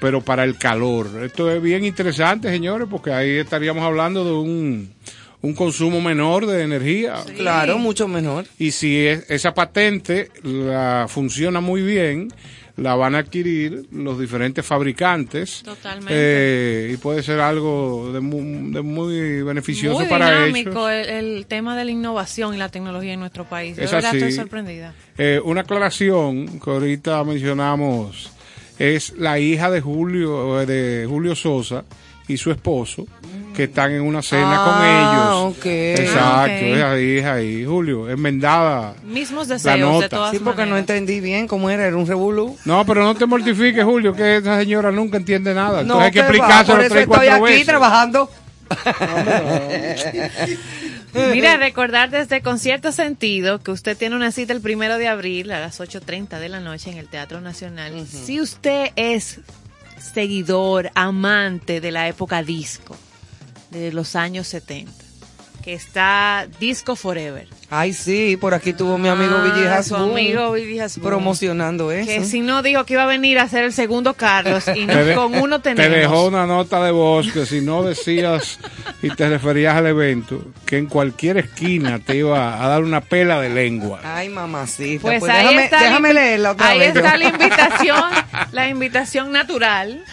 [0.00, 1.08] pero para el calor.
[1.24, 4.92] Esto es bien interesante, señores, porque ahí estaríamos hablando de un,
[5.42, 7.16] un consumo menor de energía.
[7.36, 8.46] Claro, mucho menor.
[8.58, 12.32] Y si es- esa patente la funciona muy bien,
[12.76, 15.62] la van a adquirir los diferentes fabricantes.
[15.62, 16.12] Totalmente.
[16.14, 21.08] Eh, y puede ser algo de muy, de muy beneficioso Muy para dinámico ellos.
[21.10, 23.76] el, el tema de la innovación y la tecnología en nuestro país.
[23.76, 24.16] De Es verdad así.
[24.18, 24.94] estoy sorprendida.
[25.18, 28.30] Eh, una aclaración que ahorita mencionamos
[28.80, 31.84] es la hija de Julio, eh, de Julio Sosa
[32.26, 33.06] y su esposo,
[33.54, 35.56] que están en una cena Ah, con ellos.
[35.58, 35.66] ok.
[35.66, 38.94] Exacto, Ah, es la hija y Julio, enmendada.
[39.04, 40.02] Mismos La deseos nota.
[40.04, 42.56] de todas Sí, porque no entendí bien cómo era, era un revolú.
[42.64, 45.80] No, pero no te mortifiques, Julio, que esa señora nunca entiende nada.
[45.80, 47.66] Entonces No, hay que explicárselo por eso tres, estoy cuatro aquí veces.
[47.66, 48.30] trabajando.
[51.32, 55.60] Mira, recordar desde Concierto Sentido que usted tiene una cita el primero de abril a
[55.60, 58.06] las 8.30 de la noche en el Teatro Nacional.
[58.06, 59.40] Si usted es
[60.00, 62.96] seguidor, amante de la época disco,
[63.70, 64.92] de los años 70,
[65.62, 67.48] que está Disco Forever.
[67.72, 71.04] Ay, sí, por aquí tuvo mi amigo Ah, Billy su Hasbun amigo Billy Hasbun.
[71.04, 72.06] promocionando eso.
[72.10, 74.92] Que si no dijo que iba a venir a hacer el segundo Carlos y no-
[74.94, 75.96] Te de- con uno Te tenemos.
[75.96, 78.58] dejó una nota de voz que si no decías
[79.02, 83.40] y te referías al evento, que en cualquier esquina te iba a dar una pela
[83.40, 84.00] de lengua.
[84.02, 85.02] Ay, mamacita.
[85.02, 86.96] Pues, Pues, ahí déjame, está, la déjame leerla otra ahí vez.
[86.96, 88.10] está la invitación,
[88.50, 90.04] la invitación natural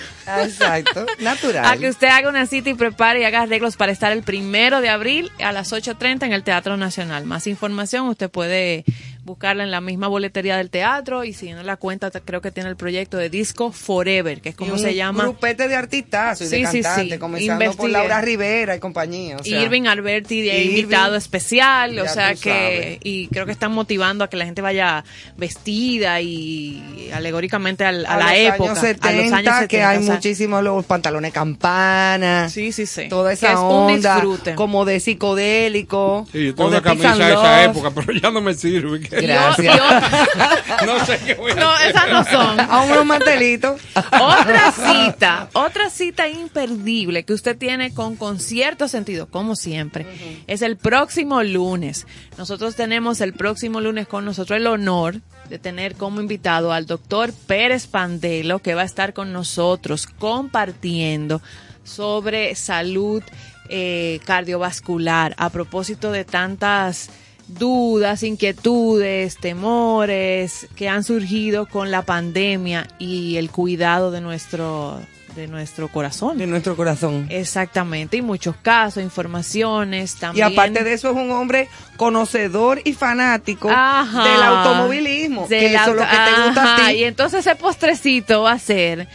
[0.44, 1.66] Exacto, natural.
[1.66, 4.82] a que usted haga una cita y prepare y haga arreglos para estar el primero
[4.82, 7.26] de abril a las 8.30 en el Teatro Nacional.
[7.26, 8.84] Más información usted puede
[9.28, 12.70] buscarla en la misma boletería del teatro y si no la cuenta creo que tiene
[12.70, 15.24] el proyecto de Disco Forever, que es como Y un se llama.
[15.24, 17.20] grupete de artistas y de Sí, sí, cantantes, sí.
[17.20, 17.92] comenzando por Investigue.
[17.92, 19.38] Laura Rivera y compañía.
[19.38, 23.00] O sea, Irving Alberti de Irving, invitado especial, o sea que sabes.
[23.04, 25.04] y creo que están motivando a que la gente vaya
[25.38, 29.84] vestida y alegóricamente al- a, a la época, años 70, a los años 70, que
[29.84, 32.50] hay o sea, muchísimos los pantalones campana.
[32.50, 33.10] Sí, sí, sí.
[33.10, 34.56] Toda Que esa es un onda disfrute.
[34.56, 36.26] como de psicodélico.
[36.32, 39.02] Sí, yo tengo de una camisa de esa época, pero ya no me sirve.
[39.22, 39.78] Gracias.
[40.86, 41.90] No sé qué voy a no, hacer.
[41.90, 42.60] esas no son.
[42.72, 43.82] A unos mantelitos.
[43.96, 50.06] Otra cita, otra cita imperdible que usted tiene con concierto sentido, como siempre,
[50.48, 52.06] es el próximo lunes.
[52.38, 57.34] Nosotros tenemos el próximo lunes con nosotros el honor de tener como invitado al doctor
[57.34, 61.42] Pérez Pandelo, que va a estar con nosotros compartiendo
[61.84, 63.24] sobre salud
[63.70, 67.10] eh, cardiovascular a propósito de tantas
[67.48, 75.00] dudas, inquietudes, temores que han surgido con la pandemia y el cuidado de nuestro
[75.36, 76.40] de nuestro corazón.
[76.40, 77.28] De nuestro corazón.
[77.30, 80.48] Exactamente, y muchos casos, informaciones Y también.
[80.48, 84.24] aparte de eso es un hombre conocedor y fanático Ajá.
[84.24, 85.48] del automovilismo.
[85.48, 86.96] Del que eso es lo que te gusta a ti.
[86.96, 89.08] Y entonces ese postrecito va a ser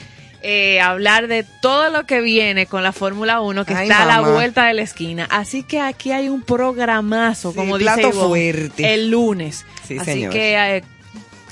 [0.43, 4.06] eh, hablar de todo lo que viene con la Fórmula 1 que Ay, está a
[4.23, 5.27] la vuelta de la esquina.
[5.31, 8.94] Así que aquí hay un programazo, Sí, como dice Ivonne, fuerte.
[8.94, 9.64] el lunes.
[9.86, 10.32] Sí, Así señor.
[10.32, 10.82] que eh,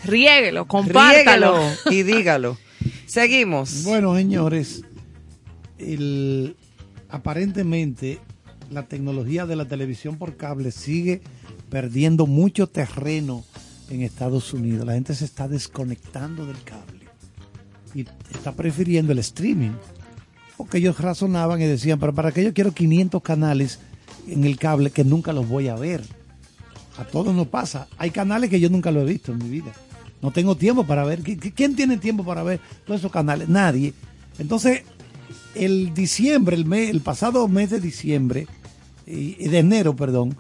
[0.04, 1.54] riéguelo, compártalo.
[1.58, 2.58] Riéguelo y dígalo.
[3.06, 3.84] Seguimos.
[3.84, 4.82] Bueno, señores,
[5.78, 6.56] el-
[7.08, 8.18] aparentemente
[8.70, 11.22] la tecnología de la televisión por cable sigue
[11.70, 13.44] perdiendo mucho terreno
[13.90, 14.86] en Estados Unidos.
[14.86, 16.99] La gente se está desconectando del cable
[17.94, 19.70] y está prefiriendo el streaming.
[20.56, 23.78] Porque ellos razonaban y decían, pero ¿para qué yo quiero 500 canales
[24.28, 26.02] en el cable que nunca los voy a ver?
[26.98, 27.88] A todos nos pasa.
[27.96, 29.72] Hay canales que yo nunca lo he visto en mi vida.
[30.20, 31.22] No tengo tiempo para ver.
[31.22, 33.48] ¿Qui- qui- ¿Quién tiene tiempo para ver todos esos canales?
[33.48, 33.94] Nadie.
[34.38, 34.82] Entonces,
[35.54, 38.46] el diciembre, el, mes, el pasado mes de diciembre,
[39.06, 40.36] de enero, perdón,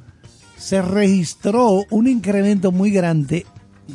[0.58, 3.46] se registró un incremento muy grande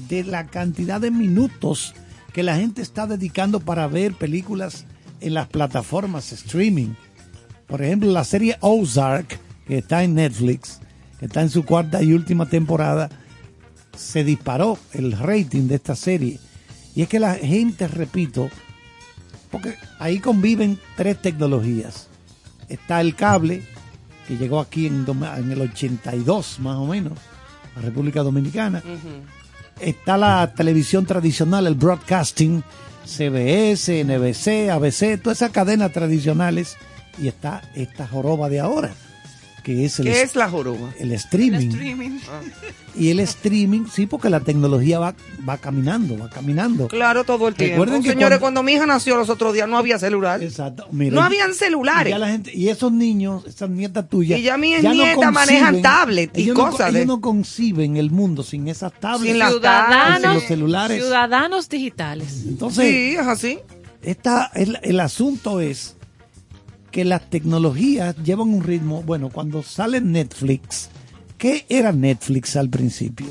[0.10, 1.94] de la cantidad de minutos
[2.36, 4.86] que la gente está dedicando para ver películas
[5.22, 6.90] en las plataformas streaming.
[7.66, 10.82] Por ejemplo, la serie Ozark, que está en Netflix,
[11.18, 13.10] que está en su cuarta y última temporada,
[13.96, 16.38] se disparó el rating de esta serie.
[16.94, 18.50] Y es que la gente, repito,
[19.50, 22.10] porque ahí conviven tres tecnologías.
[22.68, 23.64] Está el cable,
[24.28, 25.06] que llegó aquí en,
[25.38, 27.18] en el 82 más o menos,
[27.78, 28.84] a República Dominicana.
[29.80, 32.64] Está la televisión tradicional, el broadcasting,
[33.06, 36.78] CBS, NBC, ABC, todas esas cadenas tradicionales.
[37.22, 38.94] Y está esta joroba de ahora,
[39.66, 40.94] que es el, ¿Qué es- la joroba?
[41.00, 41.72] el streaming.
[42.98, 45.16] Y el streaming, sí, porque la tecnología va,
[45.48, 46.88] va caminando, va caminando.
[46.88, 47.84] Claro, todo el tiempo.
[47.84, 48.64] Que Señores, cuando- cuando...
[48.64, 50.42] mi hija nació los otros días no había celular.
[50.44, 50.88] Exacto.
[50.92, 52.12] Mira, no y- habían Y, celulares.
[52.12, 54.40] ya la gente, y esos niños, esas nietas tuyas.
[54.40, 57.20] Y ya mis no nietas manejan conciben- tablet y ellos no- cosas ellos de- no
[57.22, 59.32] conciben el mundo sin esas tablets.
[59.32, 60.98] Sin las sin Ciudadanos, los celulares.
[61.02, 62.44] ciudadanos digitales.
[62.48, 63.60] Entonces, Sí, es así.
[64.04, 65.95] esta, el, el asunto es
[66.96, 69.04] que las tecnologías llevan un ritmo.
[69.04, 70.88] Bueno, cuando sale Netflix,
[71.38, 73.28] ¿qué era Netflix al principio?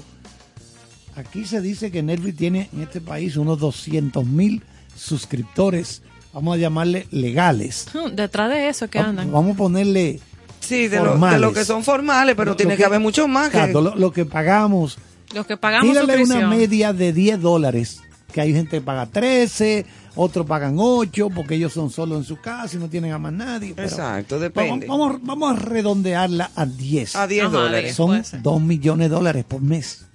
[1.17, 4.63] Aquí se dice que Netflix tiene en este país unos 200 mil
[4.95, 6.03] suscriptores,
[6.35, 7.87] vamos a llamarle legales.
[8.13, 9.33] Detrás de eso que andan.
[9.33, 10.21] Vamos a ponerle
[10.61, 13.27] Sí, de lo, de lo que son formales, pero Lo- tiene lo que, haber mucho
[13.29, 13.49] más.
[13.49, 13.73] Que...
[13.73, 14.99] Lo, lo que pagamos.
[15.35, 18.03] Los que pagamos Tírale una media de 10 dólares,
[18.35, 19.87] que hay gente que paga 13,
[20.17, 23.33] otros pagan 8, porque ellos son solos en su casa y no tienen a más
[23.33, 23.75] nadie.
[23.77, 24.89] pero Exacto, depende.
[24.89, 27.15] vamos, vamos a redondearla a 10.
[27.15, 27.95] A 10 Ajá, dólares.
[27.95, 28.43] son puede ser.
[28.43, 30.07] 2 millones de dólares por mes.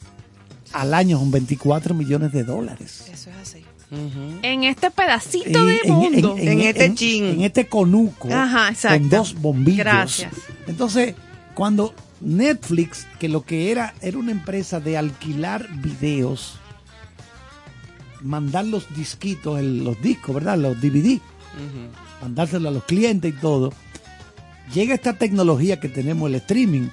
[0.74, 3.06] Al año son 24 millones de dólares.
[3.10, 3.64] Eso es así.
[4.44, 6.36] En este pedacito de En- en- mundo.
[6.38, 7.24] En este chin.
[7.26, 8.28] En este conuco.
[8.32, 9.00] Ajá, exacto.
[9.00, 9.78] Con dos bombillos.
[9.86, 10.34] Gracias.
[10.68, 11.16] Entonces,
[11.56, 16.56] cuando Netflix, que lo que era, era una empresa de alquilar videos,
[18.22, 20.58] mandar los disquitos, el- los discos, ¿verdad?
[20.58, 21.20] Los DVD,
[22.22, 23.72] mandárselo a los clientes y todo.
[24.74, 26.88] Llega esta tecnología que tenemos, el streaming,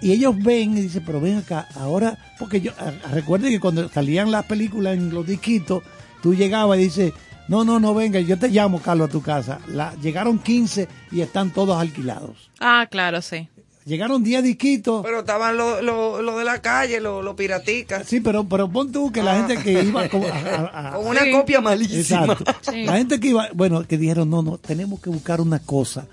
[0.00, 3.60] y ellos ven y dicen, pero ven acá, ahora, porque yo, a- a- recuerden que
[3.60, 5.82] cuando salían las películas en los disquitos,
[6.22, 7.12] tú llegabas y dices,
[7.48, 9.58] no, no, no, venga, yo te llamo, Carlos, a tu casa.
[9.68, 12.50] La, llegaron 15 y están todos alquilados.
[12.60, 13.48] Ah, claro, sí.
[13.84, 15.02] Llegaron 10 disquitos.
[15.04, 18.06] Pero estaban los lo, lo de la calle, los los piraticas.
[18.06, 20.28] Sí, pero, pero pon tú que la gente que iba con- a-
[20.72, 21.32] a- a- Con una Sí.
[21.32, 22.00] copia malísima.
[22.24, 22.44] Exacto.
[22.70, 22.84] Sí.
[22.84, 26.06] La gente que iba, bueno, que dijeron, no, no, tenemos que buscar una cosa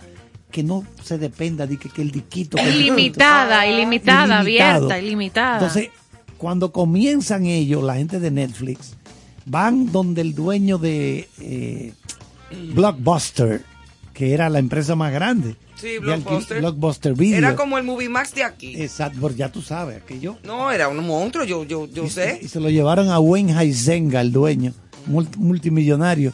[0.52, 2.58] que no se dependa de que, que el disquito.
[2.58, 2.94] que el disquito.
[2.96, 4.86] Ilimitada, ilimitada, Ilimitado.
[4.86, 5.54] abierta, ilimitada.
[5.60, 5.90] Entonces,
[6.40, 8.94] cuando comienzan ellos, la gente de Netflix,
[9.46, 11.94] van donde el dueño de eh,
[12.74, 13.64] Blockbuster,
[14.14, 15.56] que era la empresa más grande.
[15.80, 16.58] Sí, Blockbuster.
[16.58, 17.38] alquil- Blockbuster Video.
[17.38, 18.82] Era como el Movie Max de aquí.
[18.82, 20.38] Exacto, porque ya tú sabes, aquello.
[20.44, 22.40] No, era un monstruo, yo, yo, yo y, sé.
[22.42, 24.74] y se lo llevaron a Wayne Heisenga, el dueño,
[25.08, 26.34] multi- multimillonario.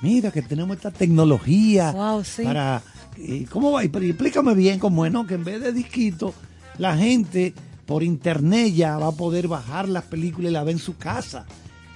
[0.00, 2.42] Mira que tenemos esta tecnología Wow, sí.
[2.42, 2.82] para...
[3.16, 3.84] ¿y ¿Cómo va?
[3.84, 5.26] Y- Pero explícame bien cómo es, ¿no?
[5.26, 6.34] Que en vez de disquito,
[6.78, 7.54] la gente
[7.86, 11.46] por internet ya va a poder bajar las películas y la ve en su casa.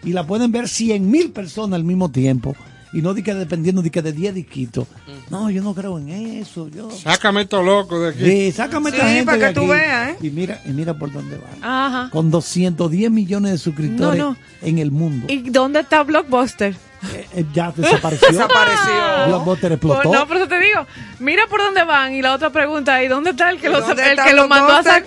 [0.05, 2.55] Y la pueden ver 100 mil personas al mismo tiempo.
[2.97, 4.87] Y no di que dependiendo de que de 10 disquitos.
[5.31, 6.69] No, yo no creo en eso.
[6.69, 6.91] Yo...
[6.91, 8.25] Sácame estos locos de aquí.
[8.25, 9.71] Sí, sácame esta Sí, gente para de que tú aquí.
[9.71, 10.17] veas, ¿eh?
[10.23, 12.11] Y mira, y mira por dónde van Ajá.
[12.11, 14.37] con 210 millones de suscriptores No, no.
[14.63, 15.27] en el mundo.
[15.29, 16.75] ¿Y dónde está Blockbuster?
[17.15, 18.29] Eh, eh, ya desapareció.
[18.29, 19.27] Desapareció.
[19.29, 20.03] Blockbuster explotó.
[20.03, 20.87] Pues no, por eso te digo,
[21.19, 22.15] mira por dónde van.
[22.15, 24.83] Y la otra pregunta, ¿y dónde está el que, ¿Y los, el que mandó a
[24.83, 25.07] sacar?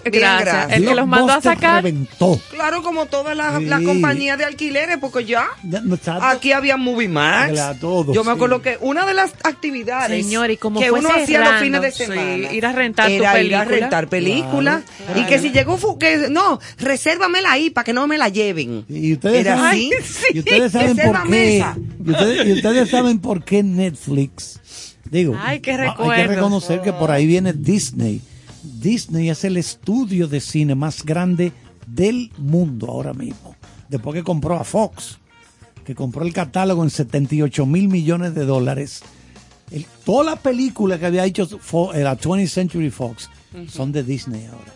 [0.70, 1.84] El que los mandó a sacar.
[1.84, 2.40] reventó.
[2.52, 3.66] Claro, como todas las Sí.
[3.66, 6.24] las compañías de alquileres, porque ya Ya, no, exacto.
[6.26, 7.60] aquí había Movie Max.
[7.82, 8.36] Todo, Yo me sí.
[8.36, 11.92] acuerdo que una de las actividades Señor, y como que uno hacía los fines de
[11.92, 15.52] sí, semana ir a rentar tu era ir a rentar películas Claro, y que si
[15.52, 18.86] llegó que no, resérvamela ahí para que no me la lleven.
[18.90, 20.24] Y ustedes Era saben, así.
[20.34, 21.30] y ustedes saben por la qué.
[21.30, 21.78] mesa.
[22.06, 24.96] Y ustedes, y ustedes saben por qué Netflix.
[25.10, 28.22] Digo, Ay, qué hay que reconocer que por ahí viene Disney.
[28.64, 31.52] Disney es el estudio de cine más grande
[31.88, 33.56] del mundo ahora mismo.
[33.90, 35.18] Después que compró a Fox,
[35.84, 39.02] que compró el catálogo en 78 mil millones de dólares.
[39.72, 41.48] El- todas las películas que había hecho
[41.94, 43.30] eh, la 20th Century Fox
[43.68, 44.74] son de Disney ahora.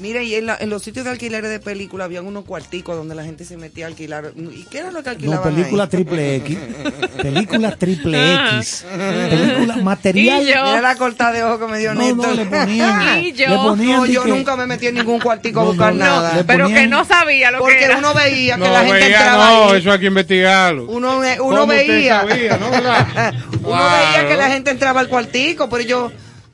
[0.00, 3.14] Mire, y en, la- en los sitios de alquileres de películas habían unos cuarticos donde
[3.14, 4.32] la gente se metía a alquilar.
[4.36, 5.88] ¿Y qué era lo que No, alquilaban película ahí?
[5.90, 6.58] triple X.
[7.22, 8.86] película triple X.
[8.90, 10.40] Película material.
[10.42, 12.26] Mira la corta de ojo que me dio No, Néstor.
[12.28, 13.18] no, le ponían.
[13.24, 13.48] Y yo.
[13.48, 16.04] le ponían No, yo que- nunca me metí en ningún cuartico a No, buscar no,
[16.04, 16.44] nada.
[16.46, 17.98] Pero que no sabía lo Porque que era.
[17.98, 19.78] uno veía que No, la gente veía, entraba no, ahí.
[19.80, 20.84] eso hay que investigarlo.
[20.86, 22.20] Uno, ve- ¿Cómo uno usted veía.
[22.20, 22.68] sabía, no,
[23.68, 26.10] uno veía que la gente entraba al cuartico, pero yo,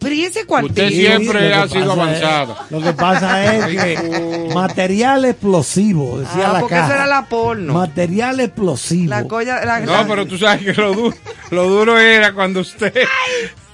[0.06, 0.72] pero ¿y ese cuartico?
[0.72, 2.66] Usted siempre ha sido avanzada.
[2.70, 6.86] lo que pasa es que material explosivo, decía Ah, la porque caja.
[6.86, 7.72] eso era la porno.
[7.72, 9.10] Material explosivo.
[9.10, 11.16] La colla, la, No, la- pero tú sabes que lo duro,
[11.50, 12.92] lo duro era cuando usted...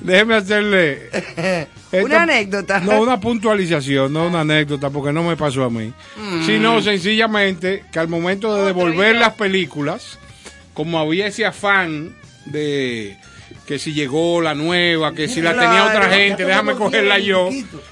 [0.00, 1.10] Déjeme hacerle...
[1.92, 2.80] Una anécdota.
[2.80, 5.92] No, una puntualización, no una anécdota, porque no me pasó a mí.
[6.16, 6.46] Mm.
[6.46, 10.18] Sino sencillamente que al momento de devolver las películas,
[10.72, 13.18] como había ese afán de
[13.66, 17.48] que si llegó la nueva, que si la tenía otra gente, te déjame cogerla yo.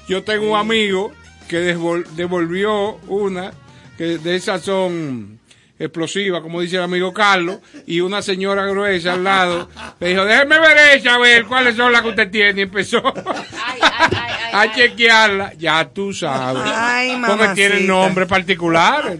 [0.07, 1.11] Yo tengo un amigo
[1.47, 3.51] que devol- devolvió una,
[3.97, 5.39] que de esas son
[5.79, 7.57] explosivas, como dice el amigo Carlos,
[7.87, 9.67] y una señora gruesa al lado
[9.99, 13.01] le dijo, déjeme ver esa, a ver cuáles son las que usted tiene, y empezó.
[14.53, 16.63] A chequearla, ya tú sabes.
[16.75, 17.93] Ay, Porque tiene mamacita.
[17.93, 19.17] nombre particular.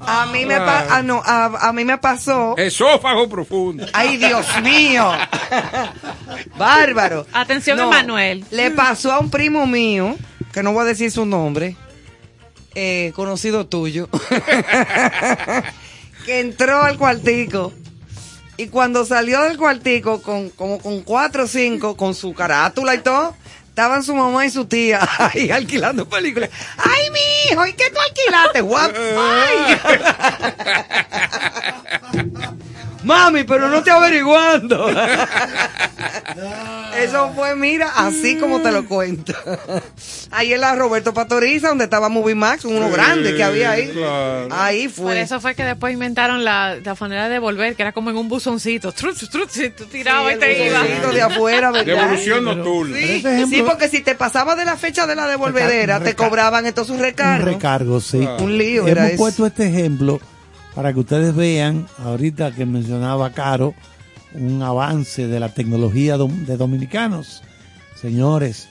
[0.00, 2.56] A mí me, pa- ah, no, a, a mí me pasó.
[2.56, 3.86] Esófago profundo.
[3.92, 5.10] Ay, Dios mío.
[6.56, 7.26] Bárbaro.
[7.32, 8.44] Atención, Emanuel.
[8.50, 10.16] Le pasó a un primo mío,
[10.52, 11.76] que no voy a decir su nombre,
[12.74, 14.08] eh, conocido tuyo,
[16.24, 17.72] que entró al cuartico.
[18.56, 22.98] Y cuando salió del cuartico, con, como con cuatro o cinco, con su carátula y
[22.98, 23.36] todo,
[23.78, 26.50] estaban su mamá y su tía ahí alquilando películas.
[26.78, 27.20] ¡Ay, mi
[27.52, 27.64] hijo!
[27.64, 28.62] ¿Y qué tú alquilaste?
[28.62, 28.90] What?
[33.08, 34.88] Mami, pero no te averiguando.
[36.98, 39.32] Eso fue, mira, así como te lo cuento.
[40.30, 43.88] Ahí en la Roberto Pastoriza, donde estaba Movie Max, uno grande que había ahí.
[43.88, 44.48] claro.
[44.50, 45.20] Ahí Por fue.
[45.20, 48.28] eso fue que después inventaron la, la manera de volver, que era como en un
[48.28, 48.92] buzoncito.
[48.92, 50.82] Trut, trut, si tú tirabas y te ibas.
[50.82, 51.86] Buzoncito de afuera, ¿verdad?
[51.86, 52.96] Devolución nocturna.
[52.96, 56.66] Sí, ejemplo- sí, porque si te pasaba de la fecha de la devolvedera, te cobraban
[56.66, 57.44] entonces un Un recargo.
[57.44, 58.18] recargo, sí.
[58.40, 59.16] Un lío Hemos era eso.
[59.16, 60.20] puesto este ejemplo
[60.78, 63.74] para que ustedes vean, ahorita que mencionaba Caro,
[64.32, 67.42] un avance de la tecnología de dominicanos.
[68.00, 68.68] Señores,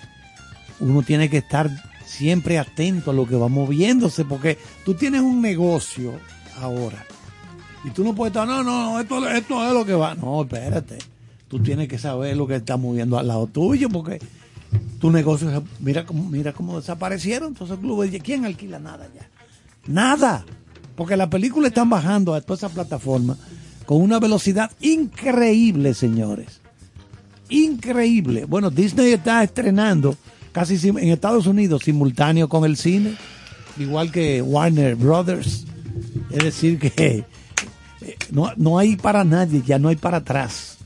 [0.79, 1.69] uno tiene que estar
[2.05, 6.13] siempre atento a lo que va moviéndose, porque tú tienes un negocio
[6.61, 7.05] ahora
[7.83, 10.15] y tú no puedes estar, no, no, esto, esto es lo que va.
[10.15, 10.99] No, espérate.
[11.49, 14.21] Tú tienes que saber lo que está moviendo al lado tuyo, porque
[15.01, 18.17] tu negocio, mira mira cómo desaparecieron todos esos clubes.
[18.23, 19.27] ¿Quién alquila nada ya?
[19.87, 20.45] Nada.
[20.97, 23.37] Porque las películas están bajando a todas esas plataformas
[23.85, 26.59] con una velocidad increíble, señores.
[27.49, 28.45] Increíble.
[28.45, 30.17] Bueno, Disney está estrenando
[30.51, 33.15] casi en Estados Unidos simultáneo con el cine,
[33.77, 35.67] igual que Warner Brothers.
[36.31, 36.87] Es decir, que
[38.01, 40.77] eh, no, no hay para nadie, ya no hay para atrás.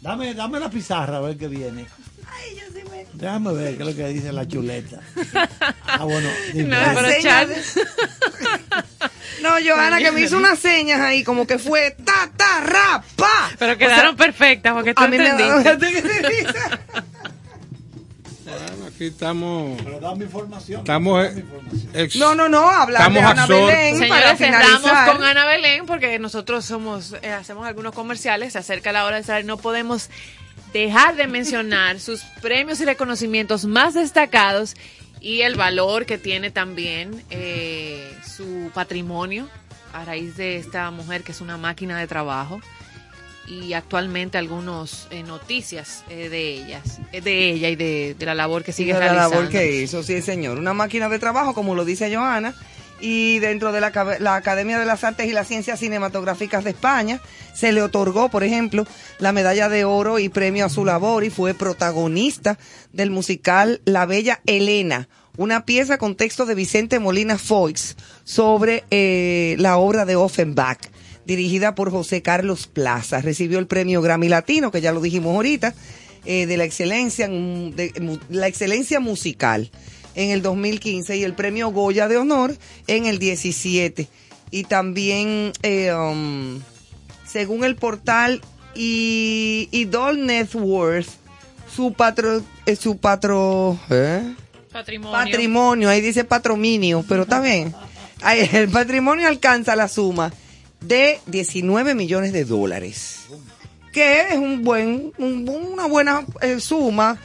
[0.00, 1.84] Dame, dame la pizarra a ver qué viene.
[3.14, 5.00] Déjame ver qué es lo que dice la chuleta.
[5.84, 6.28] Ah, bueno.
[6.54, 6.68] dime.
[6.68, 7.08] No, pero
[9.42, 13.50] No, Johanna, que me hizo unas señas ahí, como que fue ta, ta, ra, pa.
[13.58, 15.76] Pero quedaron perfectas porque tú A mí me da.
[18.44, 19.80] Bueno, aquí estamos.
[19.82, 20.80] Pero dame información.
[20.80, 21.22] Estamos.
[21.24, 21.90] dame información.
[21.94, 23.46] ex- No, no, no, hablar de Estamos Ana.
[23.46, 25.12] Belén Señores, finalizar.
[25.12, 29.40] con Ana Belén porque nosotros somos eh, hacemos algunos comerciales, se acerca la hora de
[29.40, 30.08] y no podemos
[30.72, 34.76] dejar de mencionar sus premios y reconocimientos más destacados
[35.20, 39.48] y el valor que tiene también eh, su patrimonio
[39.92, 42.60] a raíz de esta mujer que es una máquina de trabajo
[43.46, 48.62] y actualmente algunas noticias eh, de ellas, eh, de ella y de, de la labor
[48.62, 49.36] que sigue de la realizando.
[49.36, 50.58] labor que hizo, sí, señor.
[50.58, 52.54] Una máquina de trabajo, como lo dice Joana,
[53.00, 57.20] y dentro de la, la Academia de las Artes y las Ciencias Cinematográficas de España
[57.54, 58.86] se le otorgó, por ejemplo,
[59.18, 62.58] la medalla de oro y premio a su labor y fue protagonista
[62.92, 69.54] del musical La Bella Elena, una pieza con texto de Vicente Molina Foix sobre eh,
[69.58, 70.80] la obra de Offenbach
[71.24, 73.20] dirigida por José Carlos Plaza.
[73.20, 75.74] Recibió el premio Grammy Latino, que ya lo dijimos ahorita,
[76.24, 79.70] eh, de la excelencia, en- de, mu- la excelencia musical
[80.18, 82.54] en el 2015 y el premio Goya de honor
[82.88, 84.08] en el 17.
[84.50, 86.60] Y también, eh, um,
[87.26, 88.40] según el portal
[88.74, 91.08] y, Idol Net Worth,
[91.74, 94.34] su patro, eh, su patro, ¿eh?
[94.72, 95.12] Patrimonio.
[95.12, 97.74] patrimonio, ahí dice patrominio, pero está bien.
[98.22, 100.32] Ahí, el patrimonio alcanza la suma
[100.80, 103.20] de 19 millones de dólares,
[103.92, 107.18] que es un buen, un- una buena eh, suma.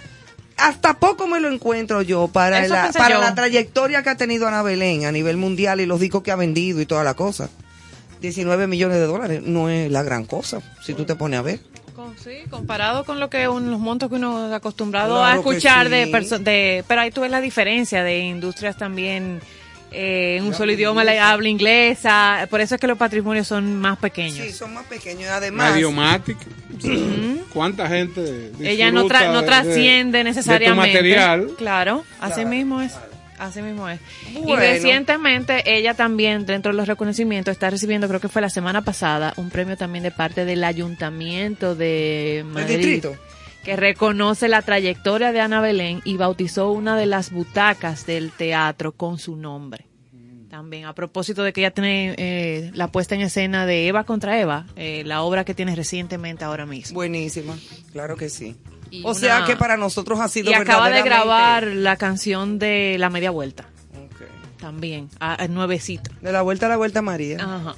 [0.58, 3.22] Hasta poco me lo encuentro yo para, Eso la, para yo.
[3.22, 6.36] la trayectoria que ha tenido Ana Belén a nivel mundial y los discos que ha
[6.36, 7.50] vendido y toda la cosa.
[8.22, 11.60] 19 millones de dólares no es la gran cosa, si tú te pones a ver.
[11.96, 15.36] Con- sí, comparado con lo que un- los montos que uno está acostumbrado Claro a
[15.36, 16.12] escuchar de, sí.
[16.12, 19.42] perso- de pero ahí tú ves la diferencia de industrias también
[19.94, 22.48] eh, en un solo idioma la habla inglesa.
[22.50, 24.46] Por eso es que los patrimonios son más pequeños.
[24.46, 25.30] Sí, son más pequeños.
[25.30, 25.72] Además...
[25.74, 26.38] Mediomatic.
[27.54, 30.88] ¿Cuánta gente ella no, tra- no de- trasciende de- necesariamente.
[30.88, 31.48] De tu material.
[31.58, 32.94] claro así mismo es
[33.38, 34.00] así mismo es.
[34.46, 38.82] Y recientemente ella también dentro de los reconocimientos está recibiendo creo que fue la semana
[38.84, 42.78] pasada un premio también de parte del ayuntamiento de ¿El Madrid.
[42.78, 43.16] distrito?
[43.64, 48.92] Que reconoce la trayectoria de Ana Belén y bautizó una de las butacas del teatro
[48.92, 49.86] con su nombre.
[50.50, 54.40] También a propósito de que ella tiene eh, la puesta en escena de Eva contra
[54.40, 56.94] Eva, eh, la obra que tiene recientemente ahora mismo.
[56.94, 57.58] Buenísima,
[57.92, 58.56] claro que sí.
[58.92, 62.60] Y o una- sea que para nosotros ha sido Y acaba de grabar la canción
[62.60, 63.66] de La Media Vuelta,
[63.96, 64.28] Ok.
[64.60, 66.12] también, a, a nuevecito.
[66.22, 67.38] De la vuelta a la vuelta María.
[67.42, 67.76] Ajá.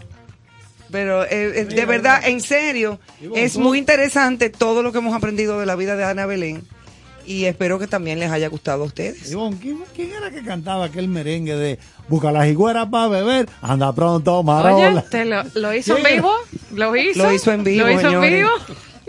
[0.92, 3.00] Pero eh, eh, de verdad, en serio,
[3.36, 6.64] es muy interesante todo lo que hemos aprendido de la vida de Ana Belén.
[7.28, 9.32] y espero que también les haya gustado a ustedes.
[9.32, 13.92] Ivonne, ¿quién, quién era que cantaba aquel merengue de Busca la jiguera para beber, anda
[13.94, 15.00] pronto, marola?
[15.00, 16.32] Oye, ¿te lo, lo hizo en vivo?
[16.76, 17.24] ¿Lo hizo?
[17.24, 18.50] Lo hizo en vivo, ¿Lo hizo en vivo?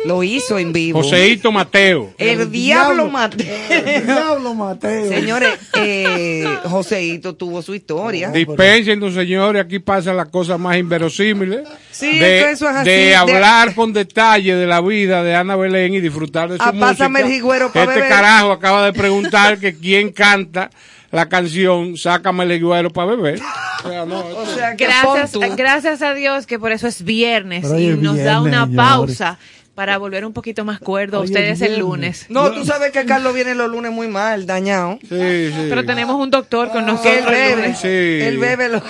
[0.04, 1.02] Lo hizo en vivo.
[1.02, 2.12] Joseito Mateo.
[2.18, 3.46] El, diablo, Mateo.
[3.70, 5.08] El diablo Mateo.
[5.08, 5.50] Señores,
[5.80, 8.30] eh, Joseito tuvo su historia.
[8.30, 11.66] Dispensen, señores, aquí pasan las cosas más inverosímiles.
[11.90, 15.22] Sí, de, es que eso es así, de de- hablar con detalle de la vida
[15.22, 17.26] de Ana Belén y disfrutar de su Ah, pásame música.
[17.28, 18.08] el jigüero pa' Este beber.
[18.08, 20.70] carajo acaba de preguntar que quién canta
[21.10, 23.40] la canción Sácame el higuero para beber.
[23.84, 27.64] O sea, no, O sea, que Gracias, gracias a Dios que por eso es viernes
[27.66, 28.76] Pero y es nos da una señores.
[28.76, 29.38] pausa
[29.76, 32.26] para volver un poquito más cuerdo es ustedes el lunes.
[32.30, 34.98] No, tú sabes que Carlos viene los lunes muy mal, dañado.
[35.02, 35.66] sí, sí.
[35.68, 37.14] Pero tenemos un doctor con Que nosotros.
[37.14, 37.74] él el bebe.
[37.74, 38.24] Sí.
[38.26, 38.82] Él bebe lo-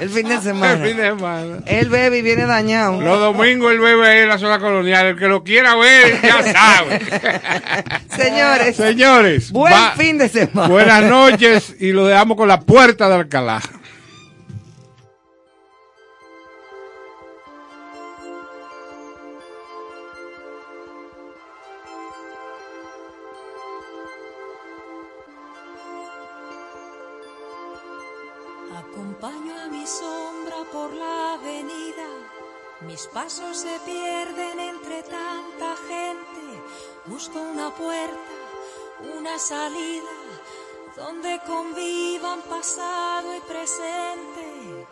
[0.00, 0.84] el fin de El semana.
[0.84, 1.58] fin de semana.
[1.66, 3.00] Él bebe y viene dañado.
[3.02, 5.06] Los domingos el bebé ahí en la zona colonial.
[5.08, 7.00] El que lo quiera ver, ya sabe.
[8.16, 10.68] Señores, Señores, buen va- fin de semana.
[10.68, 13.60] buenas noches y lo dejamos con la puerta de Alcalá.
[39.20, 40.10] Una salida,
[40.96, 44.86] donde convivan pasado y presente.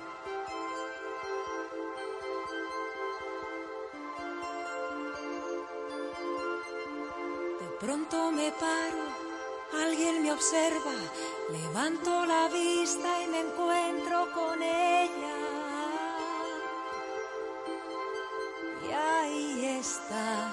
[7.61, 9.05] De pronto me paro,
[9.85, 10.93] alguien me observa,
[11.51, 15.37] levanto la vista y me encuentro con ella.
[18.89, 20.53] Y ahí está,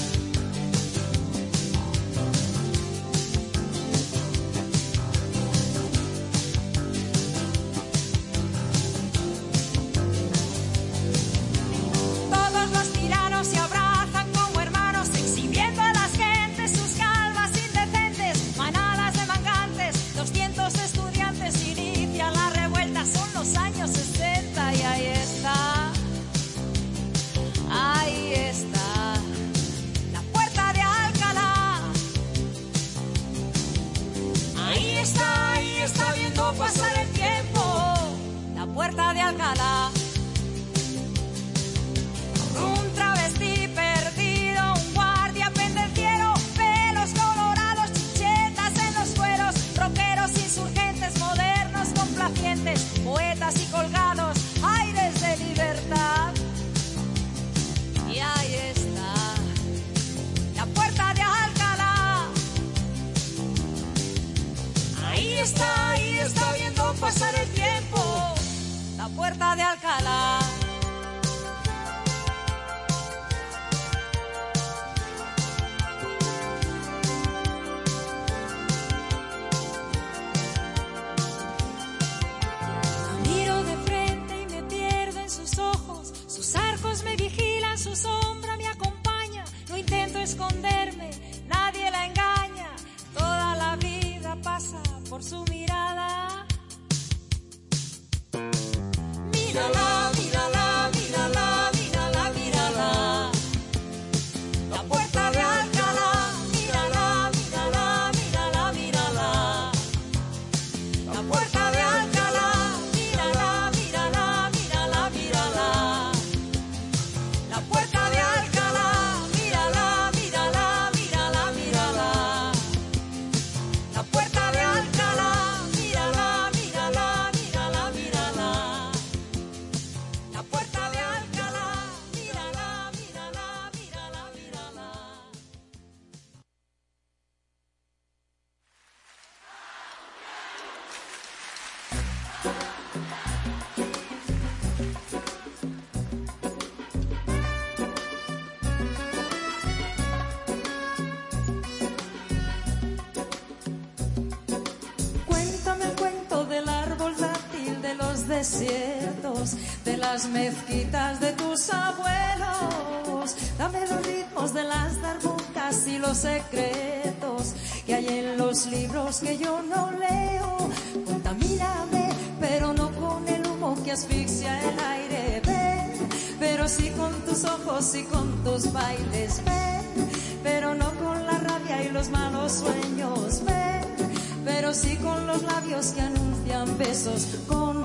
[185.71, 187.27] Que anuncian besos.
[187.47, 187.79] Contamíname,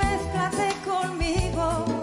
[0.00, 2.00] mézclate conmigo,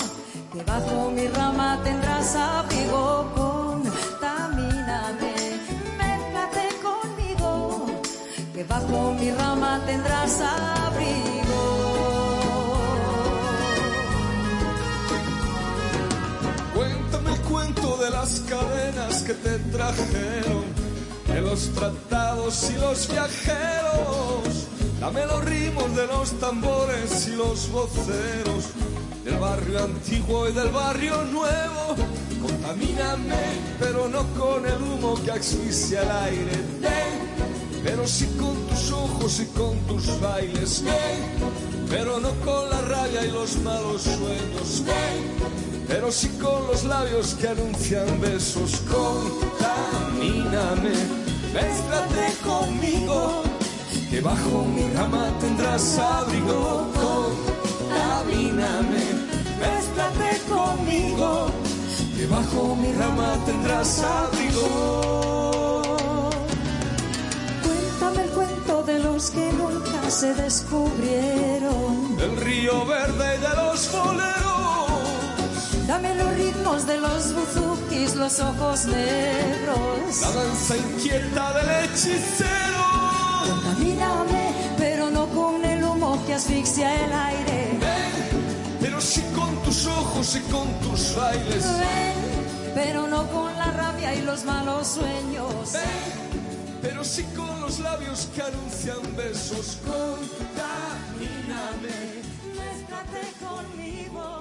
[0.53, 3.29] que bajo mi rama tendrás abrigo.
[3.35, 5.33] Contamíname,
[5.97, 7.51] mézclate conmigo,
[8.53, 11.61] que bajo mi rama tendrás abrigo.
[16.73, 20.60] Cuéntame el cuento de las cadenas que te trajeron,
[21.51, 24.67] los tratados y los viajeros.
[25.01, 28.69] Dame los ritmos de los tambores y los voceros,
[29.25, 31.97] del barrio antiguo y del barrio nuevo.
[32.41, 33.35] Contamíname,
[33.79, 36.55] pero no con el humo que asfixia el aire.
[36.79, 37.19] Ven,
[37.83, 40.81] pero sí con tus ojos y con tus bailes.
[40.85, 41.35] Ven,
[41.89, 44.83] pero no con la rabia y los malos sueños.
[44.85, 45.35] Ven,
[45.85, 48.83] pero sí con los labios que anuncian besos.
[48.89, 51.19] Contamíname,
[51.53, 53.43] mézclate conmigo,
[54.09, 56.87] que bajo mi rama tendrás abrigo.
[57.89, 59.05] Contamíname,
[59.59, 61.51] mézclate conmigo,
[62.15, 65.81] que bajo mi rama tendrás abrigo.
[67.63, 72.17] Cuéntame el cuento de los que nunca se descubrieron.
[72.17, 74.70] Del río verde y de los boleros.
[75.87, 80.21] Dame los ritmos de los buzukis, los ojos negros.
[80.21, 82.85] La danza inquieta del hechicero.
[83.47, 87.77] Contamíname, pero no con el humo que asfixia el aire.
[87.79, 88.11] Ven,
[88.79, 91.63] pero sí con tus ojos y con tus bailes.
[91.63, 92.15] Ven,
[92.75, 95.73] pero no con la rabia y los malos sueños.
[95.73, 95.81] Ven,
[96.81, 99.77] pero sí con los labios que anuncian besos.
[99.85, 101.41] Contamíname,
[102.55, 104.40] Mézclate conmigo,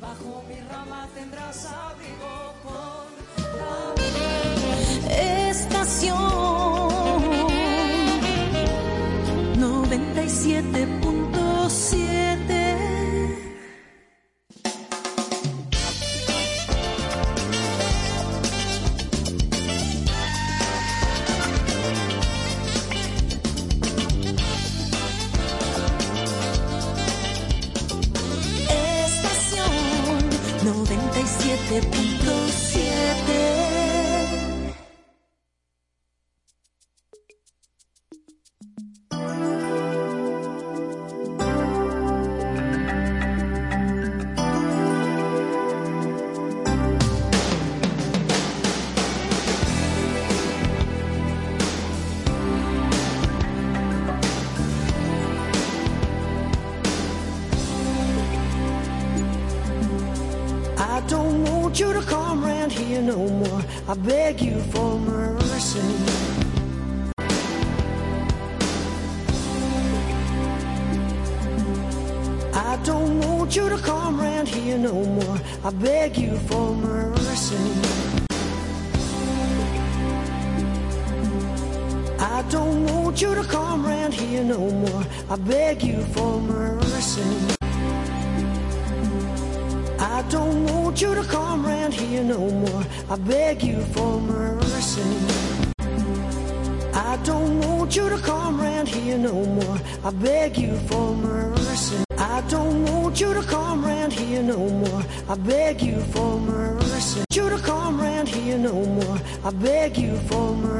[0.00, 3.10] bajo mi rama tendrás abrigo con
[5.10, 6.16] Estación.
[9.56, 11.09] 97.7
[31.70, 32.49] 97.7
[85.46, 87.22] beg you for mercy.
[89.98, 92.84] I don't want you to come round here no more.
[93.08, 95.02] I beg you for mercy.
[96.92, 99.78] I don't want you to come round here no more.
[100.04, 102.04] I beg you for mercy.
[102.18, 105.02] I don't want you to come round here no more.
[105.28, 107.24] I beg you for mercy.
[107.32, 109.18] You to come round here no more.
[109.44, 110.79] I beg you for mercy.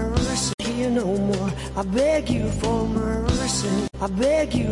[4.03, 4.70] I beg you